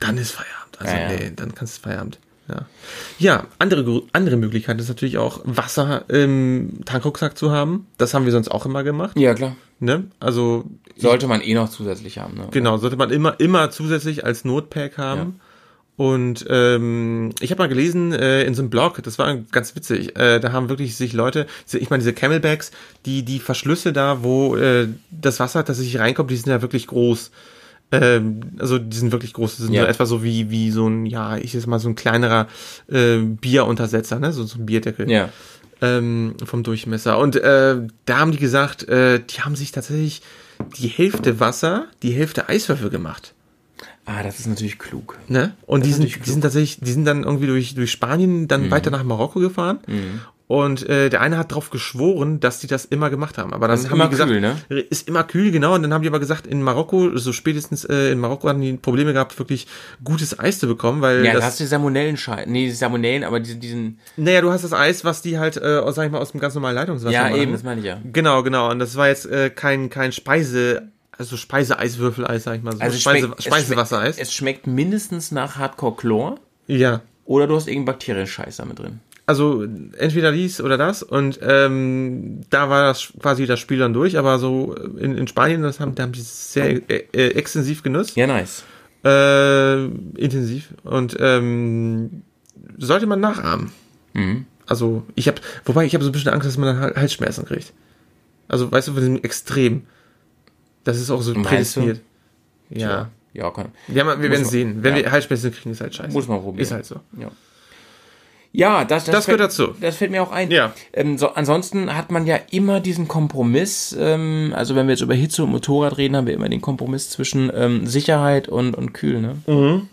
[0.00, 0.80] dann ist Feierabend.
[0.80, 1.18] Also Ja, ja.
[1.18, 2.18] nee, dann kannst du Feierabend.
[2.48, 2.66] Ja,
[3.18, 7.86] ja andere, andere Möglichkeit ist natürlich auch, Wasser im Tankrucksack zu haben.
[7.98, 9.18] Das haben wir sonst auch immer gemacht.
[9.18, 9.56] ja, klar.
[9.78, 10.04] Ne?
[10.20, 10.64] Also,
[10.96, 12.48] Sollte man eh noch zusätzlich haben, ne?
[12.50, 15.38] genau, sollte man immer, immer zusätzlich als Notpack haben.
[15.96, 20.18] Und ähm, ich habe mal gelesen äh, in so einem Blog, das war ganz witzig,
[20.18, 22.70] äh, da haben wirklich sich Leute, ich meine diese Camelbacks,
[23.06, 27.30] die die Verschlüsse da, wo äh, das Wasser tatsächlich reinkommt, die sind ja wirklich groß.
[27.92, 29.82] Ähm, also die sind wirklich groß, die sind Ja.
[29.82, 32.46] so etwa so wie wie so ein, ja, ich sag mal so ein kleinerer
[32.90, 35.30] äh, Bieruntersetzer, ne, so, so ein Bierdeckel Ja.
[35.80, 37.16] ähm, vom Durchmesser.
[37.18, 40.20] Und äh, da haben die gesagt, äh, die haben sich tatsächlich
[40.78, 43.32] die Hälfte Wasser, die Hälfte Eiswürfel gemacht.
[44.06, 45.18] Ah, das ist natürlich klug.
[45.28, 45.54] Ne?
[45.66, 48.90] Und die sind, die sind tatsächlich, die sind dann irgendwie durch, durch Spanien dann weiter
[48.90, 49.80] nach Marokko gefahren.
[50.48, 53.52] Und äh, der eine hat drauf geschworen, dass die das immer gemacht haben.
[53.52, 54.54] Aber dann ist haben immer die gesagt, kühl, ne?
[54.68, 55.74] ist immer kühl, genau.
[55.74, 58.74] Und dann haben die aber gesagt, in Marokko, so spätestens äh, in Marokko hatten die
[58.74, 59.66] Probleme gehabt, wirklich
[60.04, 63.24] gutes Eis zu bekommen, weil Ja, das, da hast du die Salmonellen Nee, die Salmonellen,
[63.24, 63.98] aber diesen, diesen.
[64.16, 66.40] naja, du hast das Eis, was die halt, äh, aus, sag ich mal, aus dem
[66.40, 67.98] ganz normalen Leitungswasser Ja, eben, das meine ich ja.
[68.04, 68.70] Genau, genau.
[68.70, 72.80] Und das war jetzt äh, kein, kein Speise, also Speiseeiswürfeleis, sag ich mal so.
[72.80, 74.18] Also es Speise, Speisewassereis.
[74.18, 77.00] Es schmeckt mindestens nach Hardcore-Chlor Ja.
[77.24, 79.00] oder du hast irgendeinen Bakterienscheiß damit drin.
[79.26, 79.64] also
[79.98, 84.38] entweder dies oder das und ähm, da war das quasi das Spiel dann durch, aber
[84.38, 88.16] so in, in Spanien, das haben, da haben die sehr äh, äh, extensiv genutzt.
[88.16, 88.62] Ja, nice.
[89.04, 89.84] Äh,
[90.20, 92.22] intensiv und ähm,
[92.78, 93.70] sollte man nachahmen.
[94.14, 94.46] Mhm.
[94.66, 97.72] Also ich habe, wobei ich habe so ein bisschen Angst, dass man dann Halsschmerzen kriegt.
[98.48, 99.82] Also weißt du, von diesem Extrem.
[100.86, 102.00] Das ist auch so prädestiniert.
[102.70, 103.10] Ja.
[103.32, 103.72] Ja, kann.
[103.88, 104.82] Ja, wir werden sehen.
[104.82, 105.02] Wenn ja.
[105.02, 106.12] wir Halsschmerzen kriegen, ist halt scheiße.
[106.12, 106.62] Muss man probieren.
[106.62, 107.00] Ist halt so.
[107.18, 107.30] Ja.
[108.52, 109.74] Ja, das, das, das fällt, gehört dazu.
[109.80, 110.50] Das fällt mir auch ein.
[110.50, 110.72] Ja.
[110.92, 115.14] Ähm, so, ansonsten hat man ja immer diesen Kompromiss, ähm, also wenn wir jetzt über
[115.14, 119.20] Hitze und Motorrad reden, haben wir immer den Kompromiss zwischen ähm, Sicherheit und, und Kühl,
[119.20, 119.36] ne?
[119.46, 119.88] Mhm.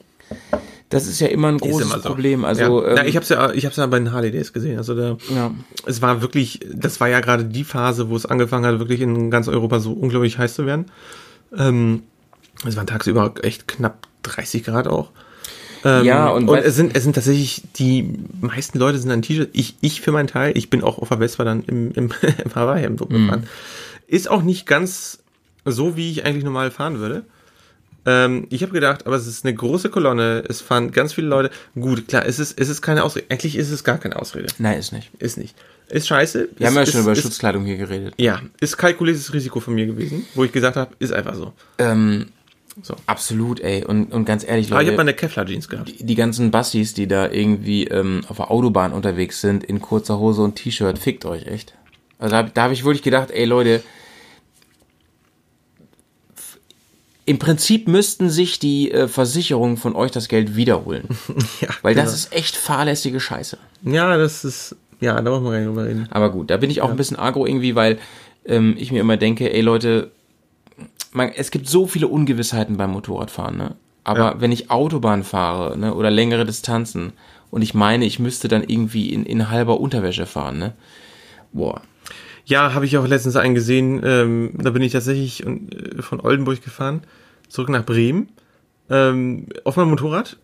[0.90, 2.10] Das ist ja immer ein großes immer so.
[2.10, 2.46] Problem.
[2.46, 2.90] Also, ja.
[2.92, 4.78] Ähm, ja, ich habe es ja, ich habe ja bei den Harley Days gesehen.
[4.78, 5.52] Also da, ja.
[5.86, 9.32] es war wirklich, das war ja gerade die Phase, wo es angefangen hat, wirklich in
[9.32, 10.86] ganz Europa so unglaublich heiß zu werden.
[11.58, 12.04] Ähm,
[12.66, 15.10] es waren tagsüber echt knapp 30 Grad auch.
[15.86, 19.50] Ähm, ja, und, und es sind, es sind tatsächlich, die meisten Leute sind an T-Shirt.
[19.54, 22.56] Ich, ich für meinen Teil, ich bin auch auf der Vespa dann im, im, im
[22.56, 23.26] Hawaii-Hemd mhm.
[23.26, 23.48] gefahren.
[24.08, 25.20] Ist auch nicht ganz
[25.66, 27.26] so, wie ich eigentlich normal fahren würde.
[28.06, 31.52] Ähm, ich habe gedacht, aber es ist eine große Kolonne, es fahren ganz viele Leute.
[31.76, 33.26] Gut, klar, es ist, es ist keine Ausrede.
[33.30, 34.48] Eigentlich ist es gar keine Ausrede.
[34.58, 35.10] Nein, ist nicht.
[35.20, 35.56] Ist nicht.
[35.90, 36.50] Ist scheiße.
[36.58, 38.14] Wir ist, haben ja schon ist, über ist, Schutzkleidung hier geredet.
[38.18, 41.54] Ja, ist kalkuliertes Risiko von mir gewesen, wo ich gesagt habe, ist einfach so.
[41.78, 42.28] Ähm,
[42.82, 42.96] so.
[43.06, 43.86] Absolut, ey.
[43.86, 44.76] Und, und ganz ehrlich, Leute.
[44.76, 45.90] Aber ich habe meine Kevlar-Jeans gehabt.
[45.90, 50.18] Die, die, ganzen Bassis, die da irgendwie ähm, auf der Autobahn unterwegs sind, in kurzer
[50.18, 51.76] Hose und T-Shirt, fickt euch echt.
[52.18, 53.84] Also da, da habe ich wirklich gedacht, ey Leute,
[57.26, 61.08] im Prinzip müssten sich die äh, Versicherungen von euch das Geld wiederholen.
[61.62, 62.16] ja, Weil das genau.
[62.16, 63.58] ist echt fahrlässige Scheiße.
[63.84, 66.08] Ja, das ist, ja, da wollen wir gar nicht drüber reden.
[66.12, 66.94] Aber gut, da bin ich auch ja.
[66.94, 68.00] ein bisschen agro irgendwie, weil
[68.46, 70.12] ähm, ich mir immer denke, ey Leute,
[71.12, 73.76] man, es gibt so viele Ungewissheiten beim Motorradfahren, ne?
[74.04, 74.42] Aber ja.
[74.42, 77.14] wenn ich Autobahn fahre, ne, oder längere Distanzen
[77.52, 80.74] und ich meine, ich müsste dann irgendwie in, in halber Unterwäsche fahren, ne?
[81.54, 81.82] Boah.
[82.46, 86.62] Ja, habe ich auch letztens einen gesehen, ähm, da bin ich tatsächlich äh, von Oldenburg
[86.62, 87.04] gefahren,
[87.48, 88.30] zurück nach Bremen,
[88.90, 90.38] ähm, auf meinem Motorrad,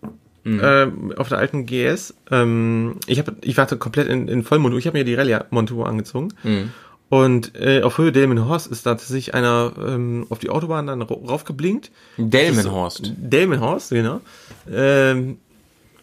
[0.44, 0.62] mhm.
[0.64, 2.14] ähm, auf der alten GS.
[2.32, 6.30] Ähm, ich, hab, ich war komplett in, in Vollmontur, ich habe mir die Rallye-Montur angezogen.
[6.44, 6.72] Mhm.
[7.10, 11.90] Und äh, auf Höhe Delmenhorst ist da tatsächlich einer ähm, auf die Autobahn dann raufgeblinkt.
[12.18, 13.14] Delmenhorst.
[13.18, 14.22] Delmenhorst, genau.
[14.72, 15.40] Ähm,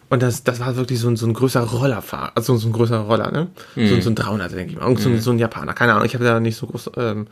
[0.09, 3.01] und das, das war wirklich so ein, so ein größerer Rollerfahrer, also so ein größerer
[3.01, 3.47] Roller, ne?
[3.75, 3.87] Mhm.
[3.87, 4.83] So, so ein 300, denke ich mal.
[4.83, 5.19] Irgend so, mhm.
[5.19, 6.05] so ein Japaner, keine Ahnung.
[6.05, 7.27] Ich habe da nicht so groß ähm,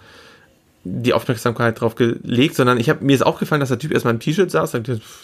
[0.83, 4.19] die Aufmerksamkeit drauf gelegt, sondern ich habe mir ist aufgefallen, dass der Typ erstmal im
[4.19, 4.71] T-Shirt saß.
[4.71, 4.79] Da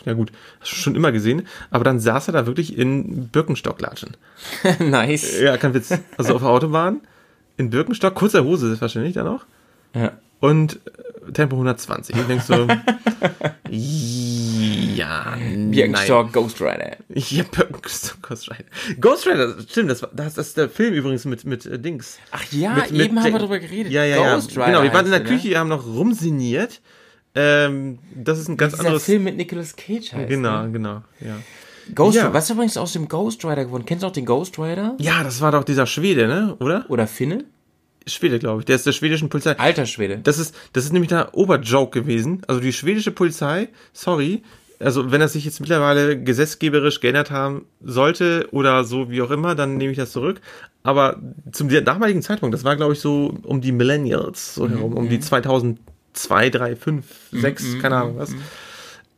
[0.05, 1.47] ja gut, hast du schon immer gesehen.
[1.69, 4.17] Aber dann saß er da wirklich in Birkenstocklatschen.
[4.79, 5.39] nice.
[5.39, 5.93] Ja, kein Witz.
[6.17, 7.01] Also auf der Autobahn
[7.57, 9.41] in Birkenstock, kurzer Hose ist wahrscheinlich dann auch.
[9.93, 10.13] Ja.
[10.41, 10.79] Und
[11.27, 12.15] äh, Tempo 120.
[12.15, 12.67] Ich denke so,
[13.69, 15.37] ja,
[15.69, 16.97] Birkenstock Ghost Rider.
[17.13, 18.65] Ja, Birkenstock Ghost Rider.
[18.99, 22.17] Ghost Rider, stimmt, das, war, das ist der Film übrigens mit, mit äh, Dings.
[22.31, 23.93] Ach ja, mit, eben mit haben wir darüber geredet.
[23.93, 24.65] Ja, ja, Ghost ja.
[24.65, 25.59] Rider genau, wir waren in der Küche, ne?
[25.59, 26.81] haben noch rumsiniert.
[27.33, 29.05] Ähm, das ist ein ganz Dieser anderes.
[29.05, 30.27] Film mit Nicolas Cage heißt.
[30.27, 30.71] Genau, ne?
[30.71, 31.37] genau, ja.
[31.95, 32.33] Ghost ja.
[32.33, 33.85] Was ist übrigens aus dem Ghost Rider geworden?
[33.85, 34.95] Kennst du auch den Ghost Rider?
[34.99, 36.55] Ja, das war doch dieser Schwede, ne?
[36.59, 36.85] Oder?
[36.89, 37.45] Oder Finne?
[38.07, 38.65] Schwede, glaube ich.
[38.65, 39.57] Der ist der schwedischen Polizei.
[39.57, 40.19] Alter Schwede.
[40.23, 42.41] Das ist, das ist nämlich der Oberjoke gewesen.
[42.47, 44.41] Also die schwedische Polizei, sorry,
[44.79, 49.55] also wenn das sich jetzt mittlerweile gesetzgeberisch geändert haben sollte oder so wie auch immer,
[49.55, 50.41] dann nehme ich das zurück.
[50.83, 51.19] Aber
[51.51, 54.69] zum damaligen Zeitpunkt, das war glaube ich so um die Millennials, so mhm.
[54.69, 58.33] herum, um die 2002, 3, 5, 6, keine Ahnung was.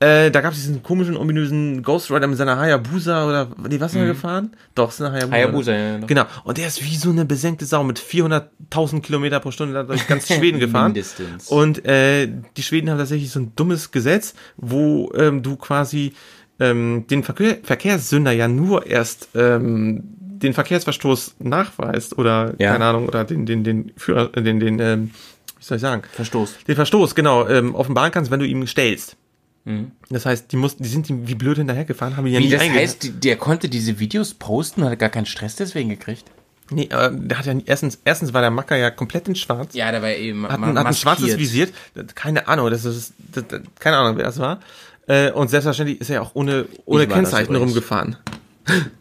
[0.03, 3.93] Äh, da gab es diesen komischen, ominösen Ghost Rider mit seiner Hayabusa oder, nee, was
[3.93, 4.07] ist er mhm.
[4.07, 4.51] gefahren?
[4.75, 5.31] Doch, ist eine Hayabusa.
[5.33, 5.97] Hayabusa, ja.
[5.99, 6.07] Doch.
[6.07, 6.25] Genau.
[6.43, 10.27] Und der ist wie so eine besenkte Sau mit 400.000 Kilometer pro Stunde durch ganz
[10.27, 10.91] Schweden gefahren.
[10.91, 11.47] Mindestens.
[11.47, 12.27] Und äh,
[12.57, 16.11] die Schweden haben tatsächlich so ein dummes Gesetz, wo ähm, du quasi
[16.59, 22.73] ähm, den Verkehr Verkehrssünder ja nur erst ähm, den Verkehrsverstoß nachweist oder ja.
[22.73, 25.11] keine Ahnung oder den den den Führer den den ähm,
[25.57, 29.17] wie soll ich sagen Verstoß den Verstoß genau ähm, offenbaren kannst wenn du ihm stellst
[29.65, 29.91] Mhm.
[30.09, 32.61] Das heißt, die mussten, die sind wie blöd hinterhergefahren, haben die ja wie, nie Das
[32.61, 36.25] heißt, der konnte diese Videos posten und hat gar keinen Stress deswegen gekriegt?
[36.69, 39.73] Nee, aber der hat ja erstens, erstens war der Macker ja komplett in schwarz.
[39.73, 41.73] Ja, der war eben hat, ein, hat ein schwarzes visiert.
[42.15, 44.59] Keine Ahnung, das ist, das, das, keine Ahnung, wer das war.
[45.07, 48.15] Äh, und selbstverständlich ist er auch ohne, ohne Kennzeichen rumgefahren.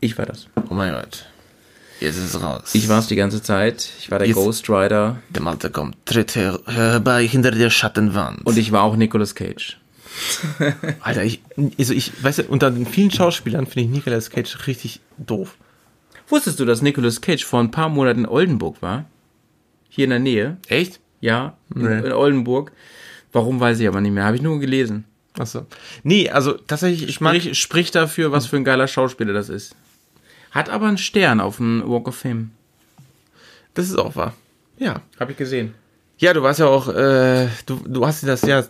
[0.00, 0.48] Ich war das.
[0.68, 1.26] Oh mein Gott.
[2.00, 2.70] Jetzt ist es raus.
[2.72, 3.88] Ich war es die ganze Zeit.
[4.00, 5.18] Ich war der Jetzt, Ghost Rider.
[5.30, 8.44] Der Malte kommt, tritt herbei hinter der Schattenwand.
[8.44, 9.78] Und ich war auch Nicolas Cage.
[11.00, 11.42] Alter, ich,
[11.78, 15.56] also ich, weißt du, unter den vielen Schauspielern finde ich Nicolas Cage richtig doof.
[16.28, 19.06] Wusstest du, dass Nicolas Cage vor ein paar Monaten in Oldenburg war?
[19.88, 20.56] Hier in der Nähe.
[20.68, 21.00] Echt?
[21.20, 22.06] Ja, in, nee.
[22.06, 22.72] in Oldenburg.
[23.32, 24.24] Warum weiß ich aber nicht mehr.
[24.24, 25.04] Habe ich nur gelesen.
[25.38, 25.66] Achso.
[26.02, 29.74] Nee, also tatsächlich, ich sprich, sprich dafür, was für ein geiler Schauspieler das ist.
[30.50, 32.50] Hat aber einen Stern auf dem Walk of Fame.
[33.74, 34.34] Das ist auch wahr.
[34.78, 35.00] Ja.
[35.18, 35.74] Habe ich gesehen.
[36.18, 38.64] Ja, du warst ja auch, äh, du, du hast dir das ja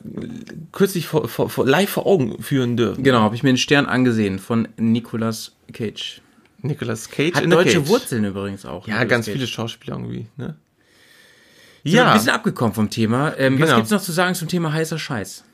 [0.73, 3.05] kürzlich vor, vor, vor, live vor Augen führen dürfen.
[3.05, 6.23] Genau, habe ich mir einen Stern angesehen von Nicolas Cage.
[6.63, 7.89] Nicolas Cage Hat deutsche Cage.
[7.89, 8.87] Wurzeln übrigens auch.
[8.87, 9.35] Ja, Nicolas ganz Cage.
[9.35, 10.57] viele Schauspieler irgendwie, ne?
[11.85, 12.13] Ja.
[12.13, 13.35] ein bisschen abgekommen vom Thema.
[13.37, 13.69] Ähm, genau.
[13.71, 15.45] Was gibt's noch zu sagen zum Thema heißer Scheiß?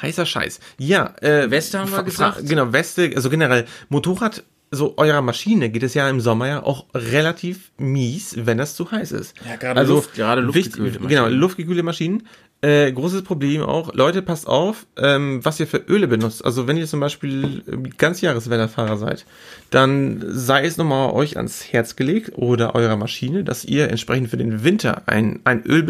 [0.00, 0.60] Heißer Scheiß.
[0.78, 2.46] Ja, äh, Weste haben wir gesagt.
[2.48, 4.42] Genau, Weste, also generell Motorrad
[4.76, 8.90] so eurer Maschine geht es ja im Sommer ja auch relativ mies, wenn es zu
[8.90, 9.34] heiß ist.
[9.44, 11.08] Ja, gerade also, Luft, gerade luftgekühlte Maschinen.
[11.08, 12.22] Genau, luftgekühlte Maschinen.
[12.62, 16.42] Äh, großes Problem auch, Leute, passt auf, ähm, was ihr für Öle benutzt.
[16.42, 17.62] Also wenn ihr zum Beispiel
[17.98, 19.26] Ganzjahreswetterfahrer seid,
[19.68, 24.38] dann sei es nochmal euch ans Herz gelegt oder eurer Maschine, dass ihr entsprechend für
[24.38, 25.86] den Winter ein, ein Öl,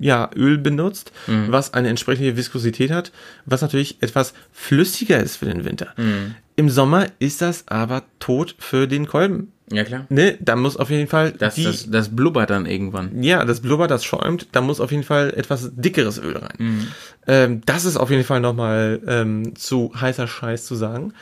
[0.00, 1.46] ja, Öl benutzt, mhm.
[1.50, 3.12] was eine entsprechende Viskosität hat,
[3.44, 5.94] was natürlich etwas flüssiger ist für den Winter.
[5.96, 6.34] Mhm.
[6.56, 9.52] Im Sommer ist das aber tot für den Kolben.
[9.70, 10.06] Ja, klar.
[10.08, 11.32] Ne, da muss auf jeden Fall.
[11.32, 13.22] Das, die, das, das blubbert dann irgendwann.
[13.22, 16.54] Ja, das blubbert, das schäumt, da muss auf jeden Fall etwas dickeres Öl rein.
[16.58, 16.86] Mhm.
[17.26, 21.12] Ähm, das ist auf jeden Fall nochmal ähm, zu heißer Scheiß zu sagen.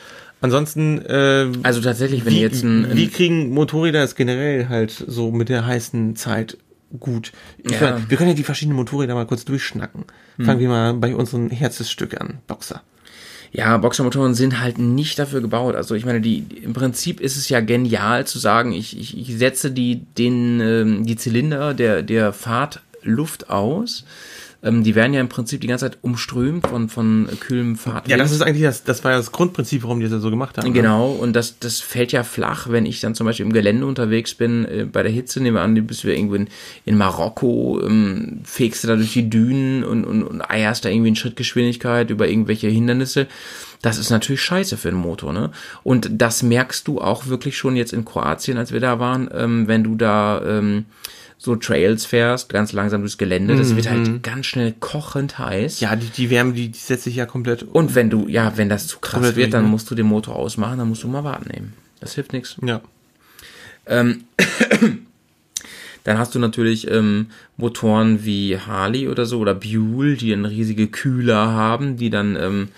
[0.41, 4.91] Ansonsten, ähm, also tatsächlich, wenn wie, jetzt ein, ein, wie kriegen Motorräder es generell halt
[4.91, 6.57] so mit der heißen Zeit
[6.99, 7.31] gut?
[7.67, 7.81] Ja.
[7.81, 10.05] Meine, wir können ja die verschiedenen Motorräder mal kurz durchschnacken.
[10.37, 10.45] Mhm.
[10.45, 12.83] Fangen wir mal bei unseren Herzensstück an, Boxer.
[13.55, 15.75] Ja, Boxermotoren sind halt nicht dafür gebaut.
[15.75, 19.37] Also ich meine, die im Prinzip ist es ja genial zu sagen, ich, ich, ich
[19.37, 24.03] setze die den ähm, die Zylinder der der Fahrtluft aus
[24.65, 28.09] ähm, die werden ja im Prinzip die ganze Zeit umströmt von, von kühlem Fahrtwind.
[28.09, 30.57] Ja, das ist eigentlich das, das war ja das Grundprinzip, warum die das so gemacht
[30.57, 30.67] haben.
[30.67, 30.73] Ne?
[30.73, 31.19] Genau, ne?
[31.19, 34.65] und das, das fällt ja flach, wenn ich dann zum Beispiel im Gelände unterwegs bin,
[34.65, 36.47] äh, bei der Hitze, nehmen wir an, du bist wir irgendwo in,
[36.83, 41.09] in Marokko, ähm, fegst du da durch die Dünen und, und, und eierst da irgendwie
[41.09, 43.27] in Schrittgeschwindigkeit über irgendwelche Hindernisse.
[43.83, 45.51] Das ist natürlich scheiße für den Motor, ne?
[45.83, 49.67] Und das merkst du auch wirklich schon jetzt in Kroatien, als wir da waren, ähm,
[49.67, 50.85] wenn du da ähm,
[51.37, 54.21] so Trails fährst, ganz langsam durchs Gelände, das wird halt mhm.
[54.21, 55.79] ganz schnell kochend heiß.
[55.79, 57.63] Ja, die, die Wärme, die, die setzt sich ja komplett.
[57.63, 59.69] Und wenn du, ja, wenn das zu krass wird, dann ne?
[59.69, 61.73] musst du den Motor ausmachen, dann musst du mal warten nehmen.
[61.99, 62.55] Das hilft nichts.
[62.65, 62.81] Ja.
[63.85, 64.23] Ähm,
[66.03, 67.27] dann hast du natürlich ähm,
[67.57, 72.69] Motoren wie Harley oder so oder Buell, die einen riesige Kühler haben, die dann ähm,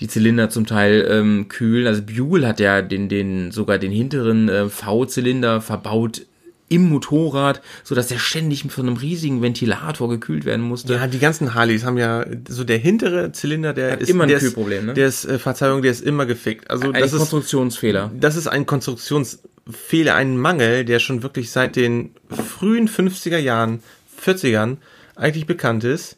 [0.00, 1.86] die Zylinder zum Teil ähm, kühlen.
[1.86, 6.22] Also Buell hat ja den, den sogar den hinteren äh, V-Zylinder verbaut
[6.70, 10.94] im Motorrad, so dass der ständig von einem riesigen Ventilator gekühlt werden musste.
[10.94, 14.28] Ja, die ganzen Harleys haben ja so der hintere Zylinder, der Hat ist immer ein
[14.28, 14.94] der Kühlproblem, ne?
[14.94, 16.70] Der ist äh, Verzeihung, der ist immer gefickt.
[16.70, 18.12] Also ein das Konstruktionsfehler.
[18.14, 23.82] Ist, das ist ein Konstruktionsfehler, ein Mangel, der schon wirklich seit den frühen 50er Jahren,
[24.24, 24.76] 40ern
[25.16, 26.16] eigentlich bekannt ist.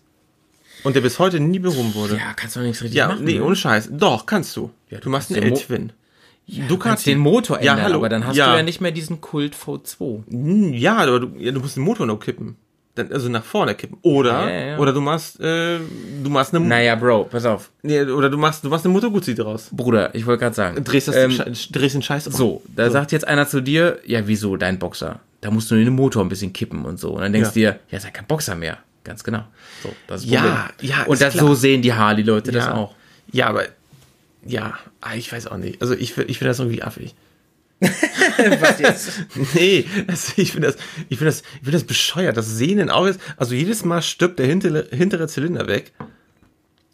[0.84, 2.16] Und der bis heute nie behoben wurde.
[2.16, 3.24] Ja, kannst du doch nichts richtig ja, machen.
[3.24, 3.44] Nee, ne?
[3.44, 3.88] ohne Scheiß.
[3.92, 4.70] Doch, kannst du.
[4.90, 5.92] Ja, du, du machst einen L-Twin.
[6.46, 7.96] Ja, du kannst den Motor ändern, ja, hallo.
[7.96, 8.50] aber dann hast ja.
[8.50, 10.24] du ja nicht mehr diesen Kult V2.
[10.28, 12.56] Hm, ja, aber du, ja, du musst den Motor noch kippen.
[12.94, 13.96] Dann, also nach vorne kippen.
[14.02, 15.78] Oder, oder du machst, äh,
[16.22, 16.66] du machst eine.
[16.66, 17.70] Naja, Bro, pass auf.
[17.82, 19.70] Nee, oder du machst, du machst eine Motor Guzzi draus.
[19.72, 20.84] Bruder, ich wollte gerade sagen.
[20.84, 21.40] Drehst das, ähm,
[21.70, 22.32] drehst den Scheiß um.
[22.34, 22.92] So, da so.
[22.92, 25.20] sagt jetzt einer zu dir, ja, wieso, dein Boxer?
[25.40, 27.12] Da musst du den Motor ein bisschen kippen und so.
[27.12, 28.78] Und dann denkst du dir, ja, ist ja kein Boxer mehr.
[29.04, 29.44] Ganz genau.
[29.82, 32.94] So, das ist ja, ja, Und das, so sehen die Harley-Leute das auch.
[33.32, 33.64] Ja, aber
[34.44, 35.80] ja, ah, ich weiß auch nicht.
[35.82, 37.14] Also ich, ich finde das irgendwie affig.
[37.80, 39.10] Was jetzt?
[39.54, 40.76] nee, also ich finde das,
[41.08, 42.36] ich finde das, ich finde das bescheuert.
[42.36, 45.92] Das Sehnen auch ist, also jedes Mal stirbt der hintere, hintere Zylinder weg.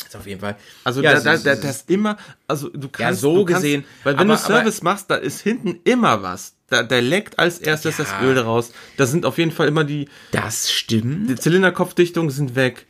[0.03, 0.57] Das auf jeden Fall.
[0.85, 3.85] Also ja, da, da, da, das immer, also du kannst, ja, so du gesehen.
[4.05, 6.55] weil wenn aber, du Service aber, machst, da ist hinten immer was.
[6.69, 8.05] Da, da leckt als erstes ja.
[8.05, 8.73] das Öl raus.
[8.97, 10.09] Da sind auf jeden Fall immer die.
[10.31, 11.29] Das stimmt.
[11.29, 12.87] Die Zylinderkopfdichtungen sind weg.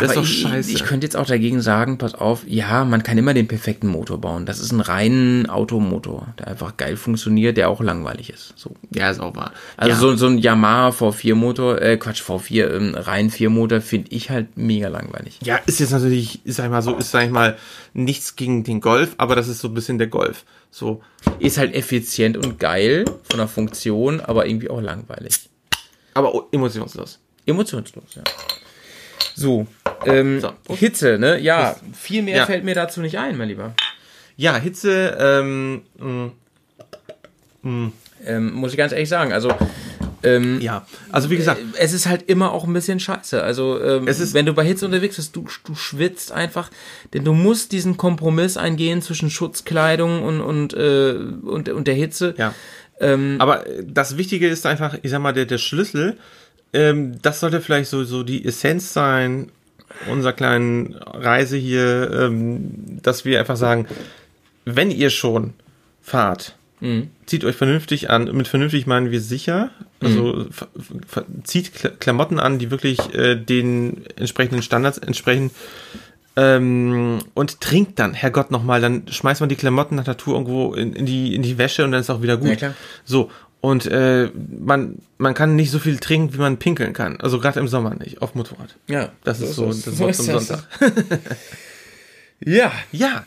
[0.00, 0.70] Das aber ist doch scheiße.
[0.70, 3.86] Ich, ich könnte jetzt auch dagegen sagen, pass auf, ja, man kann immer den perfekten
[3.86, 4.44] Motor bauen.
[4.44, 8.54] Das ist ein reinen Automotor, der einfach geil funktioniert, der auch langweilig ist.
[8.56, 8.74] So.
[8.90, 9.52] Ja, ist auch wahr.
[9.76, 9.98] Also ja.
[9.98, 14.30] so, so ein Yamaha V4 Motor, äh, Quatsch, V4, ähm, rein 4 Motor finde ich
[14.30, 15.38] halt mega langweilig.
[15.44, 17.56] Ja, ist jetzt natürlich, sag ich mal so, ist sag ich mal
[17.92, 20.44] nichts gegen den Golf, aber das ist so ein bisschen der Golf.
[20.72, 21.02] So.
[21.38, 25.48] Ist halt effizient und geil von der Funktion, aber irgendwie auch langweilig.
[26.14, 27.20] Aber emotionslos.
[27.46, 28.22] Emotionslos, ja.
[29.34, 29.66] So,
[30.06, 30.52] ähm, so.
[30.74, 31.40] Hitze, ne?
[31.40, 32.46] Ja, viel mehr ja.
[32.46, 33.74] fällt mir dazu nicht ein, mein Lieber.
[34.36, 36.30] Ja, Hitze, ähm, mh,
[37.62, 37.92] mh.
[38.26, 39.32] Ähm, muss ich ganz ehrlich sagen.
[39.32, 39.52] Also,
[40.22, 43.42] ähm, ja, also wie gesagt, es ist halt immer auch ein bisschen scheiße.
[43.42, 46.70] Also, ähm, ist, wenn du bei Hitze unterwegs bist, du, du schwitzt einfach,
[47.12, 52.34] denn du musst diesen Kompromiss eingehen zwischen Schutzkleidung und, und, äh, und, und der Hitze.
[52.38, 52.54] Ja.
[53.00, 56.16] Ähm, Aber das Wichtige ist einfach, ich sag mal, der, der Schlüssel
[56.74, 59.50] ähm, das sollte vielleicht so, so die Essenz sein
[60.10, 63.86] unserer kleinen Reise hier, ähm, dass wir einfach sagen,
[64.64, 65.54] wenn ihr schon
[66.02, 67.08] fahrt Mhm.
[67.24, 68.24] Zieht euch vernünftig an.
[68.36, 69.70] Mit vernünftig meinen wir sicher.
[70.00, 71.44] Also mhm.
[71.44, 75.50] zieht Klamotten an, die wirklich äh, den entsprechenden Standards entsprechen.
[76.36, 80.74] Ähm, und trinkt dann, Herrgott, nochmal, dann schmeißt man die Klamotten nach der Tour irgendwo
[80.74, 82.60] in, in, die, in die Wäsche und dann ist auch wieder gut.
[82.60, 82.74] Ja.
[83.04, 83.30] So.
[83.64, 87.18] Und äh, man, man kann nicht so viel trinken, wie man pinkeln kann.
[87.18, 88.76] Also gerade im Sommer nicht, auf Motorrad.
[88.88, 89.08] Ja.
[89.24, 90.68] Das so ist so, das, das Wort zum Sonntag.
[92.40, 93.24] ja, ja.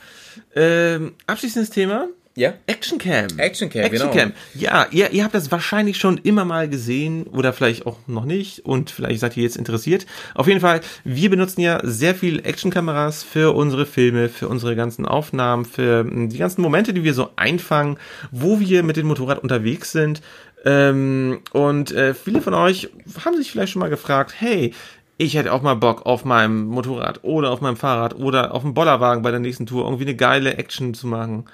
[0.53, 2.07] Ähm, abschließendes Thema.
[2.37, 2.53] Ja.
[2.67, 3.25] Actioncam.
[3.37, 4.31] Actioncam, Action genau.
[4.53, 8.63] Ja, ihr, ihr habt das wahrscheinlich schon immer mal gesehen oder vielleicht auch noch nicht
[8.63, 10.05] und vielleicht seid ihr jetzt interessiert.
[10.35, 15.07] Auf jeden Fall, wir benutzen ja sehr viel Actionkameras für unsere Filme, für unsere ganzen
[15.07, 17.97] Aufnahmen, für hm, die ganzen Momente, die wir so einfangen,
[18.29, 20.21] wo wir mit dem Motorrad unterwegs sind.
[20.63, 22.91] Ähm, und äh, viele von euch
[23.25, 24.75] haben sich vielleicht schon mal gefragt, hey,
[25.17, 28.75] ich hätte auch mal Bock auf meinem Motorrad oder auf meinem Fahrrad oder auf dem
[28.75, 31.45] Bollerwagen bei der nächsten Tour irgendwie eine geile Action zu machen.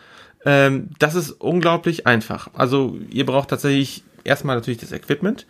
[0.46, 2.50] Ähm, das ist unglaublich einfach.
[2.54, 5.46] Also ihr braucht tatsächlich erstmal natürlich das Equipment.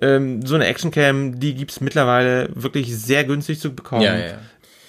[0.00, 4.02] Ähm, so eine Actioncam, die gibt's mittlerweile wirklich sehr günstig zu bekommen.
[4.02, 4.38] Ja, ja.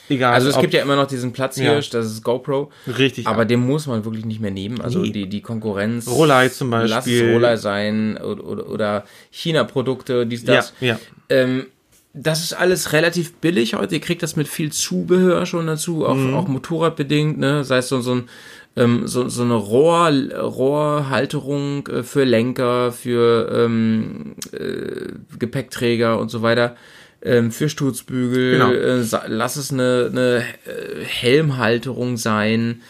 [0.10, 0.34] Egal.
[0.34, 2.00] Also es gibt ja immer noch diesen Platzhirsch, ja.
[2.00, 2.72] das ist GoPro.
[2.88, 3.26] Richtig.
[3.28, 3.46] Aber ja.
[3.46, 4.82] den muss man wirklich nicht mehr nehmen.
[4.82, 5.12] Also nee.
[5.12, 6.08] die, die Konkurrenz.
[6.08, 6.90] Rolei zum Beispiel.
[6.90, 10.74] Lass es Rolei sein oder, oder, oder China-Produkte, dies, das.
[10.80, 11.00] Ja, ja.
[11.30, 11.66] Ähm,
[12.14, 13.96] das ist alles relativ billig heute.
[13.96, 16.34] Ihr kriegt das mit viel Zubehör schon dazu, auch, mhm.
[16.34, 17.66] auch motorradbedingt, ne?
[17.66, 18.30] Sei es so, so ein
[18.76, 26.42] ähm, so, so eine Rohr, Rohrhalterung äh, für Lenker, für ähm, äh, Gepäckträger und so
[26.42, 26.76] weiter,
[27.22, 28.72] ähm, für Sturzbügel, genau.
[28.72, 32.82] äh, lass es eine, eine äh, Helmhalterung sein,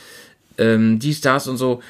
[0.57, 1.81] ähm, dies, das und so.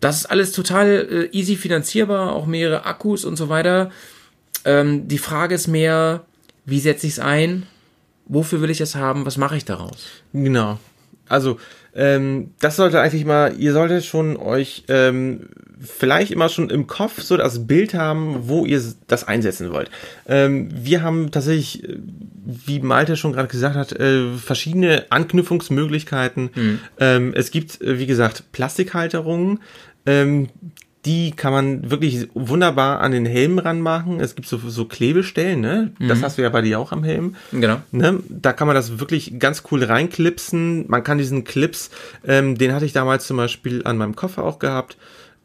[0.00, 3.90] Das ist alles total äh, easy finanzierbar, auch mehrere Akkus und so weiter.
[4.64, 6.24] Ähm, die Frage ist mehr,
[6.64, 7.66] wie setze ich es ein?
[8.26, 9.26] Wofür will ich es haben?
[9.26, 10.08] Was mache ich daraus?
[10.32, 10.78] Genau.
[11.28, 11.58] Also
[11.94, 15.48] ähm, das sollte eigentlich mal, ihr solltet schon euch ähm,
[15.80, 19.90] vielleicht immer schon im Kopf so das Bild haben, wo ihr das einsetzen wollt.
[20.26, 21.98] Ähm, wir haben tatsächlich, äh,
[22.44, 26.50] wie Malte schon gerade gesagt hat, äh, verschiedene Anknüpfungsmöglichkeiten.
[26.54, 26.78] Mhm.
[26.98, 29.60] Ähm, es gibt, äh, wie gesagt, Plastikhalterungen.
[30.06, 30.48] Ähm,
[31.04, 34.20] die kann man wirklich wunderbar an den Helm ranmachen.
[34.20, 35.92] Es gibt so, so Klebestellen, ne?
[35.98, 36.22] Das mhm.
[36.22, 37.34] hast du ja bei dir auch am Helm.
[37.50, 37.78] Genau.
[37.90, 38.20] Ne?
[38.28, 40.84] Da kann man das wirklich ganz cool reinklipsen.
[40.88, 41.90] Man kann diesen Clips,
[42.24, 44.96] ähm, den hatte ich damals zum Beispiel an meinem Koffer auch gehabt.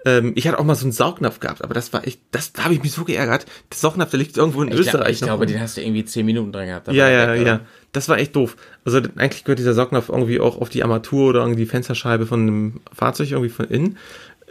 [0.05, 2.65] Ähm, ich hatte auch mal so einen Saugnapf gehabt, aber das war echt, das, da
[2.65, 3.47] habe ich mich so geärgert.
[3.71, 5.13] Der Saugnapf, der liegt irgendwo in ich Österreich.
[5.13, 6.87] ich glaube, den hast du irgendwie zehn Minuten dran gehabt.
[6.89, 7.61] Ja, ja, weg, ja.
[7.93, 8.57] Das war echt doof.
[8.85, 12.41] Also eigentlich gehört dieser Saugnapf irgendwie auch auf die Armatur oder irgendwie die Fensterscheibe von
[12.41, 13.97] einem Fahrzeug irgendwie von innen.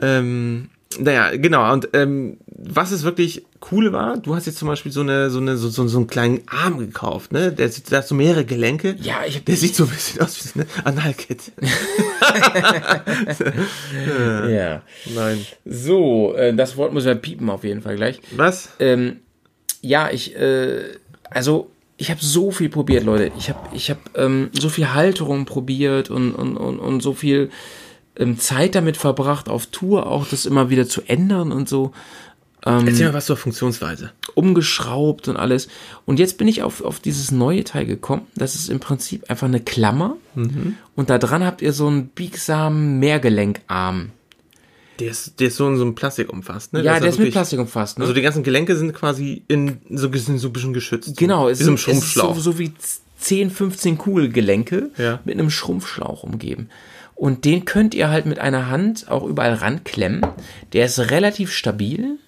[0.03, 1.73] Ähm, naja, genau.
[1.73, 5.39] Und ähm, was es wirklich cool war, du hast jetzt zum Beispiel so eine so
[5.39, 7.53] eine so, so, so einen kleinen Arm gekauft, ne?
[7.53, 8.97] Der sieht, da hast so mehrere Gelenke.
[9.01, 11.53] Ja, ich hab, der sieht so ein bisschen aus wie eine Analkette.
[14.51, 14.83] ja.
[15.15, 15.47] Nein.
[15.65, 18.21] So, äh, das Wort muss ja piepen auf jeden Fall gleich.
[18.37, 18.71] Was?
[18.79, 19.19] Ähm,
[19.81, 20.85] ja, ich äh,
[21.31, 23.33] also ich habe so viel probiert, Leute.
[23.39, 27.51] Ich habe ich habe ähm, so viel Halterung probiert und und und, und so viel
[28.39, 31.93] Zeit damit verbracht, auf Tour auch das immer wieder zu ändern und so.
[32.65, 34.11] Ähm, Erzähl mal was zur Funktionsweise.
[34.35, 35.69] Umgeschraubt und alles.
[36.05, 38.27] Und jetzt bin ich auf, auf dieses neue Teil gekommen.
[38.35, 40.17] Das ist im Prinzip einfach eine Klammer.
[40.35, 40.75] Mhm.
[40.97, 44.11] Und da dran habt ihr so einen biegsamen Mehrgelenkarm.
[44.99, 46.83] Der ist, der ist so in so einem Plastik umfasst, ne?
[46.83, 48.05] Ja, der ist, ist mit Plastik umfasst, ne?
[48.05, 51.19] Also die ganzen Gelenke sind quasi in so, sind so ein bisschen geschützt.
[51.19, 52.73] Genau, es ist, es ist so, so wie
[53.19, 55.21] 10, 15 Kugelgelenke ja.
[55.25, 56.71] mit einem Schrumpfschlauch umgeben.
[57.17, 60.21] Und den könnt ihr halt mit einer Hand auch überall ranklemmen.
[60.73, 62.19] Der ist relativ stabil.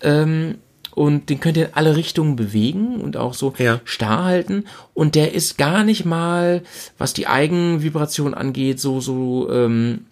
[0.00, 0.56] Ähm,
[0.94, 3.80] und den könnt ihr in alle Richtungen bewegen und auch so ja.
[3.84, 4.64] starr halten.
[4.94, 6.62] Und der ist gar nicht mal,
[6.98, 10.06] was die Eigenvibration angeht, so, so, ähm,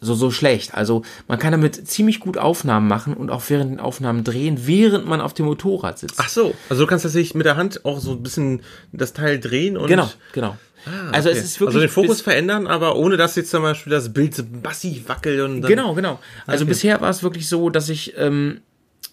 [0.00, 0.74] so, so schlecht.
[0.74, 5.06] Also man kann damit ziemlich gut Aufnahmen machen und auch während den Aufnahmen drehen, während
[5.06, 6.16] man auf dem Motorrad sitzt.
[6.18, 9.38] Ach so, also du kannst tatsächlich mit der Hand auch so ein bisschen das Teil
[9.38, 9.88] drehen und.
[9.88, 10.56] Genau, genau.
[10.86, 11.38] Ah, also okay.
[11.38, 11.76] es ist wirklich.
[11.76, 15.40] Also den Fokus verändern, aber ohne dass jetzt zum Beispiel das Bild so massiv wackelt
[15.40, 16.20] und dann Genau, genau.
[16.46, 16.70] Also okay.
[16.70, 18.60] bisher war es wirklich so, dass ich ähm,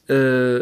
[0.08, 0.62] äh,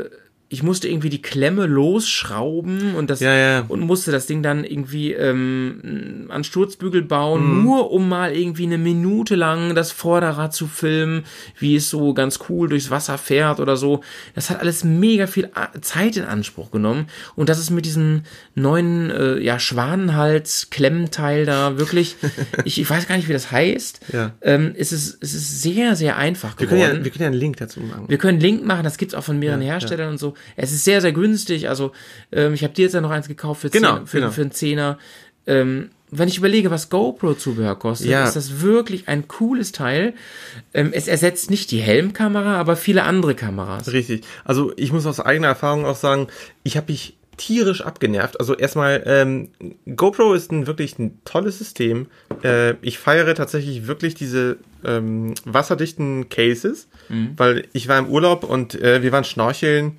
[0.52, 3.66] ich musste irgendwie die Klemme losschrauben und das ja, ja.
[3.70, 7.64] und musste das Ding dann irgendwie ähm, an Sturzbügel bauen, mhm.
[7.64, 11.24] nur um mal irgendwie eine Minute lang das Vorderrad zu filmen,
[11.58, 14.02] wie es so ganz cool durchs Wasser fährt oder so.
[14.36, 15.50] Das hat alles mega viel
[15.80, 18.24] Zeit in Anspruch genommen und das ist mit diesem
[18.54, 22.18] neuen äh, ja Schwanenhals Klemmteil da wirklich,
[22.66, 24.02] ich, ich weiß gar nicht, wie das heißt.
[24.12, 24.34] Ja.
[24.42, 26.78] Ähm, es ist es ist sehr sehr einfach geworden.
[26.78, 28.10] Wir können ja, wir können ja einen Link dazu machen.
[28.10, 30.34] Wir können einen Link machen, das gibt's auch von mehreren Herstellern und so.
[30.56, 31.70] Es ist sehr, sehr günstig.
[31.70, 31.92] Also,
[32.32, 34.32] ähm, ich habe dir jetzt ja noch eins gekauft für, genau, 10, für, genau.
[34.32, 34.98] für einen Zehner.
[35.48, 38.26] Ähm, wenn ich überlege, was GoPro-Zubehör kostet, ja.
[38.26, 40.14] ist das wirklich ein cooles Teil.
[40.74, 43.94] Ähm, es ersetzt nicht die Helmkamera, aber viele andere Kameras.
[43.94, 44.24] Richtig.
[44.44, 46.28] Also ich muss aus eigener Erfahrung auch sagen,
[46.64, 48.40] ich habe mich tierisch abgenervt.
[48.40, 49.50] Also erstmal, ähm,
[49.96, 52.08] GoPro ist ein wirklich ein tolles System.
[52.44, 57.34] Äh, ich feiere tatsächlich wirklich diese ähm, wasserdichten Cases, mhm.
[57.38, 59.98] weil ich war im Urlaub und äh, wir waren schnorcheln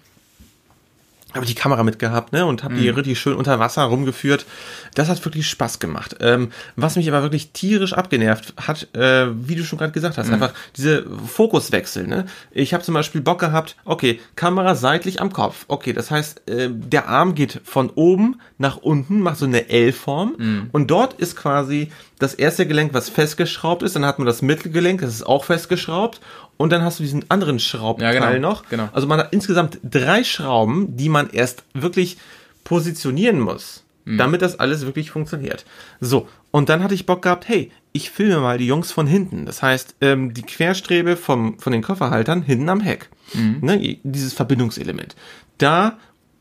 [1.35, 2.97] habe die Kamera mitgehabt, ne, und habe die mhm.
[2.97, 4.47] richtig schön unter Wasser rumgeführt.
[4.95, 6.17] Das hat wirklich Spaß gemacht.
[6.21, 10.29] Ähm, was mich aber wirklich tierisch abgenervt hat, äh, wie du schon gerade gesagt hast,
[10.29, 10.35] mhm.
[10.35, 12.07] einfach diese Fokuswechsel.
[12.07, 12.27] Ne?
[12.51, 15.65] Ich habe zum Beispiel Bock gehabt, okay, Kamera seitlich am Kopf.
[15.69, 20.35] Okay, das heißt, äh, der Arm geht von oben nach unten, macht so eine L-Form
[20.39, 20.69] mhm.
[20.73, 25.01] und dort ist quasi das erste Gelenk, was festgeschraubt ist, dann hat man das Mittelgelenk,
[25.01, 26.21] das ist auch festgeschraubt
[26.57, 28.69] und dann hast du diesen anderen Schraubteil ja, genau, noch.
[28.69, 28.89] Genau.
[28.93, 32.19] Also man hat insgesamt drei Schrauben, die man erst wirklich
[32.65, 34.19] positionieren muss, mhm.
[34.19, 35.65] damit das alles wirklich funktioniert.
[36.01, 39.47] So, und dann hatte ich Bock gehabt, hey, ich filme mal die Jungs von hinten.
[39.47, 43.09] Das heißt, ähm, die Querstrebe vom, von den Kofferhaltern hinten am Heck.
[43.35, 43.59] Mhm.
[43.61, 45.17] Ne, dieses Verbindungselement.
[45.59, 45.99] Da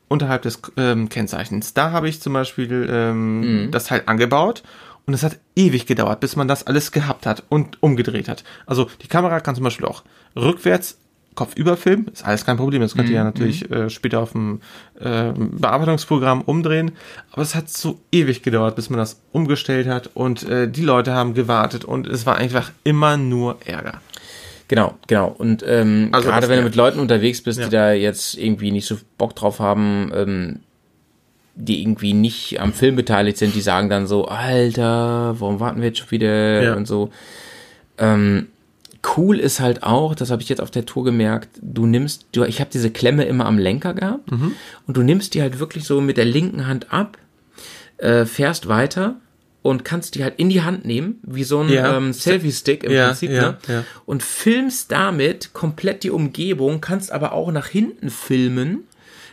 [0.08, 3.72] unterhalb des ähm, Kennzeichens, da habe ich zum Beispiel ähm, mhm.
[3.72, 4.64] das Teil angebaut
[5.06, 8.44] und es hat ewig gedauert, bis man das alles gehabt hat und umgedreht hat.
[8.66, 10.04] Also die Kamera kann zum Beispiel auch
[10.36, 10.98] rückwärts
[11.34, 12.82] Kopfüber filmen, ist alles kein Problem.
[12.82, 13.76] Das könnt ihr ja mhm, natürlich mhm.
[13.76, 14.60] äh, später auf dem
[15.00, 16.92] äh, Bearbeitungsprogramm umdrehen.
[17.32, 21.14] Aber es hat so ewig gedauert, bis man das umgestellt hat und äh, die Leute
[21.14, 24.02] haben gewartet und es war einfach immer nur Ärger.
[24.68, 25.34] Genau, genau.
[25.38, 27.66] Und ähm, also gerade wenn du mit Leuten unterwegs bist, ja.
[27.66, 30.60] die da jetzt irgendwie nicht so Bock drauf haben, ähm,
[31.56, 35.90] die irgendwie nicht am Film beteiligt sind, die sagen dann so, Alter, warum warten wir
[35.90, 36.74] jetzt schon wieder ja.
[36.76, 37.10] und so.
[37.98, 38.48] Ähm,
[39.18, 42.44] cool ist halt auch, das habe ich jetzt auf der Tour gemerkt, du nimmst, du,
[42.44, 44.54] ich habe diese Klemme immer am Lenker gehabt mhm.
[44.88, 47.18] und du nimmst die halt wirklich so mit der linken Hand ab,
[47.98, 49.16] äh, fährst weiter
[49.62, 51.96] und kannst die halt in die Hand nehmen, wie so ein ja.
[51.96, 53.58] ähm, Selfie-Stick im ja, Prinzip, ne?
[54.06, 58.86] Und filmst damit komplett die Umgebung, kannst aber auch nach hinten filmen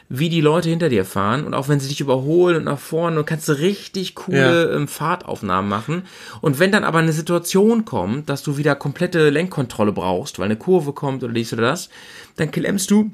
[0.08, 3.18] wie die Leute hinter dir fahren und auch wenn sie dich überholen und nach vorne,
[3.18, 4.76] und kannst du richtig coole ja.
[4.76, 6.04] ähm, Fahrtaufnahmen machen.
[6.40, 10.56] Und wenn dann aber eine Situation kommt, dass du wieder komplette Lenkkontrolle brauchst, weil eine
[10.56, 11.90] Kurve kommt oder dies oder das,
[12.36, 13.10] dann klemmst du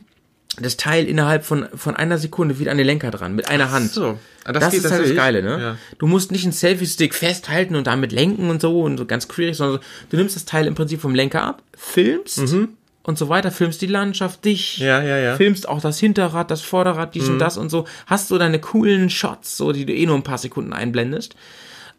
[0.61, 3.89] das Teil innerhalb von, von einer Sekunde wieder an den Lenker dran, mit einer Hand.
[3.91, 4.19] Ach so.
[4.45, 5.61] Ah, das, das ist halt das Geile, ne?
[5.61, 5.79] Ja.
[5.99, 9.57] Du musst nicht einen Selfie-Stick festhalten und damit lenken und so und so ganz querig,
[9.57, 9.81] sondern
[10.11, 12.69] du nimmst das Teil im Prinzip vom Lenker ab, filmst, mhm
[13.05, 15.37] und so weiter, filmst die Landschaft, dich, ja, ja, ja.
[15.37, 17.35] filmst auch das Hinterrad, das Vorderrad, dies mhm.
[17.35, 20.23] und das und so, hast so deine coolen Shots, so die du eh nur ein
[20.23, 21.37] paar Sekunden einblendest,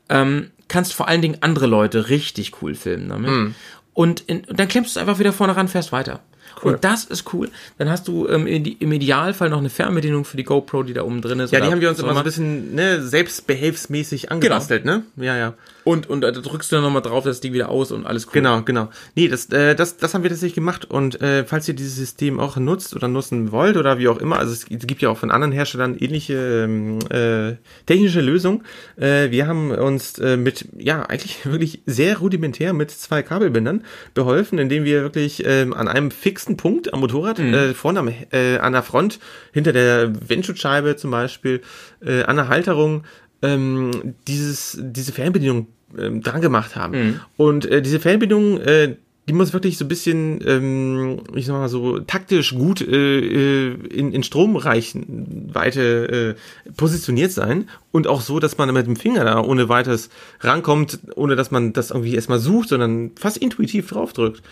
[0.10, 3.30] ähm, kannst vor allen Dingen andere Leute richtig cool filmen damit.
[3.30, 3.56] Mhm.
[3.94, 6.22] Und, in, und dann klemmst du es einfach wieder vorne ran, fährst weiter.
[6.64, 6.74] Cool.
[6.74, 7.50] Und das ist cool.
[7.78, 11.22] Dann hast du ähm, im Idealfall noch eine Fernbedienung für die GoPro, die da oben
[11.22, 11.52] drin ist.
[11.52, 14.98] Ja, die haben wir uns immer so ein bisschen ne, selbstbehelfsmäßig angebastelt, genau.
[14.98, 15.04] ne?
[15.18, 15.54] Ja, ja.
[15.86, 18.34] Und, und da drückst du dann nochmal drauf, das Ding wieder aus und alles cool.
[18.34, 18.90] Genau, genau.
[19.14, 20.86] Nee, das, äh, das, das haben wir tatsächlich gemacht.
[20.86, 24.40] Und äh, falls ihr dieses System auch nutzt oder nutzen wollt oder wie auch immer,
[24.40, 28.64] also es gibt ja auch von anderen Herstellern ähnliche ähm, äh, technische Lösungen.
[28.98, 33.84] Äh, wir haben uns äh, mit, ja, eigentlich wirklich sehr rudimentär mit zwei Kabelbindern
[34.16, 36.10] beholfen, indem wir wirklich äh, an einem
[36.46, 37.54] fixen Punkt am Motorrad, mhm.
[37.54, 39.20] äh, vorne am, äh, an der Front,
[39.52, 41.62] hinter der Windschutzscheibe zum Beispiel,
[42.06, 43.04] äh, an der Halterung,
[43.42, 45.68] ähm, dieses, diese Fernbedienung
[45.98, 46.94] ähm, dran gemacht haben.
[46.94, 47.20] Mhm.
[47.38, 48.96] Und äh, diese Fernbedienung, äh,
[49.28, 53.74] die muss wirklich so ein bisschen, ähm, ich sag mal so, taktisch gut äh, äh
[53.90, 56.36] in, in Stromreichweite
[56.70, 60.12] äh, positioniert sein und auch so, dass man mit dem Finger da ohne weiteres
[60.42, 64.44] rankommt, ohne dass man das irgendwie erstmal sucht, sondern fast intuitiv draufdrückt.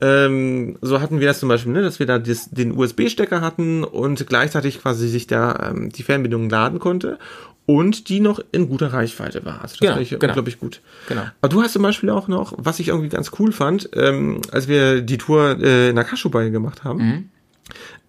[0.00, 3.82] Ähm, so hatten wir das zum Beispiel, ne, dass wir da das, den USB-Stecker hatten
[3.82, 7.18] und gleichzeitig quasi sich da ähm, die Fernbedienung laden konnte
[7.66, 9.62] und die noch in guter Reichweite war.
[9.62, 10.24] Also das genau, ich genau.
[10.26, 10.80] unglaublich gut.
[11.08, 11.22] Genau.
[11.40, 14.68] Aber du hast zum Beispiel auch noch, was ich irgendwie ganz cool fand, ähm, als
[14.68, 17.30] wir die Tour äh, nach Kaschubai gemacht haben, mhm.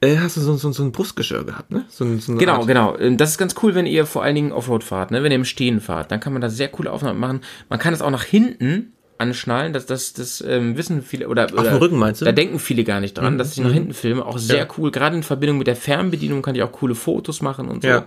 [0.02, 1.86] äh, hast du so, so, so ein Brustgeschirr gehabt, ne?
[1.90, 2.68] So, so genau, Art.
[2.68, 2.98] genau.
[2.98, 5.24] Ähm, das ist ganz cool, wenn ihr vor allen Dingen Offroad fahrt, ne?
[5.24, 7.42] Wenn ihr im Stehen fahrt, dann kann man da sehr coole Aufnahmen machen.
[7.68, 11.62] Man kann es auch nach hinten anschnallen, das, das, das ähm, wissen viele oder, oder
[11.62, 12.26] Auf dem Rücken meinst du?
[12.26, 13.38] Da denken viele gar nicht dran, mhm.
[13.38, 13.74] dass ich nach mhm.
[13.74, 14.26] hinten filme.
[14.26, 14.68] Auch sehr ja.
[14.78, 14.92] cool.
[14.92, 17.88] Gerade in Verbindung mit der Fernbedienung kann ich auch coole Fotos machen und so.
[17.88, 18.06] Ja.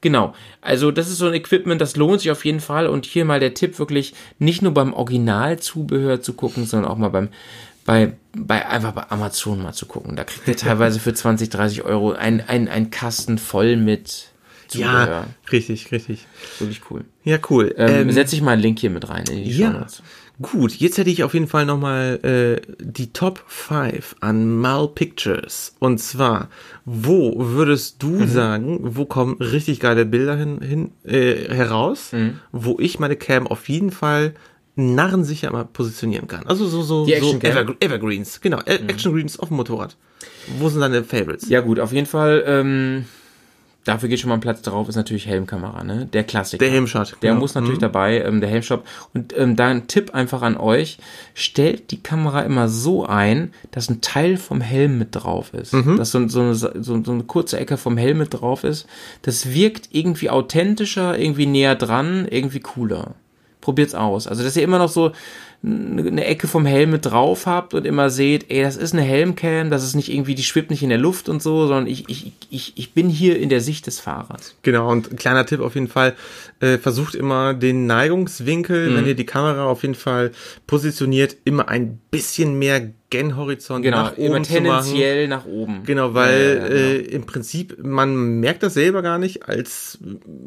[0.00, 0.34] Genau.
[0.62, 2.86] Also das ist so ein Equipment, das lohnt sich auf jeden Fall.
[2.86, 7.10] Und hier mal der Tipp wirklich nicht nur beim Originalzubehör zu gucken, sondern auch mal
[7.10, 7.28] beim
[7.84, 10.16] bei, bei einfach bei Amazon mal zu gucken.
[10.16, 14.28] Da kriegt ihr teilweise für 20, 30 Euro ein, ein, Kasten voll mit
[14.68, 15.06] Zubehör.
[15.06, 16.26] Ja, richtig, richtig.
[16.58, 17.04] Wirklich cool.
[17.24, 17.74] Ja, cool.
[17.76, 19.86] Ähm, ähm, Setze ich mal einen Link hier mit rein in die ja,
[20.42, 25.74] Gut, jetzt hätte ich auf jeden Fall nochmal äh, die Top 5 an Mal Pictures.
[25.80, 26.48] Und zwar,
[26.86, 28.28] wo würdest du mhm.
[28.28, 32.40] sagen, wo kommen richtig geile Bilder hin, hin äh, heraus, mhm.
[32.52, 34.34] wo ich meine Cam auf jeden Fall
[34.76, 36.46] narrensicher mal positionieren kann.
[36.46, 38.88] Also so, so, die so Ever Evergreens, genau, mhm.
[38.88, 39.96] Action Greens auf dem Motorrad.
[40.58, 41.50] Wo sind deine Favorites?
[41.50, 43.04] Ja gut, auf jeden Fall ähm,
[43.84, 46.06] dafür geht schon mal ein Platz drauf, ist natürlich Helmkamera, ne?
[46.06, 46.64] Der Klassiker.
[46.64, 47.16] Der Helmshot.
[47.22, 47.40] Der genau.
[47.40, 47.82] muss natürlich mhm.
[47.82, 48.84] dabei, ähm, der Helmshot.
[49.14, 50.98] Und ähm, da ein Tipp einfach an euch,
[51.34, 55.72] stellt die Kamera immer so ein, dass ein Teil vom Helm mit drauf ist.
[55.72, 55.96] Mhm.
[55.96, 58.86] Dass so, so, eine, so, so eine kurze Ecke vom Helm mit drauf ist.
[59.22, 63.14] Das wirkt irgendwie authentischer, irgendwie näher dran, irgendwie cooler.
[63.60, 64.26] Probiert's aus.
[64.26, 65.12] Also, dass ihr immer noch so
[65.62, 69.68] eine Ecke vom Helm mit drauf habt und immer seht, ey, das ist eine Helmcam,
[69.68, 72.32] das ist nicht irgendwie, die schwebt nicht in der Luft und so, sondern ich, ich,
[72.48, 74.54] ich, ich bin hier in der Sicht des Fahrers.
[74.62, 76.16] Genau, und kleiner Tipp auf jeden Fall,
[76.60, 78.96] äh, versucht immer den Neigungswinkel, mhm.
[78.96, 80.30] wenn ihr die Kamera auf jeden Fall
[80.66, 85.82] positioniert, immer ein bisschen mehr Gen-Horizont genau, nach oben tendenziell nach oben.
[85.84, 86.74] Genau, weil ja, ja, genau.
[86.74, 89.98] Äh, im Prinzip, man merkt das selber gar nicht als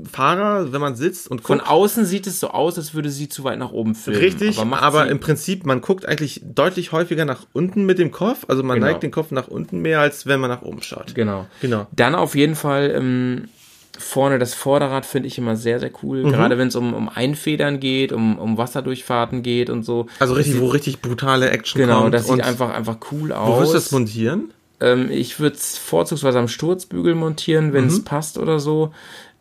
[0.09, 1.47] Fahrer, wenn man sitzt und guckt.
[1.47, 4.19] Von außen sieht es so aus, als würde sie zu weit nach oben filmen.
[4.19, 8.45] Richtig, aber, aber im Prinzip, man guckt eigentlich deutlich häufiger nach unten mit dem Kopf.
[8.47, 8.87] Also man genau.
[8.87, 11.13] neigt den Kopf nach unten mehr, als wenn man nach oben schaut.
[11.15, 11.47] Genau.
[11.61, 11.87] genau.
[11.91, 13.49] Dann auf jeden Fall ähm,
[13.97, 16.23] vorne das Vorderrad finde ich immer sehr, sehr cool.
[16.23, 16.31] Mhm.
[16.31, 20.07] Gerade wenn es um, um Einfedern geht, um, um Wasserdurchfahrten geht und so.
[20.19, 22.11] Also richtig, wo richtig brutale Action genau, kommt.
[22.11, 23.49] Genau, das sieht einfach, einfach cool aus.
[23.49, 24.51] Wo wirst du das montieren?
[24.79, 28.03] Ähm, ich würde es vorzugsweise am Sturzbügel montieren, wenn es mhm.
[28.03, 28.91] passt oder so.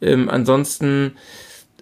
[0.00, 1.12] Ähm, ansonsten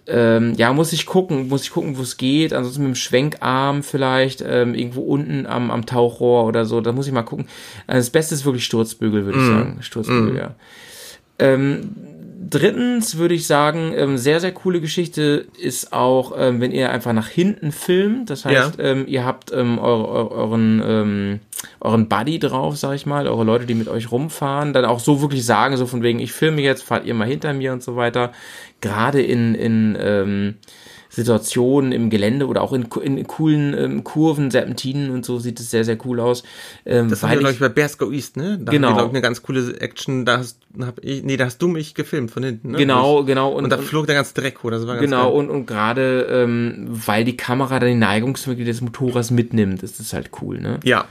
[0.07, 2.53] ähm, ja, muss ich gucken, muss ich gucken, wo es geht.
[2.53, 6.81] Ansonsten mit dem Schwenkarm vielleicht, ähm, irgendwo unten am, am Tauchrohr oder so.
[6.81, 7.47] Da muss ich mal gucken.
[7.87, 9.41] Also das Beste ist wirklich Sturzbügel, würde mm.
[9.41, 9.53] ich mhm.
[9.53, 9.77] sagen.
[9.81, 10.37] Sturzbügel, mm.
[10.37, 10.55] ja.
[11.39, 11.95] Ähm,
[12.49, 17.13] drittens würde ich sagen, ähm, sehr, sehr coole Geschichte ist auch, ähm, wenn ihr einfach
[17.13, 18.29] nach hinten filmt.
[18.29, 18.83] Das heißt, ja.
[18.83, 21.39] ähm, ihr habt ähm, eure, eure, euren, ähm,
[21.79, 25.21] euren Buddy drauf, sag ich mal, eure Leute, die mit euch rumfahren, dann auch so
[25.21, 27.95] wirklich sagen, so von wegen, ich filme jetzt, fahrt ihr mal hinter mir und so
[27.95, 28.31] weiter.
[28.81, 30.55] Gerade in, in ähm,
[31.11, 35.69] Situationen im Gelände oder auch in, in coolen ähm, Kurven, Serpentinen und so sieht es
[35.69, 36.43] sehr, sehr cool aus.
[36.85, 38.57] Ähm, das war, glaube ich, bei Bearsco East, ne?
[38.61, 38.91] Da genau.
[38.91, 41.95] Haben wir, eine ganz coole Action, da hast, hab ich, nee, da hast du mich
[41.95, 42.77] gefilmt von hinten, ne?
[42.77, 43.51] Genau, genau.
[43.51, 45.39] Und, und da flog der ganze Dreck hoch, das war ganz Genau, geil.
[45.39, 50.13] und, und gerade, ähm, weil die Kamera dann die Neigungswinkel des Motorrads mitnimmt, ist das
[50.13, 50.79] halt cool, ne?
[50.85, 51.05] Ja,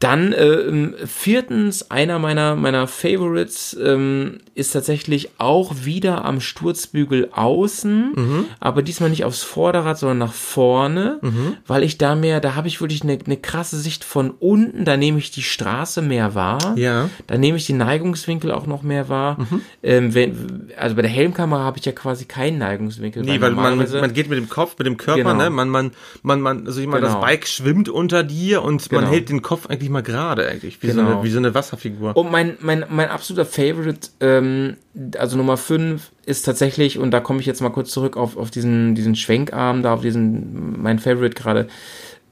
[0.00, 8.12] dann äh, viertens, einer meiner, meiner Favorites ähm, ist tatsächlich auch wieder am Sturzbügel außen,
[8.14, 8.44] mhm.
[8.60, 11.56] aber diesmal nicht aufs Vorderrad, sondern nach vorne, mhm.
[11.66, 14.96] weil ich da mehr, da habe ich wirklich eine, eine krasse Sicht von unten, da
[14.96, 17.08] nehme ich die Straße mehr wahr, ja.
[17.26, 19.38] da nehme ich die Neigungswinkel auch noch mehr wahr.
[19.38, 19.60] Mhm.
[19.82, 23.22] Ähm, wenn, also bei der Helmkamera habe ich ja quasi keinen Neigungswinkel.
[23.22, 25.34] Nee, weil, weil man, man geht mit dem Kopf, mit dem Körper, genau.
[25.34, 25.50] ne?
[25.50, 25.92] Man, man,
[26.22, 27.14] man, man, also ich meine, genau.
[27.14, 29.02] das Bike schwimmt unter dir und genau.
[29.02, 31.02] man hält den Kopf eigentlich mal gerade eigentlich, wie, genau.
[31.02, 32.16] so eine, wie so eine Wasserfigur.
[32.16, 34.76] Und mein, mein, mein absoluter Favorite, ähm,
[35.18, 38.50] also Nummer 5 ist tatsächlich, und da komme ich jetzt mal kurz zurück auf, auf
[38.50, 41.68] diesen, diesen Schwenkarm, da auf diesen, mein Favorite gerade,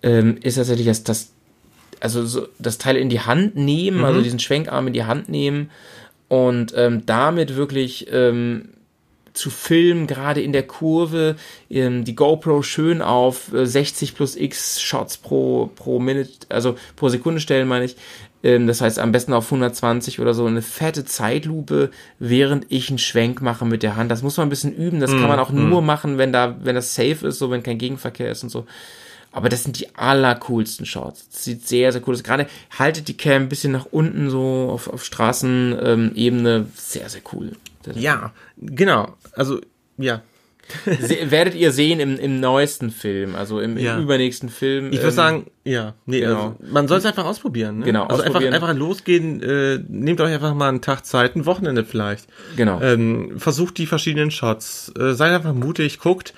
[0.03, 1.33] ähm, ist tatsächlich das, das,
[2.01, 4.05] also so, das Teil in die Hand nehmen, mhm.
[4.05, 5.70] also diesen Schwenkarm in die Hand nehmen
[6.29, 8.70] und ähm, damit wirklich ähm,
[9.32, 11.36] zu filmen, gerade in der Kurve,
[11.70, 17.09] ähm, die GoPro schön auf äh, 60 plus X Shots pro, pro Minute, also pro
[17.09, 17.96] Sekunde stellen, meine ich.
[18.42, 22.98] Ähm, das heißt, am besten auf 120 oder so eine fette Zeitlupe, während ich einen
[22.98, 24.10] Schwenk mache mit der Hand.
[24.10, 25.00] Das muss man ein bisschen üben.
[25.00, 25.68] Das mm, kann man auch mm.
[25.68, 28.66] nur machen, wenn da, wenn das safe ist, so wenn kein Gegenverkehr ist und so.
[29.32, 31.28] Aber das sind die allercoolsten Shots.
[31.30, 32.22] Das sieht sehr, sehr cool aus.
[32.22, 32.46] Gerade
[32.78, 36.66] haltet die Cam ein bisschen nach unten, so auf, auf Straßenebene.
[36.76, 37.52] Sehr, sehr cool.
[37.82, 38.68] Sehr, sehr ja, cool.
[38.74, 39.16] genau.
[39.32, 39.60] Also,
[39.96, 40.22] ja.
[41.00, 43.96] Se werdet ihr sehen im, im neuesten Film, also im, ja.
[43.96, 44.86] im übernächsten Film.
[44.86, 46.56] Ich würde ähm, sagen, ja, nee, genau.
[46.60, 47.80] Also, man soll es einfach ausprobieren.
[47.80, 47.86] Ne?
[47.86, 51.84] Genau, also einfach, einfach losgehen, äh, nehmt euch einfach mal einen Tag Zeit, ein Wochenende
[51.84, 52.26] vielleicht.
[52.56, 52.80] Genau.
[52.80, 56.32] Ähm, versucht die verschiedenen Shots, äh, seid einfach mutig, guckt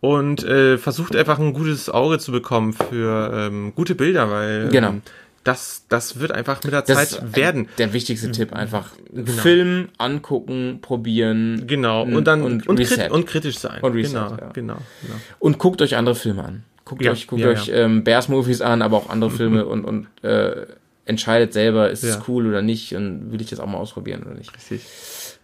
[0.00, 4.90] und äh, versucht einfach ein gutes Auge zu bekommen für ähm, gute Bilder, weil genau.
[4.90, 5.02] Ähm,
[5.44, 7.68] das, das wird einfach mit der das Zeit werden.
[7.78, 9.32] Der wichtigste Tipp einfach genau.
[9.32, 11.64] Film angucken, probieren.
[11.66, 12.02] Genau.
[12.02, 13.08] Und dann und, und, Reset.
[13.10, 13.80] und kritisch sein.
[13.80, 14.50] Und Reset, genau, ja.
[14.52, 15.14] genau, genau.
[15.38, 16.64] Und guckt euch andere Filme an.
[16.84, 19.84] Guckt ja, euch, guckt ja, euch Ähm, Bears Movies an, aber auch andere Filme und,
[19.84, 20.66] und äh,
[21.06, 24.34] entscheidet selber, ist es cool oder nicht und will ich das auch mal ausprobieren oder
[24.34, 24.54] nicht.
[24.54, 24.82] Richtig.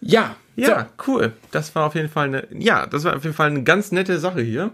[0.04, 0.36] Ja.
[0.56, 1.12] Ja, so.
[1.12, 1.32] cool.
[1.50, 4.20] Das war auf jeden Fall eine, ja, das war auf jeden Fall eine ganz nette
[4.20, 4.70] Sache hier.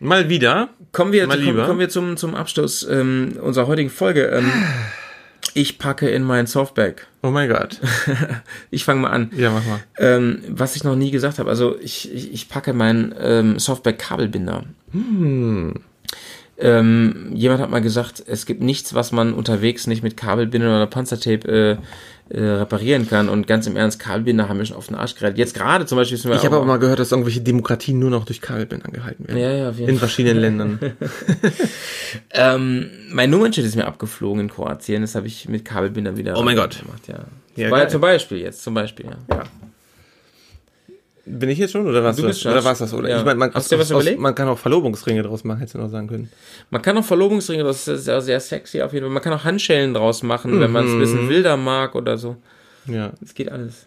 [0.00, 0.70] Mal wieder.
[0.90, 4.26] Kommen wir, Mal kommen, kommen wir zum, zum Abschluss ähm, unserer heutigen Folge.
[4.26, 4.50] Ähm,
[5.54, 7.06] Ich packe in mein Softbag.
[7.22, 7.80] Oh mein Gott.
[8.70, 9.30] ich fange mal an.
[9.36, 9.80] Ja, mach mal.
[9.98, 14.64] Ähm, was ich noch nie gesagt habe, also ich, ich, ich packe meinen ähm, Softbag-Kabelbinder.
[14.92, 15.74] Hm.
[16.56, 20.86] Ähm, jemand hat mal gesagt, es gibt nichts, was man unterwegs nicht mit Kabelbinder oder
[20.86, 21.76] Panzertape äh,
[22.32, 23.28] äh, reparieren kann.
[23.28, 25.36] Und ganz im Ernst, Kabelbinder haben wir schon auf den Arsch gerettet.
[25.36, 26.16] Jetzt gerade zum Beispiel.
[26.16, 29.38] Ich habe aber mal gehört, dass irgendwelche Demokratien nur noch durch Kabelbinder gehalten werden.
[29.38, 30.78] Ja, ja, auf jeden In verschiedenen Ländern.
[32.30, 35.02] ähm, mein Nummernschild ist mir abgeflogen in Kroatien.
[35.02, 36.80] Das habe ich mit Kabelbinder wieder oh mein Gott.
[36.80, 37.02] gemacht.
[37.06, 37.70] Ja.
[37.78, 39.06] ja zum Beispiel jetzt, zum Beispiel.
[39.06, 39.36] Ja.
[39.36, 39.44] ja.
[41.24, 42.16] Bin ich jetzt schon oder was?
[42.16, 42.92] Du bist oder was das?
[42.92, 43.18] Oder ja.
[43.18, 44.20] ich meine, man, Hast du dir was aus, überlegt?
[44.20, 46.30] man kann auch Verlobungsringe draus machen, hättest du noch sagen können.
[46.70, 49.12] Man kann auch Verlobungsringe, das ist sehr, sehr sexy auf jeden Fall.
[49.12, 50.60] Man kann auch Handschellen draus machen, mhm.
[50.60, 52.36] wenn man es ein bisschen wilder mag oder so.
[52.86, 53.12] Ja.
[53.22, 53.86] Es geht alles.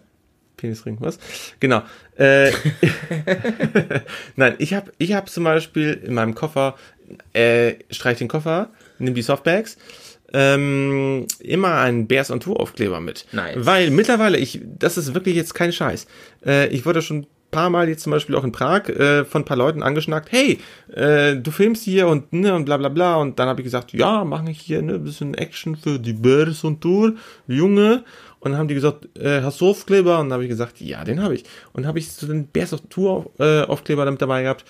[0.55, 1.19] Penisring, was?
[1.59, 1.81] Genau.
[2.17, 2.51] Äh,
[4.37, 6.75] Nein, ich habe ich hab zum Beispiel in meinem Koffer,
[7.33, 9.77] äh, streich den Koffer, nimm die Softbags,
[10.33, 13.25] ähm, immer einen Bears on Tour Aufkleber mit.
[13.31, 13.55] Nice.
[13.57, 16.07] Weil mittlerweile, ich, das ist wirklich jetzt kein Scheiß.
[16.45, 19.43] Äh, ich wurde schon ein paar Mal jetzt zum Beispiel auch in Prag äh, von
[19.43, 20.59] ein paar Leuten angeschnackt, hey,
[20.93, 23.15] äh, du filmst hier und ne und bla bla bla.
[23.15, 26.63] Und dann habe ich gesagt, ja, mache ich hier ne bisschen Action für die Bears
[26.63, 27.13] on Tour,
[27.47, 28.03] Junge.
[28.39, 30.19] Und dann haben die gesagt, äh, hast du Aufkleber?
[30.19, 31.45] Und dann habe ich gesagt, ja, den habe ich.
[31.73, 34.65] Und dann habe ich so den Bears on Tour äh, Aufkleber damit dabei gehabt.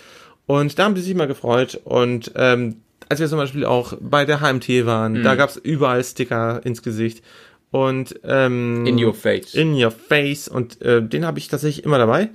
[0.45, 1.82] Und da haben sie sich mal gefreut.
[1.84, 5.24] Und ähm, als wir zum Beispiel auch bei der HMT waren, mhm.
[5.24, 7.24] da gab's überall Sticker ins Gesicht.
[7.72, 9.54] Und ähm, In your face.
[9.54, 10.48] In your face.
[10.48, 12.30] Und äh, den habe ich tatsächlich immer dabei.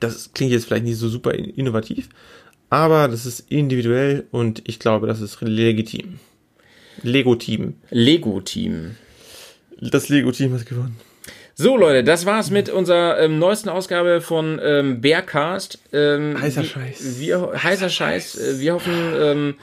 [0.00, 2.08] Das klingt jetzt vielleicht nicht so super innovativ,
[2.70, 6.18] aber das ist individuell und ich glaube, das ist legitim.
[7.02, 7.74] Lego-Team.
[7.90, 8.96] Lego-Team.
[9.80, 10.96] Das Lego-Team hat gewonnen.
[11.54, 15.78] So, Leute, das war's mit unserer ähm, neuesten Ausgabe von ähm, Bearcast.
[15.92, 17.18] Ähm, heißer Scheiß.
[17.18, 18.32] Wir, heißer Scheiß.
[18.32, 18.60] Scheiß.
[18.60, 19.54] Wir hoffen, ähm,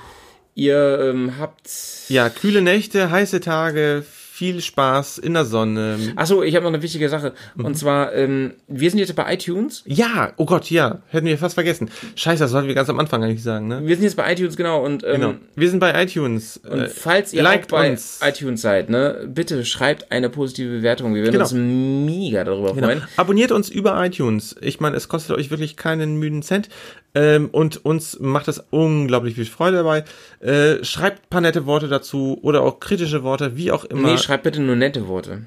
[0.53, 1.69] ihr ähm, habt.
[2.09, 4.05] Ja, kühle Nächte, heiße Tage,
[4.39, 5.97] viel Spaß in der Sonne.
[6.15, 7.33] Achso, ich habe noch eine wichtige Sache.
[7.55, 7.65] Mhm.
[7.65, 9.83] Und zwar, ähm, wir sind jetzt bei iTunes.
[9.85, 10.99] Ja, oh Gott, ja.
[11.09, 11.89] Hätten wir fast vergessen.
[12.15, 13.81] Scheiße, das sollten wir ganz am Anfang eigentlich sagen, ne?
[13.83, 14.81] Wir sind jetzt bei iTunes, genau.
[14.81, 15.33] Und, ähm, genau.
[15.57, 16.55] Wir sind bei iTunes.
[16.55, 18.21] Und falls ihr auch bei uns.
[18.23, 21.13] iTunes seid, ne, bitte schreibt eine positive Bewertung.
[21.15, 21.43] Wir würden Genau.
[21.43, 22.87] uns mega darüber Genau.
[22.87, 23.01] freuen.
[23.17, 24.55] Abonniert uns über iTunes.
[24.61, 26.69] Ich meine, es kostet euch wirklich keinen müden Cent.
[27.15, 30.03] Ähm, und uns macht es unglaublich viel Freude dabei.
[30.41, 34.11] Äh, schreibt ein paar nette Worte dazu oder auch kritische Worte, wie auch immer.
[34.11, 35.41] Nee, schreibt bitte nur nette Worte.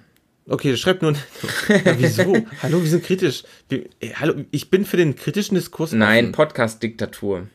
[0.48, 1.12] Okay, schreibt nur.
[1.12, 2.36] ja, wieso?
[2.62, 3.44] hallo, wir sind kritisch.
[3.68, 5.92] Wir, äh, hallo, ich bin für den kritischen Diskurs.
[5.92, 6.32] Nein.
[6.32, 7.46] Podcast-Diktatur.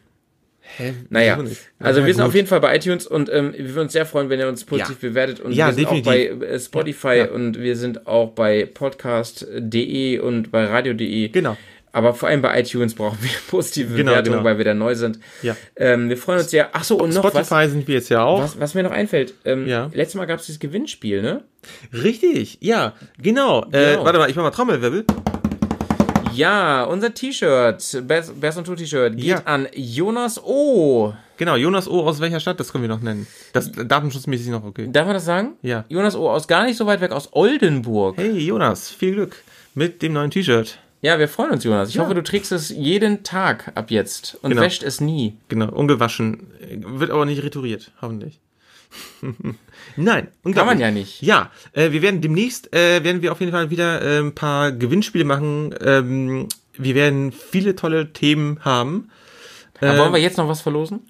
[0.62, 0.94] Hä?
[1.10, 1.36] Naja,
[1.80, 2.30] also Ja, wir sind gut.
[2.30, 4.64] auf jeden Fall bei iTunes und ähm, wir würden uns sehr freuen, wenn ihr uns
[4.64, 5.10] positiv Ja.
[5.10, 5.40] bewertet.
[5.42, 6.08] Und Ja, wir sind definitiv.
[6.08, 7.32] auch bei äh, Spotify Ja.
[7.32, 11.28] und wir sind auch bei podcast.de und bei radio.de.
[11.30, 11.58] Genau.
[11.94, 14.44] Aber vor allem bei iTunes brauchen wir positive Genau, Bewertungen, genau.
[14.50, 15.20] weil wir da neu sind.
[15.42, 15.56] Ja.
[15.76, 16.70] Ähm, wir freuen uns sehr.
[16.74, 18.42] Ach so, und noch was, Spotify sind wir jetzt ja auch.
[18.42, 19.34] was, was mir noch einfällt.
[19.46, 19.90] Ähm, Ja.
[19.94, 21.44] Letztes Mal gab es dieses Gewinnspiel, ne?
[21.94, 23.64] Richtig, ja, genau.
[23.72, 24.06] Äh, Genau.
[24.06, 25.06] warte mal, ich mach mal Trommelwirbel.
[26.34, 29.42] Ja, unser T-Shirt, Best, Best on Tour T-Shirt, geht Ja.
[29.46, 31.14] an Jonas O.
[31.38, 32.02] Genau, Jonas O.
[32.02, 32.60] aus welcher Stadt?
[32.60, 33.26] Das können wir noch nennen.
[33.54, 34.88] Das datenschutzmäßig noch okay.
[34.92, 35.54] Darf man das sagen?
[35.64, 35.86] Ja.
[35.90, 36.30] Jonas O.
[36.30, 38.18] aus gar nicht so weit weg, aus Oldenburg.
[38.18, 39.36] Hey Jonas, viel Glück
[39.74, 40.78] mit dem neuen T-Shirt.
[41.02, 41.90] Ja, wir freuen uns, Jonas.
[41.90, 42.04] Ich Ja.
[42.04, 44.62] hoffe, du trägst es jeden Tag ab jetzt und Genau.
[44.64, 45.38] wäscht es nie.
[45.48, 46.48] Genau, ungewaschen.
[46.80, 48.40] Wird aber nicht retouriert, hoffentlich.
[49.96, 50.30] Nein.
[50.54, 51.22] Kann man ja nicht.
[51.22, 54.72] Ja, äh, wir werden demnächst, äh, werden wir auf jeden Fall wieder äh, ein paar
[54.72, 55.76] Gewinnspiele machen.
[55.82, 59.10] Ähm, wir werden viele tolle Themen haben.
[59.82, 61.02] Aber wollen wir jetzt noch was verlosen?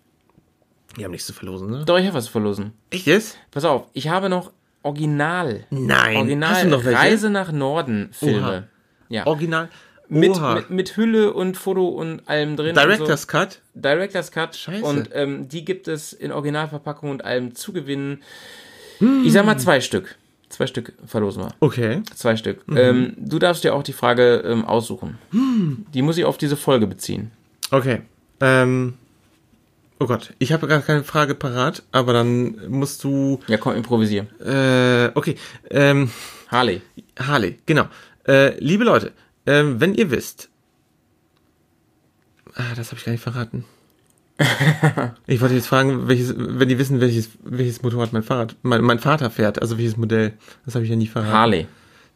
[0.95, 1.83] Wir haben nichts zu verlosen, ne?
[1.85, 2.73] Doch, ich habe was zu verlosen.
[2.89, 3.37] Echt jetzt?
[3.51, 4.51] Pass auf, ich habe noch
[4.83, 5.65] Original.
[5.69, 6.17] Nein.
[6.17, 6.73] Original?
[6.73, 8.39] Reise nach Norden Filme.
[8.47, 8.63] Oha.
[9.09, 9.25] Ja.
[9.27, 9.69] Original.
[10.09, 12.75] Mit, mit, mit Hülle und Foto und allem drin.
[12.75, 13.59] Director's und Cut.
[13.73, 13.81] so.
[13.81, 14.55] Director's Cut.
[14.55, 14.85] Scheiße.
[14.85, 18.23] Und ähm, die gibt es in Originalverpackung und allem zu gewinnen.
[18.99, 19.23] Hm.
[19.25, 20.15] Ich sag mal zwei Stück.
[20.49, 21.49] Zwei Stück verlosen wir.
[21.59, 22.01] Okay.
[22.15, 22.65] Zwei Stück.
[22.67, 22.77] Mhm.
[22.77, 25.17] Ähm, du darfst dir auch die Frage ähm, aussuchen.
[25.31, 25.85] Hm.
[25.93, 27.31] Die muss ich auf diese Folge beziehen.
[27.71, 28.01] Okay.
[28.39, 28.93] Ähm.
[29.99, 33.39] Oh Gott, ich habe gar keine Frage parat, aber dann musst du.
[33.47, 34.27] Ja, komm, improvisier.
[34.39, 35.35] Äh, okay.
[35.71, 36.11] Ähm,
[36.49, 36.81] Harley.
[37.19, 37.87] Harley, genau.
[38.27, 39.13] Äh, liebe Leute,
[39.45, 40.49] ähm, wenn ihr wisst.
[42.55, 43.65] Ah, das habe ich gar nicht verraten.
[45.27, 48.99] ich wollte jetzt fragen, welches, wenn die wissen, welches, welches Motorrad mein Fahrrad, mein, mein
[48.99, 50.33] Vater fährt, also welches Modell.
[50.65, 51.33] Das habe ich ja nie verraten.
[51.33, 51.67] Harley.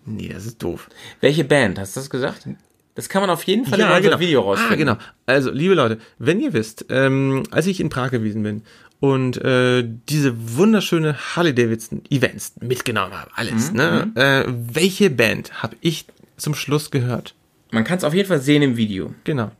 [0.05, 0.89] Nee, das ist doof.
[1.19, 1.79] Welche Band?
[1.79, 2.47] Hast du das gesagt?
[2.95, 4.89] Das kann man auf jeden Fall in unserem Video rausfinden.
[4.89, 4.97] Ah, genau.
[5.25, 8.63] Also, liebe Leute, wenn ihr wisst, ähm, als ich in Prag gewesen bin
[9.01, 14.11] und äh, diese wunderschöne Harley Davidson Events mitgenommen habe, alles, Mhm, ne?
[14.15, 16.05] Äh, welche Band habe ich
[16.37, 17.33] zum Schluss gehört?
[17.71, 19.13] Man kann es auf jeden Fall sehen im Video.
[19.23, 19.51] Genau.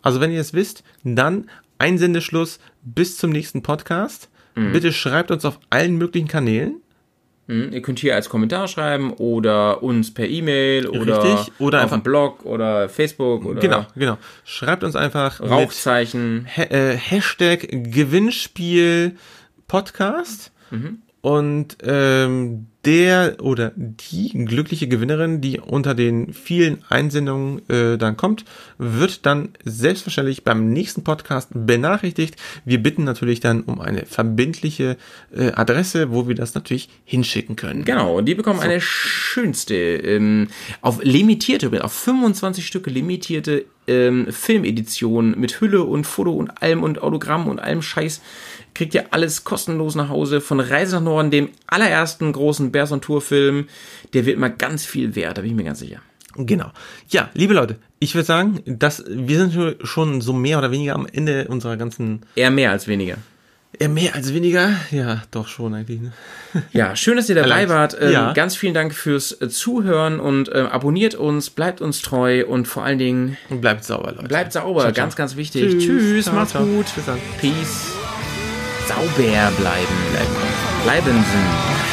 [0.00, 4.30] Also, wenn ihr es wisst, dann Einsendeschluss bis zum nächsten Podcast.
[4.54, 4.72] Mhm.
[4.72, 6.76] Bitte schreibt uns auf allen möglichen Kanälen.
[7.48, 7.72] Mhm.
[7.72, 11.52] Ihr könnt hier als Kommentar schreiben oder uns per E-Mail oder, Richtig.
[11.58, 14.16] oder auf einfach dem Blog oder Facebook oder Genau, genau.
[14.44, 16.46] Schreibt uns einfach Rauchzeichen.
[16.56, 19.16] ha äh, Hashtag Gewinnspiel
[19.66, 20.52] Podcast
[21.22, 28.44] und ähm, der oder die glückliche Gewinnerin, die unter den vielen Einsendungen äh, dann kommt,
[28.76, 32.34] wird dann selbstverständlich beim nächsten Podcast benachrichtigt.
[32.64, 34.96] Wir bitten natürlich dann um eine verbindliche
[35.32, 37.84] äh, Adresse, wo wir das natürlich hinschicken können.
[37.84, 40.48] Genau, und die bekommen eine schönste, ähm,
[40.80, 47.02] auf limitierte, auf 25 Stücke limitierte ähm, Filmedition mit Hülle und Foto und allem und
[47.02, 48.20] Autogramm und allem Scheiß.
[48.74, 53.00] Kriegt ihr alles kostenlos nach Hause von Reise nach Norden, dem allerersten großen Bears on
[53.00, 53.66] Tour Film.
[54.14, 56.00] Der wird mal ganz viel wert, da bin ich mir ganz sicher.
[56.36, 56.70] Genau.
[57.10, 61.06] Ja, liebe Leute, ich würde sagen, dass wir sind schon so mehr oder weniger am
[61.06, 62.22] Ende unserer ganzen.
[62.34, 63.16] Eher mehr als weniger.
[63.78, 64.70] Eher mehr als weniger?
[64.90, 66.00] Ja, doch schon eigentlich.
[66.00, 66.12] Ne?
[66.72, 67.96] Ja, schön, dass ihr dabei wart.
[68.00, 68.32] Ähm, Ja.
[68.34, 72.84] Ganz vielen Dank fürs äh, Zuhören und ähm, abonniert uns, bleibt uns treu und vor
[72.84, 74.28] allen Dingen Und bleibt sauber, Leute.
[74.28, 74.80] bleibt sauber.
[74.82, 75.04] Ciao, ciao.
[75.04, 75.78] Ganz, ganz wichtig.
[75.78, 76.86] Tschüss, Ciao, macht's gut.
[76.94, 77.18] Bis dann.
[77.40, 78.01] Peace.
[78.94, 79.96] Sauber bleiben.
[80.84, 81.91] Bleiben, Sie.